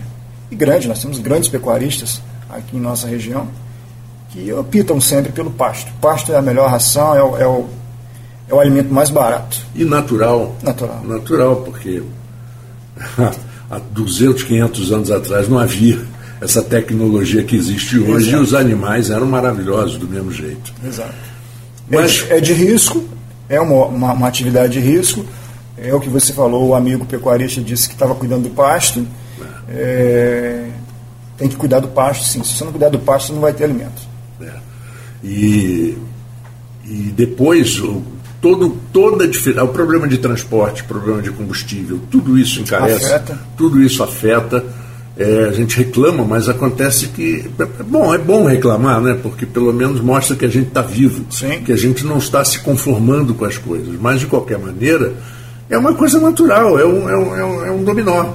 e 0.51 0.55
grande, 0.55 0.87
nós 0.87 1.01
temos 1.01 1.17
grandes 1.17 1.49
pecuaristas 1.49 2.21
aqui 2.55 2.77
em 2.77 2.79
nossa 2.79 3.07
região, 3.07 3.47
que 4.29 4.51
optam 4.53 4.99
sempre 4.99 5.31
pelo 5.31 5.51
pasto. 5.51 5.91
Pasto 6.01 6.31
é 6.31 6.37
a 6.37 6.41
melhor 6.41 6.69
ração, 6.69 7.15
é 7.15 7.23
o, 7.23 7.37
é 7.37 7.47
o, 7.47 7.65
é 8.49 8.53
o 8.53 8.59
alimento 8.59 8.93
mais 8.93 9.09
barato. 9.09 9.61
E 9.75 9.85
natural. 9.85 10.55
Natural. 10.61 11.03
Natural, 11.03 11.55
porque 11.57 12.01
há 13.69 13.79
200, 13.91 14.43
500 14.43 14.91
anos 14.91 15.11
atrás 15.11 15.47
não 15.47 15.59
havia 15.59 15.99
essa 16.41 16.61
tecnologia 16.61 17.43
que 17.43 17.55
existe 17.55 17.97
hoje 17.97 18.29
Exato. 18.29 18.43
e 18.43 18.45
os 18.45 18.53
animais 18.53 19.09
eram 19.09 19.25
maravilhosos 19.25 19.97
do 19.97 20.07
mesmo 20.07 20.31
jeito. 20.31 20.73
Exato. 20.85 21.13
Mas 21.89 22.25
é, 22.29 22.37
é 22.37 22.41
de 22.41 22.53
risco, 22.53 23.03
é 23.47 23.59
uma, 23.59 23.85
uma, 23.85 24.13
uma, 24.13 24.27
atividade 24.27 24.73
de 24.73 24.79
risco. 24.79 25.25
É 25.77 25.93
o 25.93 25.99
que 25.99 26.09
você 26.09 26.33
falou, 26.33 26.69
o 26.69 26.75
amigo 26.75 27.05
pecuarista 27.05 27.61
disse 27.61 27.87
que 27.87 27.93
estava 27.93 28.15
cuidando 28.15 28.43
do 28.43 28.49
pasto. 28.49 29.05
É. 29.69 29.75
É, 29.75 30.69
tem 31.37 31.47
que 31.47 31.55
cuidar 31.55 31.79
do 31.79 31.87
pasto, 31.87 32.25
sim. 32.25 32.43
Se 32.43 32.57
você 32.57 32.63
não 32.63 32.71
cuidar 32.71 32.89
do 32.89 32.99
pasto, 32.99 33.27
você 33.27 33.33
não 33.33 33.41
vai 33.41 33.53
ter 33.53 33.63
alimento. 33.63 34.01
É. 34.41 34.51
E, 35.23 35.97
e 36.85 37.13
depois, 37.15 37.81
todo, 38.41 38.77
toda 38.91 39.25
o 39.63 39.67
problema 39.69 40.07
de 40.07 40.17
transporte, 40.17 40.83
problema 40.83 41.21
de 41.21 41.31
combustível, 41.31 41.99
tudo 42.11 42.37
isso 42.37 42.59
encarece, 42.59 43.05
afeta. 43.05 43.39
tudo 43.57 43.81
isso 43.81 44.03
afeta. 44.03 44.63
É, 45.15 45.45
a 45.47 45.51
gente 45.51 45.77
reclama, 45.77 46.23
mas 46.23 46.49
acontece 46.49 47.09
que. 47.09 47.47
Bom, 47.85 48.11
é 48.11 48.17
bom 48.17 48.45
reclamar, 48.45 48.99
né? 48.99 49.17
Porque 49.21 49.45
pelo 49.45 49.71
menos 49.71 50.01
mostra 50.01 50.35
que 50.35 50.43
a 50.43 50.49
gente 50.49 50.69
está 50.69 50.81
vivo, 50.81 51.23
Sim. 51.29 51.61
que 51.63 51.71
a 51.71 51.77
gente 51.77 52.03
não 52.03 52.17
está 52.17 52.43
se 52.43 52.59
conformando 52.59 53.35
com 53.35 53.45
as 53.45 53.55
coisas. 53.55 53.93
Mas, 54.01 54.21
de 54.21 54.25
qualquer 54.25 54.57
maneira, 54.57 55.13
é 55.69 55.77
uma 55.77 55.93
coisa 55.93 56.19
natural, 56.19 56.79
é 56.79 56.85
um, 56.85 57.07
é 57.07 57.15
um, 57.15 57.35
é 57.35 57.45
um, 57.45 57.65
é 57.65 57.71
um 57.71 57.83
dominó. 57.83 58.33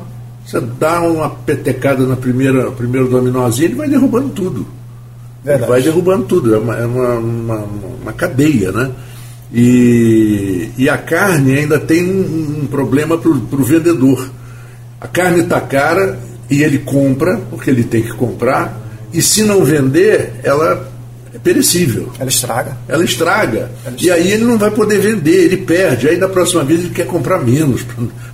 Você 0.48 0.62
dá 0.62 1.02
uma 1.02 1.28
petecada 1.28 2.06
na 2.06 2.16
primeira, 2.16 2.70
primeiro 2.70 3.06
dominózinho, 3.06 3.66
ele 3.66 3.74
vai 3.74 3.86
derrubando 3.86 4.30
tudo. 4.30 4.66
Verdade. 5.44 5.70
Vai 5.70 5.82
derrubando 5.82 6.24
tudo. 6.24 6.54
É 6.54 6.58
uma, 6.58 6.74
é 6.74 6.86
uma, 6.86 7.14
uma, 7.18 7.68
uma 8.02 8.12
cadeia, 8.14 8.72
né? 8.72 8.90
E, 9.52 10.70
e, 10.78 10.88
a 10.88 10.96
carne 10.96 11.58
ainda 11.58 11.78
tem 11.78 12.02
um, 12.02 12.62
um 12.62 12.66
problema 12.66 13.18
para 13.18 13.30
o 13.30 13.62
vendedor. 13.62 14.30
A 14.98 15.06
carne 15.06 15.40
está 15.40 15.60
cara 15.60 16.18
e 16.48 16.62
ele 16.62 16.78
compra, 16.78 17.38
porque 17.50 17.68
ele 17.68 17.84
tem 17.84 18.02
que 18.02 18.12
comprar, 18.12 18.80
e 19.12 19.20
se 19.20 19.42
não 19.42 19.62
vender, 19.62 20.32
ela 20.42 20.90
é 21.34 21.38
perecível. 21.38 22.10
Ela 22.18 22.30
estraga. 22.30 22.74
Ela 22.88 23.04
estraga. 23.04 23.70
Ela 23.84 23.96
estraga. 23.96 23.96
E 24.00 24.10
aí 24.10 24.32
ele 24.32 24.44
não 24.44 24.56
vai 24.56 24.70
poder 24.70 24.98
vender, 24.98 25.44
ele 25.44 25.58
perde. 25.58 26.08
Aí 26.08 26.16
da 26.16 26.28
próxima 26.28 26.64
vez 26.64 26.80
ele 26.80 26.94
quer 26.94 27.06
comprar 27.06 27.38
menos, 27.38 27.84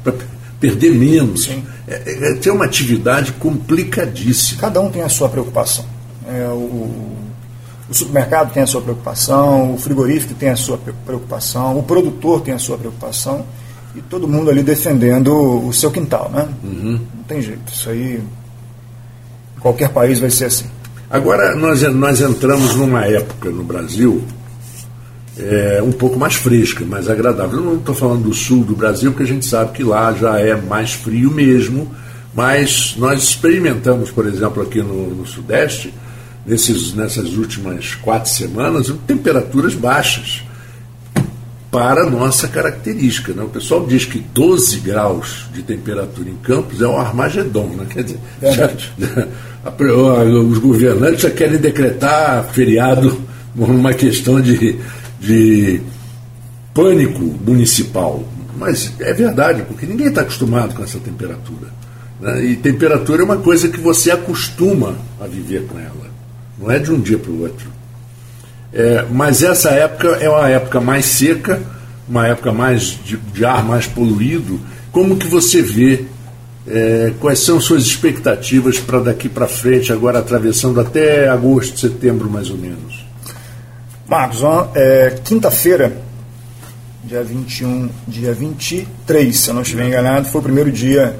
perder 0.61 0.91
menos. 0.91 1.49
É, 1.87 1.95
é, 1.95 2.31
é, 2.31 2.35
tem 2.35 2.53
uma 2.53 2.65
atividade 2.65 3.33
complicadíssima. 3.33 4.61
Cada 4.61 4.81
um 4.81 4.91
tem 4.91 5.03
a 5.03 5.09
sua 5.09 5.29
preocupação. 5.29 5.85
É, 6.27 6.47
o, 6.49 7.17
o, 7.89 7.95
supermercado 7.95 8.53
tem 8.53 8.63
a 8.63 8.67
sua 8.67 8.81
preocupação, 8.81 9.75
o 9.75 9.79
frigorífico 9.79 10.35
tem 10.35 10.49
a 10.49 10.57
sua 10.57 10.79
preocupação, 10.79 11.79
o 11.79 11.83
produtor 11.83 12.41
tem 12.41 12.55
a 12.55 12.59
sua 12.59 12.79
preocupação 12.79 13.45
e 13.95 14.01
todo 14.01 14.27
mundo 14.27 14.51
ali 14.51 14.63
defendendo 14.63 15.69
o 15.69 15.73
seu 15.73 15.91
quintal, 15.91 16.31
né? 16.31 16.49
Uhum. 16.65 17.01
Não 17.15 17.25
tem 17.29 17.41
jeito. 17.41 17.73
Isso 17.73 17.91
aí, 17.91 18.21
qualquer 19.61 19.91
país 19.91 20.19
vai 20.19 20.31
ser 20.31 20.47
assim. 20.47 20.67
Agora, 21.09 21.55
nós, 21.55 21.83
nós 21.95 22.21
entramos 22.21 22.75
numa 22.75 23.05
época 23.05 23.51
no 23.51 23.63
Brasil 23.63 24.25
é, 25.39 25.83
um 25.83 25.93
pouco 25.93 26.19
mais 26.19 26.35
fresca, 26.35 26.85
mais 26.85 27.09
agradável. 27.09 27.59
Eu 27.59 27.65
não 27.65 27.77
estou 27.77 27.95
falando 27.95 28.25
do 28.25 28.35
sul 28.35 28.65
do 28.65 28.77
Brasil, 28.77 29.11
porque 29.11 29.25
a 29.25 29.35
gente 29.35 29.47
sabe 29.47 29.73
que 29.73 29.83
lá 29.83 30.13
já 30.13 30.39
é 30.39 30.55
mais 30.55 30.93
frio 30.93 31.31
mesmo, 31.31 31.91
mas 32.35 32.95
nós 32.97 33.23
experimentamos, 33.23 34.11
por 34.11 34.27
exemplo, 34.27 34.63
aqui 34.63 34.81
no, 34.81 35.15
no 35.15 35.27
Sudeste, 35.27 35.93
nesses, 36.47 36.95
nessas 36.95 37.37
últimas 37.37 37.95
quatro 37.97 38.31
semanas, 38.31 38.93
temperaturas 39.07 39.75
baixas 39.75 40.43
para 41.71 42.03
a 42.03 42.11
nossa 42.11 42.47
característica. 42.47 43.33
Né? 43.33 43.43
O 43.43 43.49
pessoal 43.49 43.85
diz 43.85 44.05
que 44.05 44.21
12 44.21 44.79
graus 44.79 45.47
de 45.53 45.63
temperatura 45.63 46.31
em 46.31 46.37
Campos 46.37 46.81
é 46.81 46.87
um 46.87 46.97
Armagedon. 46.97 47.67
Né? 47.77 47.87
Quer 47.91 48.05
dizer, 48.05 48.21
já, 48.43 48.71
os 50.25 50.59
governantes 50.59 51.23
já 51.23 51.31
querem 51.31 51.59
decretar 51.59 52.45
feriado 52.53 53.21
por 53.57 53.69
uma 53.69 53.93
questão 53.93 54.41
de 54.41 54.79
de 55.25 55.81
pânico 56.75 57.21
municipal. 57.21 58.23
Mas 58.57 58.93
é 59.01 59.13
verdade, 59.13 59.63
porque 59.63 59.87
ninguém 59.87 60.09
está 60.09 60.21
acostumado 60.21 60.75
com 60.75 60.85
essa 60.85 60.99
temperatura. 60.99 61.69
Né? 62.21 62.45
E 62.45 62.57
temperatura 62.57 63.23
é 63.23 63.25
uma 63.25 63.39
coisa 63.39 63.69
que 63.69 63.81
você 63.81 64.11
acostuma 64.11 64.95
a 65.21 65.27
viver 65.27 65.67
com 65.67 65.79
ela. 65.79 66.07
Não 66.59 66.71
é 66.71 66.79
de 66.79 66.93
um 66.93 67.01
dia 67.01 67.19
para 67.19 67.33
o 67.33 67.43
outro. 67.43 67.67
É, 68.73 69.05
mas 69.11 69.43
essa 69.43 69.71
época 69.71 70.09
é 70.21 70.29
uma 70.29 70.49
época 70.49 70.81
mais 70.81 71.07
seca, 71.07 71.61
uma 72.09 72.27
época 72.27 72.53
mais 72.53 72.99
de, 73.05 73.17
de 73.17 73.45
ar 73.45 73.65
mais 73.65 73.87
poluído. 73.87 74.61
Como 74.93 75.17
que 75.17 75.27
você 75.27 75.63
vê? 75.63 76.05
É, 76.67 77.13
quais 77.21 77.41
são 77.41 77.61
suas 77.61 77.85
expectativas 77.85 78.79
para 78.79 78.99
daqui 79.01 79.29
para 79.29 79.47
frente, 79.47 79.93
agora 79.93 80.19
atravessando 80.19 80.81
até 80.81 81.29
agosto, 81.29 81.79
setembro 81.79 82.31
mais 82.31 82.49
ou 82.49 82.57
menos? 82.57 83.04
Marcos, 84.07 84.41
é, 84.75 85.19
quinta-feira 85.25 86.05
dia 87.05 87.23
21, 87.23 87.91
dia 88.09 88.33
23, 88.33 89.37
se 89.37 89.49
eu 89.49 89.55
não 89.55 89.63
estiver 89.63 89.87
enganado, 89.87 90.27
foi 90.27 90.41
o 90.41 90.45
primeiro 90.45 90.73
dia 90.73 91.15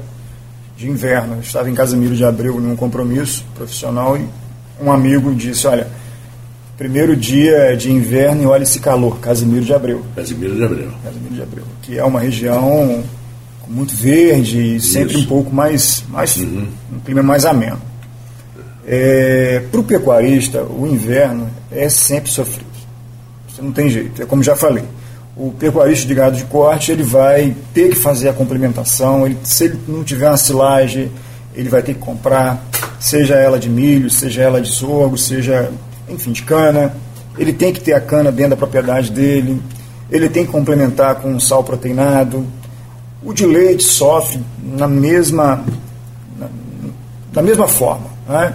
de 0.75 0.89
inverno. 0.89 1.35
Eu 1.35 1.41
estava 1.41 1.69
em 1.69 1.75
Casimiro 1.75 2.15
de 2.15 2.25
Abreu 2.25 2.59
num 2.59 2.75
compromisso 2.75 3.45
profissional 3.55 4.17
e 4.17 4.27
um 4.81 4.91
amigo 4.91 5.33
disse, 5.33 5.67
olha, 5.67 5.87
primeiro 6.77 7.15
dia 7.15 7.75
de 7.77 7.91
inverno 7.91 8.43
e 8.43 8.45
olha 8.45 8.63
esse 8.63 8.79
calor, 8.79 9.19
Casimiro 9.19 9.63
de 9.63 9.73
Abreu. 9.73 10.03
Casimiro 10.15 10.55
de 10.55 10.63
Abreu. 10.63 10.91
Casimiro 11.03 11.35
de 11.35 11.41
Abreu, 11.41 11.65
que 11.81 11.97
é 11.97 12.03
uma 12.03 12.19
região 12.19 13.03
muito 13.67 13.95
verde 13.95 14.75
e 14.75 14.79
sempre 14.79 15.15
Isso. 15.15 15.23
um 15.23 15.27
pouco 15.27 15.53
mais, 15.53 16.03
mais 16.09 16.35
uhum. 16.37 16.67
um 16.93 16.99
clima 16.99 17.23
mais 17.23 17.45
ameno. 17.45 17.81
É, 18.87 19.63
Para 19.71 19.79
o 19.79 19.83
pecuarista, 19.83 20.63
o 20.63 20.85
inverno 20.85 21.49
é 21.71 21.89
sempre 21.89 22.29
sofrido. 22.29 22.74
Você 23.55 23.61
não 23.61 23.71
tem 23.71 23.89
jeito, 23.89 24.21
é 24.21 24.25
como 24.25 24.43
já 24.43 24.55
falei 24.55 24.83
o 25.35 25.51
pecuarista 25.51 26.07
de 26.07 26.15
gado 26.15 26.37
de 26.37 26.45
corte 26.45 26.91
ele 26.91 27.03
vai 27.03 27.55
ter 27.73 27.89
que 27.89 27.95
fazer 27.95 28.29
a 28.29 28.33
complementação. 28.33 29.25
Ele, 29.25 29.37
se 29.43 29.65
ele 29.65 29.79
não 29.87 30.03
tiver 30.03 30.29
uma 30.29 30.37
silagem, 30.37 31.11
ele 31.53 31.67
vai 31.67 31.81
ter 31.81 31.93
que 31.93 31.99
comprar, 31.99 32.63
seja 32.99 33.35
ela 33.35 33.59
de 33.59 33.69
milho, 33.69 34.09
seja 34.09 34.43
ela 34.43 34.61
de 34.61 34.69
sorgo, 34.69 35.17
seja, 35.17 35.71
enfim, 36.07 36.31
de 36.31 36.43
cana. 36.43 36.95
Ele 37.37 37.51
tem 37.51 37.73
que 37.73 37.81
ter 37.81 37.93
a 37.93 37.99
cana 37.99 38.31
dentro 38.31 38.51
da 38.51 38.55
propriedade 38.55 39.11
dele. 39.11 39.61
Ele 40.09 40.29
tem 40.29 40.45
que 40.45 40.51
complementar 40.51 41.15
com 41.15 41.37
sal 41.39 41.63
proteinado. 41.63 42.45
O 43.21 43.33
de 43.33 43.45
leite 43.45 43.83
sofre 43.83 44.39
na 44.63 44.87
mesma, 44.87 45.65
na, 47.33 47.41
mesma 47.41 47.67
forma. 47.67 48.07
Né? 48.29 48.53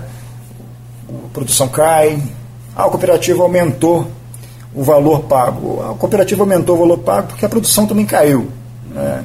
A 1.08 1.28
produção 1.34 1.68
cai, 1.68 2.22
a 2.74 2.84
cooperativa 2.84 3.42
aumentou 3.42 4.10
o 4.74 4.82
valor 4.82 5.22
pago. 5.22 5.82
A 5.82 5.94
cooperativa 5.94 6.42
aumentou 6.42 6.76
o 6.76 6.78
valor 6.78 6.98
pago 6.98 7.28
porque 7.28 7.44
a 7.44 7.48
produção 7.48 7.86
também 7.86 8.06
caiu. 8.06 8.48
Né? 8.94 9.24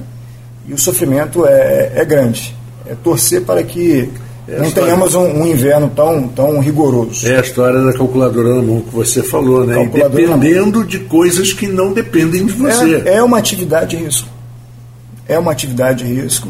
E 0.68 0.74
o 0.74 0.78
sofrimento 0.78 1.46
é, 1.46 1.92
é 1.96 2.06
grande. 2.06 2.56
É 2.86 2.96
torcer 2.96 3.44
para 3.44 3.64
que 3.64 4.10
é 4.48 4.60
não 4.60 4.70
tenhamos 4.70 5.16
um, 5.16 5.24
um, 5.24 5.48
inverno 5.48 5.92
tão, 5.96 6.28
tão 6.28 6.60
rigoroso. 6.60 7.28
É 7.28 7.38
a 7.38 7.42
história 7.42 7.82
da 7.82 7.94
calculadora 7.94 8.56
na 8.56 8.62
mão 8.62 8.82
que 8.82 8.94
você 8.94 9.24
falou, 9.24 9.66
né? 9.66 9.90
Dependendo 9.92 10.86
de 10.86 11.00
coisas 11.00 11.52
que 11.52 11.68
não 11.68 11.94
dependem 11.94 12.46
de 12.46 12.54
você. 12.54 13.04
É, 13.06 13.16
é 13.16 13.24
uma 13.24 13.40
atividade 13.40 13.98
de 13.98 14.04
risco. 14.04 14.30
É 15.28 15.40
uma 15.40 15.52
atividade 15.52 16.04
de 16.04 16.22
risco 16.22 16.50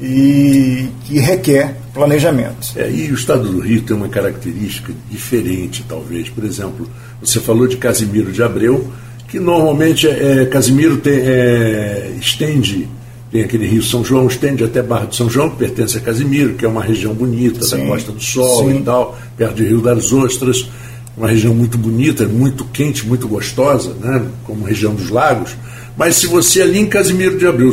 e 0.00 0.88
que 1.04 1.18
requer 1.18 1.76
planejamento. 1.92 2.72
É, 2.76 2.90
e 2.90 3.10
o 3.10 3.14
estado 3.14 3.48
do 3.48 3.60
Rio 3.60 3.82
tem 3.82 3.96
uma 3.96 4.08
característica 4.08 4.92
diferente, 5.10 5.84
talvez. 5.88 6.28
Por 6.28 6.44
exemplo, 6.44 6.88
você 7.20 7.40
falou 7.40 7.66
de 7.66 7.76
Casimiro 7.76 8.30
de 8.30 8.42
Abreu, 8.42 8.90
que 9.28 9.40
normalmente 9.40 10.06
é, 10.06 10.42
é 10.42 10.46
Casimiro 10.46 10.98
tem, 10.98 11.14
é, 11.14 12.12
estende, 12.20 12.88
tem 13.30 13.42
aquele 13.42 13.66
Rio 13.66 13.82
São 13.82 14.04
João, 14.04 14.26
estende 14.26 14.62
até 14.62 14.82
Barra 14.82 15.06
de 15.06 15.16
São 15.16 15.30
João, 15.30 15.50
que 15.50 15.56
pertence 15.56 15.96
a 15.96 16.00
Casimiro, 16.00 16.54
que 16.54 16.64
é 16.64 16.68
uma 16.68 16.82
região 16.82 17.14
bonita, 17.14 17.62
sim, 17.62 17.78
da 17.78 17.86
Costa 17.86 18.12
do 18.12 18.20
Sol 18.20 18.70
sim. 18.70 18.78
e 18.78 18.82
tal, 18.82 19.18
perto 19.36 19.54
de 19.54 19.64
Rio 19.64 19.80
das 19.80 20.12
Ostras, 20.12 20.68
uma 21.16 21.28
região 21.28 21.54
muito 21.54 21.78
bonita, 21.78 22.26
muito 22.28 22.66
quente, 22.66 23.06
muito 23.06 23.26
gostosa, 23.26 23.94
né, 23.94 24.26
como 24.44 24.64
região 24.64 24.94
dos 24.94 25.08
lagos. 25.08 25.56
Mas 25.96 26.16
se 26.16 26.26
você 26.26 26.60
ali 26.60 26.78
em 26.78 26.86
Casimiro 26.86 27.38
de 27.38 27.46
Abreu 27.46 27.72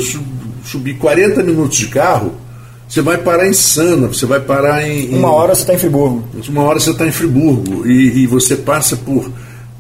subir 0.64 0.96
40 0.96 1.44
minutos 1.44 1.78
de 1.78 1.88
carro, 1.88 2.36
você 2.88 3.02
vai 3.02 3.18
parar 3.18 3.48
em 3.48 3.54
Sana, 3.54 4.08
você 4.08 4.26
vai 4.26 4.40
parar 4.40 4.88
em. 4.88 5.10
Uma 5.16 5.32
hora 5.32 5.56
você 5.56 5.62
está 5.62 5.74
em 5.74 5.80
Friburgo. 5.80 6.24
Uma 6.48 6.64
hora 6.64 6.80
você 6.80 6.92
está 6.92 7.08
em 7.08 7.12
Friburgo. 7.12 7.88
E, 7.88 8.24
e, 8.24 8.28
você 8.28 8.56
passa 8.56 8.96
por, 8.96 9.32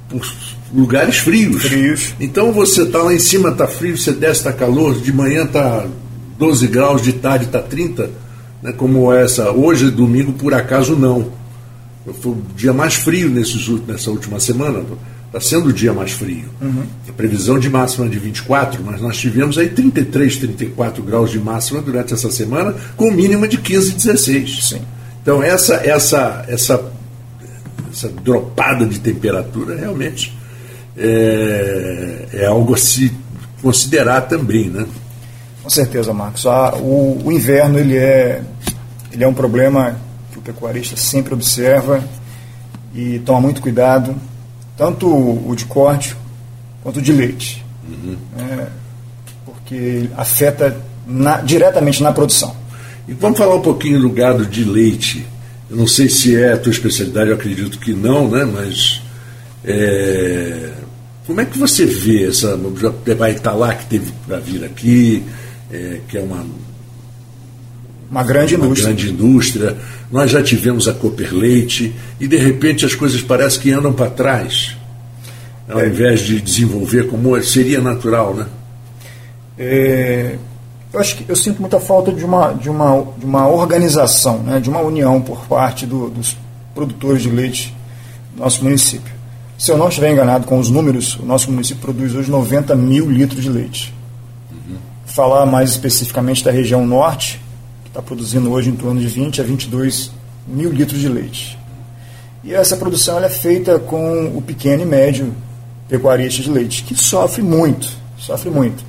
por 0.10 0.26
lugares 0.74 1.18
frios. 1.18 1.62
Frios. 1.62 2.16
Então 2.20 2.52
você 2.52 2.82
está 2.82 3.04
lá 3.04 3.14
em 3.14 3.20
cima, 3.20 3.50
está 3.50 3.68
frio, 3.68 3.98
você 3.98 4.12
desce, 4.12 4.40
está 4.40 4.52
calor, 4.52 5.00
de 5.00 5.14
manhã 5.14 5.44
está 5.44 5.86
12 6.40 6.68
graus, 6.68 7.02
de 7.02 7.14
tarde 7.14 7.46
está 7.46 7.62
30, 7.62 8.10
né, 8.64 8.72
como 8.72 9.14
essa. 9.14 9.52
Hoje, 9.52 9.92
domingo, 9.92 10.34
por 10.34 10.54
acaso, 10.54 10.96
não. 10.96 11.32
Foi 12.20 12.32
o 12.32 12.42
dia 12.56 12.74
mais 12.74 12.96
frio 12.96 13.30
nesses, 13.30 13.68
nessa 13.88 14.10
última 14.10 14.40
semana. 14.40 14.84
Está 15.34 15.40
sendo 15.40 15.70
o 15.70 15.74
dia 15.74 15.92
mais 15.92 16.12
frio. 16.12 16.46
Uhum. 16.62 16.84
A 17.10 17.12
previsão 17.12 17.58
de 17.58 17.68
máxima 17.68 18.06
é 18.06 18.10
de 18.10 18.20
24, 18.20 18.84
mas 18.86 19.02
nós 19.02 19.18
tivemos 19.18 19.58
aí 19.58 19.68
33, 19.68 20.38
34 20.38 21.02
graus 21.02 21.32
de 21.32 21.40
máxima 21.40 21.82
durante 21.82 22.14
essa 22.14 22.30
semana, 22.30 22.76
com 22.96 23.10
mínima 23.10 23.48
de 23.48 23.58
15, 23.58 23.94
16. 23.94 24.68
Sim. 24.68 24.82
Então 25.24 25.42
essa, 25.42 25.78
essa, 25.78 26.46
essa, 26.48 26.94
essa 27.92 28.10
dropada 28.10 28.86
de 28.86 29.00
temperatura 29.00 29.76
realmente 29.76 30.38
é, 30.96 32.28
é 32.32 32.46
algo 32.46 32.76
a 32.76 32.78
se 32.78 33.12
considerar 33.60 34.22
também, 34.28 34.70
né? 34.70 34.86
Com 35.64 35.70
certeza, 35.72 36.14
Marcos. 36.14 36.46
Ah, 36.46 36.76
o, 36.76 37.24
o 37.26 37.32
inverno 37.32 37.80
ele 37.80 37.98
é, 37.98 38.44
ele 39.12 39.24
é 39.24 39.28
um 39.28 39.34
problema 39.34 39.98
que 40.32 40.38
o 40.38 40.42
pecuarista 40.44 40.96
sempre 40.96 41.34
observa 41.34 42.04
e 42.94 43.18
toma 43.26 43.42
muito 43.42 43.64
cuidado 43.64 44.16
tanto 44.78 45.08
o 45.08 45.56
de 45.56 45.66
corte 45.66 46.16
quanto 46.82 47.00
o 47.00 47.02
de 47.02 47.12
leite. 47.12 47.64
Uhum. 47.88 48.18
É, 48.38 48.68
porque 49.46 50.10
afeta 50.18 50.76
na, 51.06 51.42
diretamente 51.42 52.02
na 52.02 52.12
produção. 52.12 52.56
E 53.08 53.14
vamos 53.14 53.38
falar 53.38 53.56
um 53.56 53.62
pouquinho 53.62 54.00
do 54.00 54.10
gado 54.10 54.46
de 54.46 54.64
leite. 54.64 55.26
Eu 55.70 55.78
não 55.78 55.88
sei 55.88 56.10
se 56.10 56.36
é 56.36 56.54
a 56.54 56.58
tua 56.58 56.72
especialidade, 56.72 57.30
eu 57.30 57.36
acredito 57.36 57.80
que 57.80 57.94
não, 57.94 58.30
né? 58.30 58.46
Mas 58.46 59.02
é, 59.64 60.72
como 61.26 61.42
é 61.42 61.46
que 61.46 61.58
você 61.58 61.86
vê 61.86 62.28
essa. 62.28 62.60
Vai 63.18 63.32
estar 63.32 63.54
lá 63.54 63.74
que 63.74 63.86
teve 63.86 64.12
para 64.28 64.40
vir 64.40 64.64
aqui, 64.64 65.24
é, 65.72 66.00
que 66.08 66.18
é 66.18 66.22
uma. 66.22 66.46
Uma 68.12 68.24
grande 68.24 68.56
uma 68.56 68.66
indústria. 68.66 68.94
grande 68.94 69.12
indústria 69.12 69.78
nós 70.14 70.30
já 70.30 70.44
tivemos 70.44 70.88
a 70.88 70.94
Cooper 70.94 71.34
Leite 71.34 71.92
e 72.20 72.28
de 72.28 72.38
repente 72.38 72.86
as 72.86 72.94
coisas 72.94 73.20
parecem 73.24 73.60
que 73.60 73.72
andam 73.72 73.92
para 73.92 74.12
trás, 74.12 74.78
ao 75.68 75.80
é. 75.80 75.88
invés 75.88 76.20
de 76.20 76.40
desenvolver 76.40 77.08
como 77.08 77.42
seria 77.42 77.82
natural, 77.82 78.36
né? 78.36 78.46
É, 79.58 80.36
eu 80.94 81.00
acho 81.00 81.16
que 81.16 81.26
eu 81.28 81.36
sinto 81.36 81.60
muita 81.60 81.80
falta 81.80 82.12
de 82.12 82.24
uma, 82.24 82.54
de 82.54 82.70
uma, 82.70 83.08
de 83.18 83.26
uma 83.26 83.48
organização, 83.48 84.38
né, 84.44 84.60
de 84.60 84.70
uma 84.70 84.82
união 84.82 85.20
por 85.20 85.48
parte 85.48 85.88
do, 85.88 86.12
dos 86.12 86.38
produtores 86.76 87.24
de 87.24 87.32
leite 87.32 87.76
do 88.36 88.44
nosso 88.44 88.64
município. 88.64 89.12
Se 89.58 89.72
eu 89.72 89.80
não 89.80 89.88
estiver 89.88 90.12
enganado 90.12 90.46
com 90.46 90.60
os 90.60 90.70
números, 90.70 91.16
o 91.16 91.26
nosso 91.26 91.50
município 91.50 91.82
produz 91.82 92.14
hoje 92.14 92.30
90 92.30 92.76
mil 92.76 93.10
litros 93.10 93.42
de 93.42 93.50
leite. 93.50 93.92
Uhum. 94.52 94.76
Falar 95.08 95.48
mais 95.48 95.72
especificamente 95.72 96.44
da 96.44 96.52
região 96.52 96.86
norte, 96.86 97.42
está 97.94 98.02
produzindo 98.02 98.52
hoje 98.52 98.72
em 98.72 98.76
torno 98.76 99.00
de 99.00 99.08
20 99.08 99.40
a 99.40 99.44
22 99.44 100.12
mil 100.48 100.72
litros 100.72 101.00
de 101.00 101.08
leite. 101.08 101.60
E 102.44 102.52
essa 102.52 102.76
produção 102.76 103.24
é 103.24 103.30
feita 103.30 103.78
com 103.78 104.36
o 104.36 104.42
pequeno 104.42 104.82
e 104.82 104.86
médio 104.86 105.32
pecuarista 105.88 106.42
de 106.42 106.50
leite, 106.50 106.84
que 106.84 106.96
sofre 106.96 107.44
muito, 107.44 107.88
sofre 108.18 108.50
muito, 108.50 108.84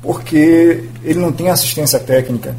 porque 0.00 0.84
ele 1.02 1.18
não 1.18 1.32
tem 1.32 1.50
assistência 1.50 1.98
técnica 1.98 2.54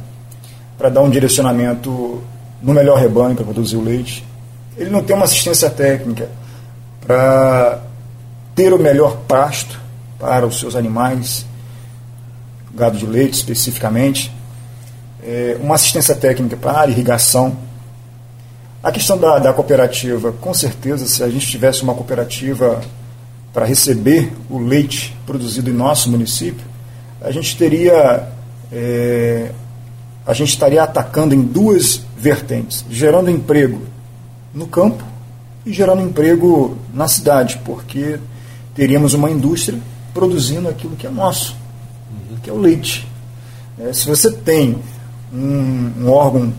para 0.78 0.90
dar 0.90 1.02
um 1.02 1.10
direcionamento 1.10 2.22
no 2.62 2.74
melhor 2.74 3.00
rebanho 3.00 3.36
para 3.36 3.46
produzir 3.46 3.78
o 3.78 3.82
leite. 3.82 4.26
Ele 4.76 4.90
não 4.90 5.02
tem 5.02 5.16
uma 5.16 5.24
assistência 5.24 5.70
técnica 5.70 6.30
para 7.00 7.82
ter 8.54 8.74
o 8.74 8.78
melhor 8.78 9.16
pasto 9.26 9.80
para 10.20 10.46
os 10.46 10.60
seus 10.60 10.76
animais, 10.76 11.46
gado 12.76 12.98
de 12.98 13.06
leite 13.06 13.36
especificamente 13.36 14.36
é, 15.24 15.58
uma 15.62 15.76
assistência 15.76 16.16
técnica 16.16 16.56
para 16.56 16.82
a 16.82 16.88
irrigação. 16.88 17.58
A 18.84 18.92
questão 18.92 19.18
da, 19.18 19.40
da 19.40 19.54
cooperativa, 19.54 20.32
com 20.32 20.54
certeza, 20.54 21.06
se 21.08 21.24
a 21.24 21.30
gente 21.30 21.48
tivesse 21.48 21.84
uma 21.84 21.94
cooperativa 21.94 22.82
para 23.54 23.66
receber 23.66 24.32
o 24.50 24.60
leite 24.60 25.18
produzido 25.26 25.70
em 25.70 25.74
nosso 25.74 26.10
município, 26.10 26.66
a 27.22 27.32
gente 27.32 27.58
teria. 27.58 28.28
É, 28.72 29.52
a 30.26 30.34
gente 30.34 30.50
estaria 30.50 30.84
atacando 30.84 31.34
em 31.34 31.42
duas 31.42 32.02
vertentes, 32.18 32.84
gerando 32.90 33.30
emprego 33.30 33.82
no 34.54 34.68
campo 34.68 35.02
e 35.66 35.72
gerando 35.72 36.02
emprego 36.02 36.78
na 36.94 37.08
cidade, 37.08 37.62
porque 37.64 38.20
teríamos 38.76 39.14
uma 39.14 39.32
indústria 39.32 39.80
produzindo 40.14 40.68
aquilo 40.68 40.98
que 40.98 41.08
é 41.08 41.10
nosso, 41.10 41.56
que 42.44 42.50
é 42.50 42.54
o 42.54 42.58
leite. 42.58 43.08
É, 43.80 43.94
se 43.94 44.06
você 44.06 44.32
tem 44.32 44.78
um, 45.34 45.92
um 46.02 46.10
órgão 46.10 46.54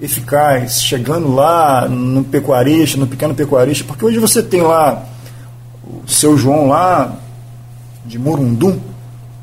eficaz, 0.00 0.82
chegando 0.82 1.34
lá 1.34 1.88
no 1.88 2.24
pecuarista, 2.24 2.98
no 2.98 3.06
pequeno 3.06 3.34
pecuarista, 3.34 3.84
porque 3.84 4.04
hoje 4.04 4.18
você 4.18 4.42
tem 4.42 4.62
lá 4.62 5.04
o 5.84 6.08
seu 6.08 6.36
João 6.36 6.68
lá 6.68 7.16
de 8.04 8.18
Murundum 8.18 8.78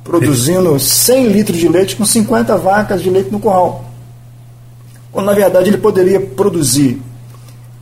produzindo 0.03 0.79
100 0.79 1.27
litros 1.27 1.57
de 1.57 1.67
leite 1.67 1.95
com 1.95 2.05
50 2.05 2.57
vacas 2.57 3.01
de 3.03 3.09
leite 3.09 3.29
no 3.29 3.39
curral. 3.39 3.85
Quando 5.11 5.25
na 5.25 5.33
verdade 5.33 5.69
ele 5.69 5.77
poderia 5.77 6.19
produzir 6.19 7.01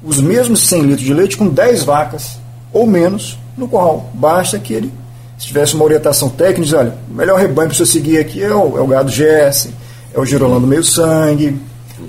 os 0.04 0.20
mesmos 0.20 0.68
100 0.68 0.82
litros 0.82 1.06
de 1.06 1.14
leite 1.14 1.38
com 1.38 1.48
10 1.48 1.84
vacas 1.84 2.40
ou 2.74 2.86
menos 2.88 3.38
no 3.56 3.68
curral. 3.68 4.10
Basta 4.14 4.60
que 4.60 4.74
ele 4.74 4.92
Se 5.38 5.48
tivesse 5.48 5.76
uma 5.76 5.84
orientação 5.84 6.30
técnica, 6.30 6.64
diz, 6.64 6.74
olha, 6.74 6.98
o 7.10 7.14
melhor 7.14 7.40
rebanho 7.40 7.70
para 7.70 7.78
você 7.78 7.86
seguir 7.86 8.18
aqui 8.18 8.42
é 8.42 8.54
o, 8.54 8.78
é 8.78 8.82
o 8.82 8.88
gado 8.88 9.12
Jesse, 9.12 9.74
é 10.16 10.20
o 10.20 10.26
girolando 10.26 10.66
meio 10.66 10.84
sangue. 10.84 11.60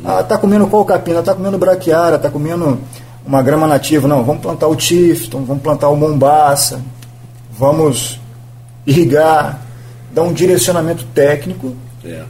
Ah, 0.04 0.22
tá 0.22 0.38
comendo 0.38 0.66
capina? 0.84 1.22
Tá 1.22 1.34
comendo 1.34 1.58
braquiara, 1.58 2.18
tá 2.18 2.30
comendo 2.30 2.78
uma 3.26 3.42
grama 3.42 3.66
nativa. 3.66 4.06
Não, 4.06 4.24
vamos 4.24 4.40
plantar 4.40 4.68
o 4.68 4.76
Tifton, 4.76 5.44
vamos 5.44 5.62
plantar 5.62 5.88
o 5.88 5.96
Mombaça, 5.96 6.80
vamos 7.58 8.20
irrigar, 8.86 9.60
dar 10.14 10.22
um 10.22 10.32
direcionamento 10.32 11.04
técnico. 11.06 11.74
É. 12.04 12.22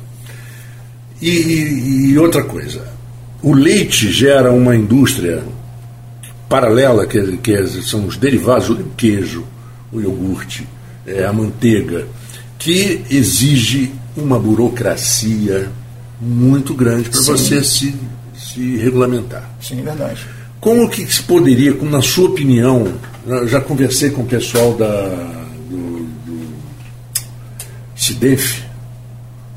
E, 1.20 2.10
e, 2.10 2.18
outra 2.18 2.42
coisa, 2.44 2.82
o 3.42 3.52
leite 3.52 4.10
gera 4.10 4.50
uma 4.50 4.74
indústria 4.74 5.42
paralela, 6.48 7.06
que, 7.06 7.36
que 7.38 7.66
são 7.82 8.06
os 8.06 8.16
derivados, 8.16 8.70
o 8.70 8.76
queijo, 8.96 9.44
o 9.92 10.00
iogurte, 10.00 10.66
é, 11.06 11.24
a 11.24 11.32
manteiga, 11.32 12.06
que 12.58 13.04
exige 13.10 13.92
uma 14.16 14.38
burocracia 14.38 15.70
muito 16.20 16.74
grande 16.74 17.10
para 17.10 17.20
você 17.20 17.62
se, 17.62 17.94
se 18.34 18.76
regulamentar. 18.76 19.48
Sim, 19.60 19.80
é 19.80 19.82
verdade. 19.82 20.26
Como 20.60 20.88
que 20.88 21.06
se 21.12 21.22
poderia, 21.22 21.74
como 21.74 21.90
na 21.90 22.02
sua 22.02 22.28
opinião, 22.28 22.94
eu 23.26 23.46
já 23.46 23.60
conversei 23.60 24.10
com 24.10 24.22
o 24.22 24.26
pessoal 24.26 24.72
da, 24.74 25.08
do, 25.68 26.06
do 26.24 26.48
CIDEF 27.94 28.64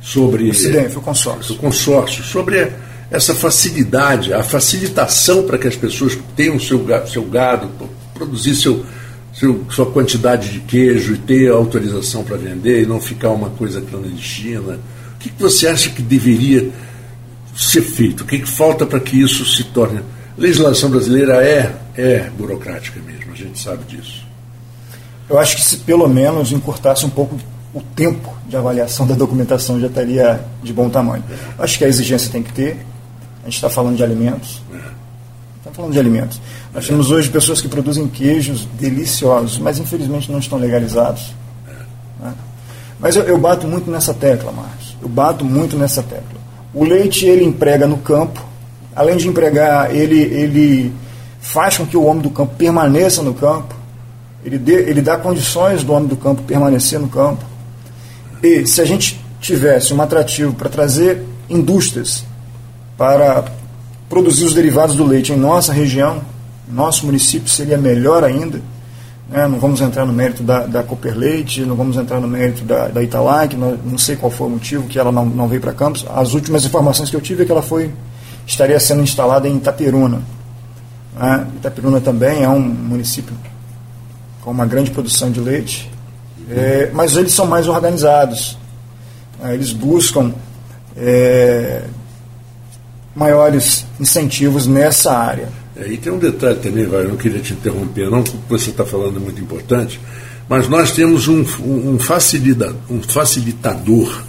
sobre. 0.02 0.50
O 0.50 0.54
CIDEF, 0.54 0.98
o 0.98 1.02
consórcio. 1.02 1.56
O 1.56 1.58
consórcio, 1.58 2.24
sobre 2.24 2.72
essa 3.10 3.34
facilidade, 3.34 4.34
a 4.34 4.44
facilitação 4.44 5.44
para 5.44 5.58
que 5.58 5.68
as 5.68 5.76
pessoas 5.76 6.18
tenham 6.36 6.60
seu, 6.60 6.86
seu 7.08 7.24
gado, 7.24 7.70
produzir 8.14 8.56
seu, 8.56 8.86
sua 9.70 9.86
quantidade 9.86 10.50
de 10.50 10.60
queijo 10.60 11.14
e 11.14 11.18
ter 11.18 11.50
autorização 11.50 12.24
para 12.24 12.38
vender 12.38 12.84
e 12.84 12.86
não 12.86 13.00
ficar 13.00 13.30
uma 13.30 13.50
coisa 13.50 13.82
clandestina. 13.82 14.80
O 15.16 15.20
que, 15.20 15.30
que 15.30 15.42
você 15.42 15.68
acha 15.68 15.90
que 15.90 16.02
deveria 16.02 16.70
ser 17.56 17.82
feito? 17.82 18.24
O 18.24 18.26
que, 18.26 18.40
que 18.40 18.50
falta 18.50 18.86
para 18.86 19.00
que 19.00 19.20
isso 19.20 19.46
se 19.46 19.64
torne. 19.66 20.00
A 20.00 20.42
legislação 20.42 20.90
brasileira 20.90 21.44
é, 21.44 21.74
é 21.96 22.30
burocrática 22.38 23.00
mesmo, 23.02 23.32
a 23.32 23.36
gente 23.36 23.60
sabe 23.60 23.84
disso. 23.86 24.26
Eu 25.30 25.38
acho 25.38 25.56
que 25.58 25.62
se 25.62 25.78
pelo 25.78 26.08
menos 26.08 26.52
encurtasse 26.52 27.06
um 27.06 27.10
pouco 27.10 27.38
o 27.74 27.82
tempo 27.82 28.36
de 28.48 28.58
avaliação 28.58 29.06
da 29.06 29.14
documentação 29.14 29.80
já 29.80 29.88
estaria 29.88 30.44
de 30.64 30.74
bom 30.74 30.90
tamanho. 30.90 31.24
Acho 31.58 31.78
que 31.78 31.86
a 31.86 31.88
exigência 31.88 32.32
tem 32.32 32.42
que 32.42 32.52
ter. 32.52 32.78
A 33.42 33.46
gente 33.46 33.56
está 33.56 33.70
falando 33.70 33.96
de 33.96 34.04
alimentos. 34.04 34.62
Falando 35.80 35.94
de 35.94 36.00
alimentos. 36.00 36.42
Nós 36.74 36.86
temos 36.86 37.10
hoje 37.10 37.30
pessoas 37.30 37.62
que 37.62 37.70
produzem 37.70 38.06
queijos 38.06 38.68
deliciosos, 38.78 39.58
mas 39.60 39.80
infelizmente 39.80 40.30
não 40.30 40.38
estão 40.38 40.58
legalizados. 40.58 41.34
Né? 42.20 42.34
Mas 43.00 43.16
eu, 43.16 43.24
eu, 43.24 43.38
bato 43.38 43.66
muito 43.66 43.90
nessa 43.90 44.14
tecla, 44.14 44.52
Marcos. 44.52 44.98
Eu 45.02 45.08
bato 45.08 45.46
muito 45.46 45.78
nessa 45.78 46.04
tecla. 46.04 46.38
O 46.74 46.84
leite 46.84 47.26
ele 47.26 47.46
emprega 47.46 47.88
no 47.88 47.98
campo. 48.00 48.46
Além 48.94 49.16
de 49.16 49.30
empregar, 49.30 49.96
ele, 49.96 50.20
ele 50.20 50.94
faz 51.40 51.78
com 51.78 51.86
que 51.86 51.96
o 51.96 52.04
homem 52.04 52.24
do 52.24 52.30
campo 52.30 52.56
permaneça 52.58 53.24
no 53.24 53.34
campo. 53.34 53.74
Ele, 54.44 54.58
dê, 54.58 54.82
ele 54.82 55.02
dá 55.02 55.16
condições 55.16 55.82
do 55.82 55.94
homem 55.94 56.10
do 56.10 56.18
campo 56.18 56.42
permanecer 56.42 57.00
no 57.00 57.08
campo. 57.08 57.46
E 58.44 58.68
se 58.68 58.82
a 58.82 58.86
gente 58.86 59.18
tivesse 59.40 59.94
um 59.94 60.02
atrativo 60.02 60.54
para 60.54 60.68
trazer 60.68 61.24
indústrias 61.50 62.26
para 62.98 63.46
produzir 64.10 64.46
os 64.46 64.54
derivados 64.54 64.96
do 64.96 65.06
leite 65.06 65.32
em 65.32 65.38
nossa 65.38 65.72
região, 65.72 66.22
nosso 66.68 67.06
município 67.06 67.48
seria 67.48 67.78
melhor 67.78 68.24
ainda. 68.24 68.60
Né? 69.30 69.48
Não 69.48 69.60
vamos 69.60 69.80
entrar 69.80 70.06
no 70.06 70.12
mérito 70.12 70.42
da, 70.42 70.66
da 70.66 70.84
Cooper 70.84 71.16
Leite, 71.16 71.62
não 71.62 71.76
vamos 71.76 71.96
entrar 71.96 72.20
no 72.20 72.28
mérito 72.28 72.64
da, 72.64 72.88
da 72.88 73.04
Italac, 73.04 73.56
não, 73.56 73.78
não 73.86 73.98
sei 73.98 74.16
qual 74.16 74.32
foi 74.32 74.48
o 74.48 74.50
motivo 74.50 74.88
que 74.88 74.98
ela 74.98 75.12
não, 75.12 75.26
não 75.26 75.48
veio 75.48 75.62
para 75.62 75.72
Campos. 75.74 76.06
As 76.14 76.34
últimas 76.34 76.66
informações 76.66 77.10
que 77.10 77.16
eu 77.16 77.22
tive 77.22 77.44
é 77.44 77.46
que 77.46 77.52
ela 77.52 77.62
foi 77.62 77.92
estaria 78.48 78.80
sendo 78.80 79.02
instalada 79.02 79.48
em 79.48 79.58
Itaperuna. 79.58 80.22
Né? 81.16 81.48
Itaperuna 81.58 82.02
também 82.02 82.44
é 82.44 82.50
um 82.50 82.60
município 82.60 83.36
com 84.42 84.50
uma 84.50 84.66
grande 84.66 84.90
produção 84.90 85.30
de 85.30 85.40
leite, 85.40 85.92
é, 86.50 86.90
mas 86.94 87.16
eles 87.16 87.32
são 87.32 87.46
mais 87.46 87.68
organizados. 87.68 88.58
Né? 89.40 89.54
Eles 89.54 89.72
buscam 89.72 90.34
é, 90.98 91.84
maiores 93.20 93.86
incentivos 94.00 94.66
nessa 94.66 95.12
área. 95.12 95.50
É, 95.76 95.88
e 95.88 95.98
tem 95.98 96.12
um 96.12 96.18
detalhe 96.18 96.58
também, 96.60 96.86
vai, 96.86 97.04
eu 97.04 97.10
não 97.10 97.18
queria 97.18 97.42
te 97.42 97.54
interromper, 97.54 98.10
não, 98.10 98.24
porque 98.24 98.38
você 98.48 98.70
está 98.70 98.86
falando 98.86 99.18
é 99.18 99.20
muito 99.20 99.42
importante, 99.42 100.00
mas 100.48 100.70
nós 100.70 100.94
temos 100.94 101.28
um, 101.28 101.44
um, 101.60 101.94
um, 101.94 102.00
facilita, 102.00 102.74
um 102.90 103.02
facilitador 103.02 104.24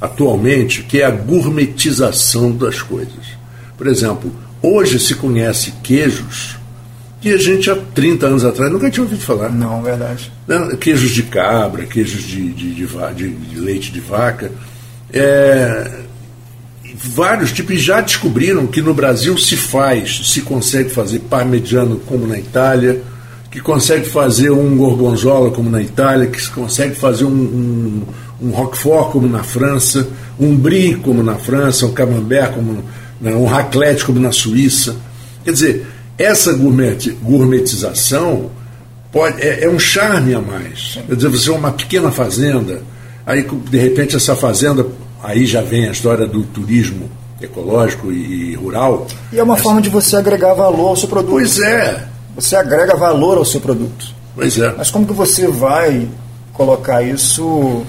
atualmente 0.00 0.82
que 0.84 1.00
é 1.00 1.04
a 1.04 1.10
gourmetização 1.10 2.52
das 2.52 2.80
coisas. 2.80 3.36
Por 3.76 3.88
exemplo, 3.88 4.32
hoje 4.62 5.00
se 5.00 5.16
conhece 5.16 5.72
queijos 5.82 6.56
que 7.20 7.30
a 7.30 7.38
gente 7.38 7.68
há 7.70 7.76
30 7.76 8.26
anos 8.26 8.44
atrás 8.44 8.70
nunca 8.70 8.90
tinha 8.90 9.02
ouvido 9.02 9.20
falar. 9.20 9.50
Não, 9.50 9.82
verdade. 9.82 10.30
Queijos 10.80 11.10
de 11.10 11.24
cabra, 11.24 11.84
queijos 11.84 12.22
de, 12.22 12.52
de, 12.52 12.74
de, 12.74 12.86
de 12.86 13.58
leite 13.58 13.90
de 13.90 14.00
vaca. 14.00 14.52
É, 15.12 16.04
vários 16.96 17.52
tipos 17.52 17.80
já 17.82 18.00
descobriram 18.00 18.66
que 18.66 18.80
no 18.80 18.94
Brasil 18.94 19.36
se 19.36 19.56
faz, 19.56 20.22
se 20.24 20.40
consegue 20.40 20.88
fazer 20.88 21.20
parmegiano 21.20 22.00
como 22.06 22.26
na 22.26 22.38
Itália, 22.38 23.02
que 23.50 23.60
consegue 23.60 24.08
fazer 24.08 24.50
um 24.50 24.76
gorgonzola 24.76 25.50
como 25.50 25.70
na 25.70 25.82
Itália, 25.82 26.26
que 26.26 26.40
se 26.40 26.50
consegue 26.50 26.94
fazer 26.94 27.24
um, 27.24 27.28
um, 27.30 28.02
um 28.40 28.50
roquefort 28.50 29.12
como 29.12 29.28
na 29.28 29.42
França, 29.42 30.08
um 30.38 30.56
brie 30.56 30.94
como 30.96 31.22
na 31.22 31.36
França, 31.36 31.86
um 31.86 31.92
camembert 31.92 32.52
como 32.54 32.82
né, 33.20 33.34
um 33.34 33.44
raclette 33.44 34.04
como 34.04 34.18
na 34.18 34.32
Suíça. 34.32 34.96
Quer 35.44 35.52
dizer, 35.52 35.86
essa 36.18 36.52
gourmet, 36.52 36.96
gourmetização 37.22 38.50
pode, 39.12 39.40
é, 39.40 39.64
é 39.64 39.68
um 39.68 39.78
charme 39.78 40.34
a 40.34 40.40
mais. 40.40 40.98
Quer 41.06 41.14
dizer, 41.14 41.28
você 41.28 41.50
é 41.50 41.52
uma 41.52 41.72
pequena 41.72 42.10
fazenda, 42.10 42.82
aí 43.24 43.42
de 43.42 43.78
repente 43.78 44.16
essa 44.16 44.34
fazenda 44.34 44.86
aí 45.26 45.44
já 45.44 45.60
vem 45.60 45.88
a 45.88 45.90
história 45.90 46.26
do 46.26 46.44
turismo 46.44 47.10
ecológico 47.42 48.12
e, 48.12 48.54
rural. 48.54 49.06
E 49.32 49.38
é 49.38 49.42
uma 49.42 49.54
Essa... 49.54 49.64
forma 49.64 49.82
de 49.82 49.90
você 49.90 50.16
agregar 50.16 50.54
valor 50.54 50.88
ao 50.88 50.96
seu 50.96 51.08
produto. 51.08 51.32
Pois 51.32 51.58
é. 51.58 52.06
Você 52.36 52.54
agrega 52.54 52.94
valor 52.94 53.36
ao 53.36 53.44
seu 53.44 53.60
produto. 53.60 54.14
Pois 54.34 54.58
é. 54.58 54.72
Mas 54.76 54.90
como 54.90 55.06
que 55.06 55.12
você 55.12 55.48
vai 55.48 56.08
colocar 56.52 57.02
isso 57.02 57.84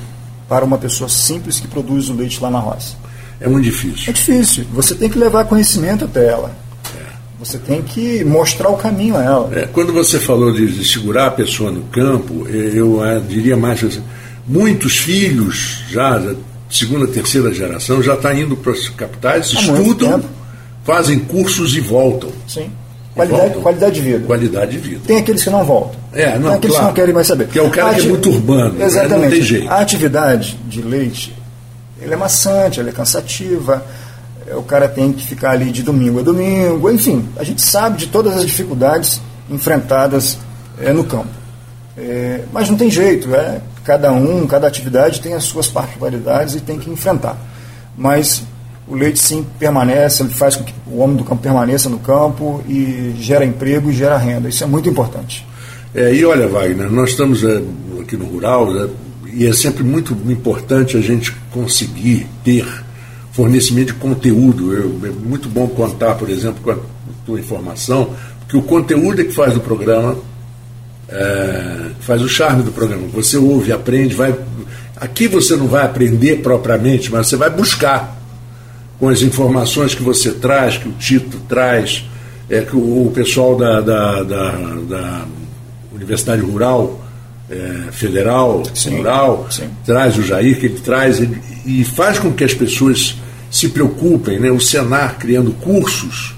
para 0.49 0.65
uma 0.65 0.77
pessoa 0.77 1.09
simples 1.09 1.59
que 1.59 1.67
produz 1.67 2.09
o 2.09 2.13
leite 2.13 2.41
lá 2.41 2.49
na 2.49 2.59
roça? 2.59 2.95
É 3.39 3.47
muito 3.47 3.65
difícil. 3.65 4.09
É 4.09 4.13
difícil. 4.13 4.65
Você 4.73 4.95
tem 4.95 5.09
que 5.09 5.19
levar 5.19 5.45
conhecimento 5.45 6.05
até 6.05 6.27
ela. 6.27 6.51
É. 6.97 7.03
Você 7.39 7.57
tem 7.59 7.81
que 7.81 8.23
mostrar 8.23 8.69
o 8.69 8.77
caminho 8.77 9.15
a 9.15 9.23
ela. 9.23 9.49
É, 9.53 9.67
quando 9.67 9.93
você 9.93 10.19
falou 10.19 10.51
de, 10.51 10.65
de, 10.65 10.87
segurar 10.87 11.27
a 11.27 11.31
pessoa 11.31 11.69
no 11.69 11.83
campo, 11.83 12.47
eu, 12.47 12.97
eu 12.97 13.05
é, 13.05 13.19
diria 13.19 13.55
mais 13.55 13.83
assim, 13.83 14.01
muitos 14.47 14.97
filhos 14.97 15.83
já, 15.89 16.19
já 16.19 16.33
segunda, 16.69 17.07
terceira 17.07 17.53
geração, 17.53 18.01
já 18.01 18.13
está 18.15 18.33
indo 18.33 18.55
para 18.55 18.71
as 18.71 18.89
capitais, 18.89 19.53
Há 19.55 19.61
estudam, 19.61 20.23
fazem 20.83 21.19
cursos 21.19 21.75
e 21.75 21.79
voltam. 21.81 22.29
Sim. 22.47 22.69
Qualidade, 23.13 23.41
voltam. 23.41 23.61
qualidade 23.63 23.95
de 23.95 24.01
vida. 24.01 24.25
Qualidade 24.27 24.71
de 24.71 24.77
vida. 24.77 25.01
Tem 25.07 25.17
aqueles 25.17 25.43
que 25.43 25.49
não 25.49 25.63
voltam. 25.63 25.99
É, 26.13 26.37
não, 26.37 26.49
Tem 26.49 26.57
aqueles 26.57 26.75
claro. 26.75 26.75
que 26.75 26.83
não 26.83 26.93
querem 26.93 27.13
mais 27.13 27.27
saber. 27.27 27.47
Que 27.47 27.59
é 27.59 27.63
o 27.63 27.71
cara 27.71 27.95
que 27.95 28.01
é 28.01 28.09
muito 28.09 28.29
urbano. 28.29 28.81
Exatamente. 28.81 29.23
Não 29.23 29.29
tem 29.31 29.41
jeito. 29.41 29.69
A 29.69 29.79
atividade 29.79 30.59
de 30.65 30.81
leite, 30.81 31.35
ele 31.99 32.13
é 32.13 32.17
maçante, 32.17 32.79
ela 32.79 32.89
é 32.89 32.91
cansativa. 32.91 33.83
É, 34.47 34.55
o 34.55 34.61
cara 34.61 34.87
tem 34.87 35.11
que 35.11 35.25
ficar 35.25 35.51
ali 35.51 35.71
de 35.71 35.81
domingo 35.81 36.19
a 36.19 36.21
domingo. 36.21 36.91
Enfim, 36.91 37.27
a 37.37 37.43
gente 37.43 37.61
sabe 37.61 37.97
de 37.97 38.07
todas 38.07 38.37
as 38.37 38.45
dificuldades 38.45 39.19
enfrentadas 39.49 40.37
é, 40.79 40.93
no 40.93 41.03
campo. 41.03 41.29
É, 41.97 42.41
mas 42.53 42.69
não 42.69 42.77
tem 42.77 42.91
jeito, 42.91 43.33
é, 43.33 43.59
cada 43.87 44.11
um, 44.11 44.45
cada 44.45 44.67
atividade 44.67 45.21
tem 45.21 45.33
as 45.33 45.45
suas 45.45 45.69
particularidades 45.69 46.55
e 46.55 46.59
tem 46.59 46.77
que 46.77 46.89
enfrentar. 46.89 47.37
Mas 47.97 48.43
o 48.85 48.93
leite 48.93 49.17
sim 49.17 49.47
permanece, 49.57 50.23
ele 50.23 50.33
faz 50.33 50.57
com 50.57 50.65
que 50.65 50.73
o 50.85 50.97
homem 50.97 51.15
do 51.15 51.23
campo 51.23 51.41
permaneça 51.41 51.87
no 51.87 51.97
campo 51.97 52.61
e 52.67 53.15
gera 53.17 53.45
emprego 53.45 53.89
e 53.89 53.93
gera 53.93 54.17
renda. 54.17 54.49
Isso 54.49 54.61
é 54.61 54.67
muito 54.67 54.89
importante. 54.89 55.47
É, 55.95 56.13
e 56.13 56.25
olha, 56.25 56.49
Wagner, 56.49 56.91
nós 56.91 57.11
estamos 57.11 57.45
é, 57.45 57.61
aqui 58.01 58.17
no 58.17 58.25
rural 58.25 58.77
é, 58.77 58.89
e 59.33 59.47
é 59.47 59.53
sempre 59.53 59.85
muito 59.85 60.11
importante 60.29 60.97
a 60.97 61.01
gente 61.01 61.31
conseguir 61.53 62.27
ter 62.43 62.67
fornecimento 63.31 63.93
de 63.93 63.99
conteúdo. 63.99 64.73
Eu, 64.73 64.99
é 65.05 65.11
muito 65.11 65.47
bom 65.47 65.65
contar, 65.65 66.15
por 66.15 66.29
exemplo, 66.29 66.61
com 66.61 66.71
a 66.71 66.77
tua 67.25 67.39
informação, 67.39 68.09
que 68.49 68.57
o 68.57 68.61
conteúdo 68.61 69.21
é 69.21 69.23
que 69.23 69.31
faz 69.31 69.55
o 69.55 69.61
programa 69.61 70.17
é, 71.07 71.86
faz 72.07 72.21
o 72.21 72.29
charme 72.29 72.63
do 72.63 72.71
programa. 72.71 73.05
Você 73.13 73.35
ouve, 73.35 73.73
aprende, 73.73 74.15
vai. 74.15 74.33
Aqui 74.95 75.27
você 75.27 75.57
não 75.57 75.67
vai 75.67 75.83
aprender 75.83 76.37
propriamente, 76.41 77.11
mas 77.11 77.27
você 77.27 77.35
vai 77.35 77.49
buscar 77.49 78.17
com 78.97 79.09
as 79.09 79.21
informações 79.21 79.93
que 79.93 80.01
você 80.01 80.31
traz, 80.31 80.77
que 80.77 80.87
o 80.87 80.93
Tito 80.93 81.37
traz, 81.49 82.05
é, 82.49 82.61
que 82.61 82.77
o, 82.77 83.07
o 83.07 83.11
pessoal 83.13 83.57
da, 83.57 83.81
da, 83.81 84.23
da, 84.23 84.51
da, 84.87 85.25
Universidade 85.93 86.41
Rural 86.41 87.03
é, 87.49 87.91
federal, 87.91 88.63
Sim, 88.73 88.97
rural, 88.97 89.47
sim. 89.49 89.69
traz 89.85 90.17
o 90.17 90.23
Jair, 90.23 90.59
que 90.59 90.67
ele 90.67 90.79
traz, 90.79 91.19
ele, 91.19 91.37
e 91.65 91.83
faz 91.83 92.19
com 92.19 92.31
que 92.31 92.43
as 92.43 92.53
pessoas 92.53 93.15
se 93.51 93.67
preocupem, 93.69 94.39
né? 94.39 94.49
o 94.49 94.61
Senar 94.61 95.17
criando 95.17 95.51
cursos 95.51 96.35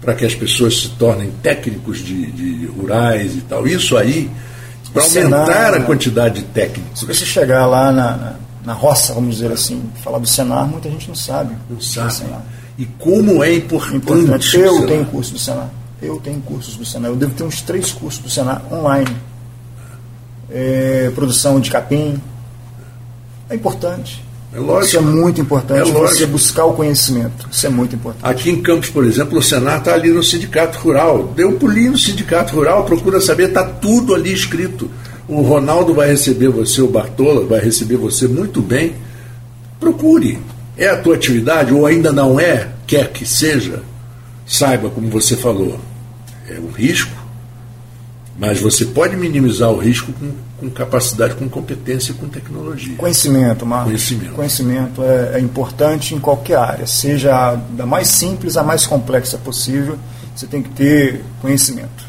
para 0.00 0.14
que 0.14 0.24
as 0.24 0.34
pessoas 0.34 0.80
se 0.80 0.88
tornem 0.90 1.30
técnicos 1.42 1.98
de, 1.98 2.26
de 2.30 2.66
rurais 2.66 3.36
e 3.36 3.40
tal. 3.42 3.66
Isso 3.66 3.96
aí, 3.96 4.30
para 4.92 5.02
aumentar 5.02 5.46
Senar, 5.46 5.74
a 5.74 5.80
quantidade 5.82 6.40
de 6.40 6.46
técnicos. 6.46 7.00
Se 7.00 7.06
você 7.06 7.24
chegar 7.24 7.66
lá 7.66 7.92
na, 7.92 8.16
na, 8.16 8.34
na 8.64 8.72
roça, 8.72 9.14
vamos 9.14 9.36
dizer 9.36 9.52
assim, 9.52 9.82
falar 10.02 10.18
do 10.18 10.26
Senar, 10.26 10.66
muita 10.66 10.90
gente 10.90 11.08
não 11.08 11.14
sabe. 11.14 11.54
Não 11.68 11.78
é 11.78 11.80
sabe. 11.80 12.12
Senar. 12.12 12.42
E 12.78 12.86
como 12.98 13.44
é 13.44 13.54
importante. 13.54 13.96
Importante. 13.96 14.56
Eu 14.56 14.86
tenho 14.86 15.04
curso 15.06 15.32
do 15.32 15.38
Senar. 15.38 15.70
Eu 16.00 16.18
tenho 16.18 16.40
cursos 16.40 16.76
do 16.76 16.84
Senar. 16.84 17.10
Eu 17.10 17.16
devo 17.16 17.34
ter 17.34 17.44
uns 17.44 17.60
três 17.60 17.92
cursos 17.92 18.22
do 18.22 18.30
Senar 18.30 18.62
online. 18.72 19.16
É, 20.50 21.12
produção 21.14 21.60
de 21.60 21.70
capim. 21.70 22.20
É 23.48 23.54
importante. 23.54 24.24
É 24.52 24.58
lógico. 24.58 24.86
Isso 24.86 24.96
é 24.96 25.00
muito 25.00 25.40
importante. 25.40 25.88
É 25.88 25.92
você 25.92 26.26
buscar 26.26 26.64
o 26.64 26.72
conhecimento. 26.72 27.48
Isso 27.50 27.66
é 27.66 27.70
muito 27.70 27.94
importante. 27.94 28.24
Aqui 28.24 28.50
em 28.50 28.60
Campos, 28.60 28.90
por 28.90 29.04
exemplo, 29.04 29.38
o 29.38 29.42
Senar 29.42 29.78
está 29.78 29.94
ali 29.94 30.10
no 30.10 30.22
Sindicato 30.22 30.78
Rural. 30.78 31.32
Deu 31.36 31.50
um 31.50 31.58
pulinho 31.58 31.92
no 31.92 31.98
Sindicato 31.98 32.54
Rural, 32.54 32.84
procura 32.84 33.20
saber, 33.20 33.48
está 33.48 33.64
tudo 33.64 34.14
ali 34.14 34.32
escrito. 34.32 34.90
O 35.28 35.42
Ronaldo 35.42 35.94
vai 35.94 36.08
receber 36.08 36.48
você, 36.48 36.82
o 36.82 36.88
Bartola 36.88 37.46
vai 37.46 37.60
receber 37.60 37.96
você 37.96 38.26
muito 38.26 38.60
bem. 38.60 38.94
Procure. 39.78 40.38
É 40.76 40.88
a 40.88 40.96
tua 40.96 41.14
atividade 41.14 41.72
ou 41.72 41.86
ainda 41.86 42.10
não 42.10 42.40
é? 42.40 42.70
Quer 42.86 43.12
que 43.12 43.24
seja? 43.24 43.82
Saiba, 44.46 44.90
como 44.90 45.08
você 45.08 45.36
falou, 45.36 45.78
é 46.48 46.58
um 46.58 46.72
risco, 46.72 47.14
mas 48.36 48.58
você 48.58 48.84
pode 48.84 49.16
minimizar 49.16 49.70
o 49.70 49.78
risco 49.78 50.12
com, 50.12 50.32
com 50.60 50.68
capacidade, 50.68 51.34
com 51.34 51.48
competência 51.48 52.12
e 52.12 52.14
com 52.14 52.28
tecnologia. 52.28 52.94
Conhecimento, 52.96 53.64
Marcos. 53.64 53.86
Conhecimento. 53.86 54.34
Conhecimento 54.34 55.02
é, 55.02 55.38
é 55.38 55.40
importante 55.40 56.14
em 56.14 56.20
qualquer 56.20 56.58
área, 56.58 56.86
seja 56.86 57.54
da 57.70 57.86
mais 57.86 58.08
simples 58.08 58.56
à 58.58 58.62
mais 58.62 58.86
complexa 58.86 59.38
possível. 59.38 59.98
Você 60.36 60.46
tem 60.46 60.62
que 60.62 60.68
ter 60.68 61.22
conhecimento. 61.40 62.08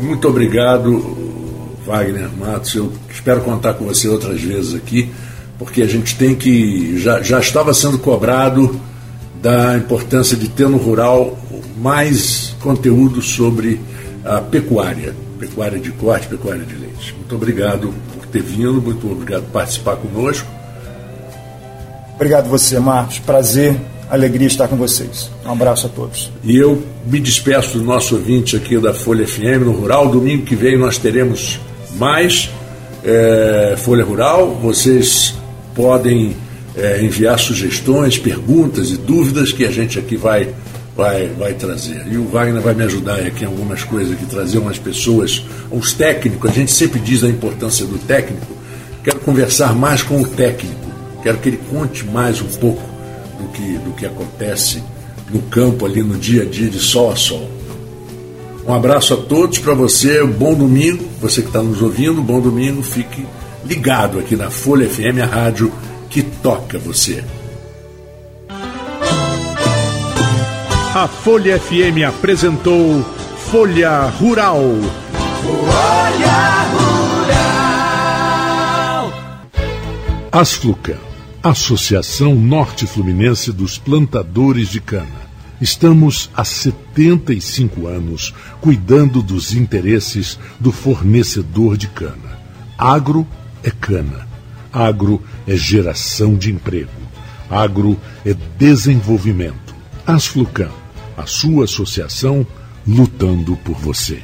Muito 0.00 0.28
obrigado, 0.28 1.76
Wagner 1.86 2.28
Matos. 2.36 2.74
Eu 2.74 2.92
espero 3.10 3.40
contar 3.40 3.74
com 3.74 3.84
você 3.84 4.08
outras 4.08 4.40
vezes 4.40 4.74
aqui, 4.74 5.10
porque 5.58 5.82
a 5.82 5.86
gente 5.86 6.16
tem 6.16 6.34
que. 6.34 6.98
Já, 6.98 7.22
já 7.22 7.38
estava 7.38 7.72
sendo 7.72 7.98
cobrado 7.98 8.80
da 9.40 9.76
importância 9.76 10.36
de 10.36 10.48
ter 10.48 10.68
no 10.68 10.78
rural 10.78 11.38
mais 11.80 12.56
conteúdo 12.60 13.22
sobre 13.22 13.80
a 14.24 14.40
pecuária, 14.40 15.14
pecuária 15.38 15.78
de 15.78 15.90
corte, 15.92 16.26
pecuária 16.26 16.64
de 16.64 16.74
leite. 16.74 17.14
Muito 17.14 17.34
obrigado 17.34 17.94
por 18.14 18.26
ter 18.26 18.42
vindo, 18.42 18.80
muito 18.80 19.10
obrigado 19.10 19.44
por 19.44 19.52
participar 19.52 19.96
conosco. 19.96 20.48
Obrigado 22.14 22.48
você, 22.48 22.78
Marcos. 22.80 23.18
Prazer, 23.20 23.76
alegria 24.10 24.46
estar 24.46 24.66
com 24.68 24.76
vocês. 24.76 25.30
Um 25.46 25.52
abraço 25.52 25.86
a 25.86 25.88
todos. 25.88 26.32
E 26.42 26.56
eu 26.56 26.82
me 27.06 27.20
despeço 27.20 27.78
do 27.78 27.84
nosso 27.84 28.16
ouvinte 28.16 28.56
aqui 28.56 28.76
da 28.78 28.92
Folha 28.92 29.26
FM 29.26 29.64
no 29.64 29.72
Rural. 29.72 30.08
Domingo 30.08 30.44
que 30.44 30.56
vem 30.56 30.76
nós 30.76 30.98
teremos 30.98 31.60
mais 31.94 32.50
é, 33.04 33.76
Folha 33.78 34.04
Rural. 34.04 34.54
Vocês 34.60 35.34
podem 35.74 36.36
é, 36.76 37.02
enviar 37.02 37.38
sugestões, 37.38 38.18
perguntas 38.18 38.90
e 38.90 38.96
dúvidas 38.96 39.52
que 39.52 39.64
a 39.64 39.70
gente 39.70 39.98
aqui 39.98 40.16
vai, 40.16 40.52
vai, 40.98 41.28
vai 41.28 41.54
trazer. 41.54 42.04
E 42.10 42.16
o 42.16 42.24
Wagner 42.24 42.60
vai 42.60 42.74
me 42.74 42.82
ajudar 42.82 43.20
aqui 43.20 43.44
em 43.44 43.46
algumas 43.46 43.84
coisas, 43.84 44.12
aqui, 44.12 44.26
trazer 44.26 44.58
umas 44.58 44.80
pessoas, 44.80 45.44
os 45.70 45.92
técnicos. 45.92 46.50
A 46.50 46.52
gente 46.52 46.72
sempre 46.72 46.98
diz 46.98 47.22
a 47.22 47.28
importância 47.28 47.86
do 47.86 47.98
técnico. 47.98 48.44
Quero 49.04 49.20
conversar 49.20 49.76
mais 49.76 50.02
com 50.02 50.20
o 50.20 50.26
técnico. 50.26 50.74
Quero 51.22 51.38
que 51.38 51.50
ele 51.50 51.60
conte 51.70 52.04
mais 52.04 52.42
um 52.42 52.48
pouco 52.48 52.82
do 53.40 53.48
que, 53.52 53.78
do 53.78 53.92
que 53.92 54.06
acontece 54.06 54.82
no 55.30 55.40
campo 55.42 55.86
ali 55.86 56.02
no 56.02 56.18
dia 56.18 56.42
a 56.42 56.44
dia 56.44 56.68
de 56.68 56.80
sol 56.80 57.12
a 57.12 57.16
sol. 57.16 57.48
Um 58.66 58.74
abraço 58.74 59.14
a 59.14 59.16
todos 59.16 59.58
para 59.58 59.74
você, 59.74 60.22
bom 60.24 60.52
domingo, 60.52 61.04
você 61.20 61.40
que 61.42 61.48
está 61.48 61.62
nos 61.62 61.80
ouvindo, 61.80 62.20
bom 62.20 62.40
domingo, 62.40 62.82
fique 62.82 63.24
ligado 63.64 64.18
aqui 64.18 64.36
na 64.36 64.50
Folha 64.50 64.88
FM, 64.88 65.22
a 65.22 65.26
rádio 65.26 65.72
que 66.10 66.22
toca 66.22 66.78
você. 66.78 67.22
A 70.98 71.06
Folha 71.06 71.60
FM 71.60 72.02
apresentou 72.08 73.04
Folha 73.52 74.06
Rural. 74.18 74.60
Asflucan, 80.32 80.98
Associação 81.40 82.34
Norte 82.34 82.84
Fluminense 82.84 83.52
dos 83.52 83.78
Plantadores 83.78 84.70
de 84.70 84.80
Cana. 84.80 85.06
Estamos 85.60 86.30
há 86.34 86.44
75 86.44 87.86
anos 87.86 88.34
cuidando 88.60 89.22
dos 89.22 89.54
interesses 89.54 90.36
do 90.58 90.72
fornecedor 90.72 91.76
de 91.76 91.86
cana. 91.86 92.40
Agro 92.76 93.24
é 93.62 93.70
cana. 93.70 94.26
Agro 94.72 95.22
é 95.46 95.54
geração 95.54 96.34
de 96.34 96.50
emprego. 96.50 96.90
Agro 97.48 97.96
é 98.26 98.34
desenvolvimento. 98.58 99.68
Asflucan, 100.04 100.70
a 101.18 101.26
sua 101.26 101.64
associação 101.64 102.46
lutando 102.86 103.56
por 103.56 103.76
você. 103.76 104.22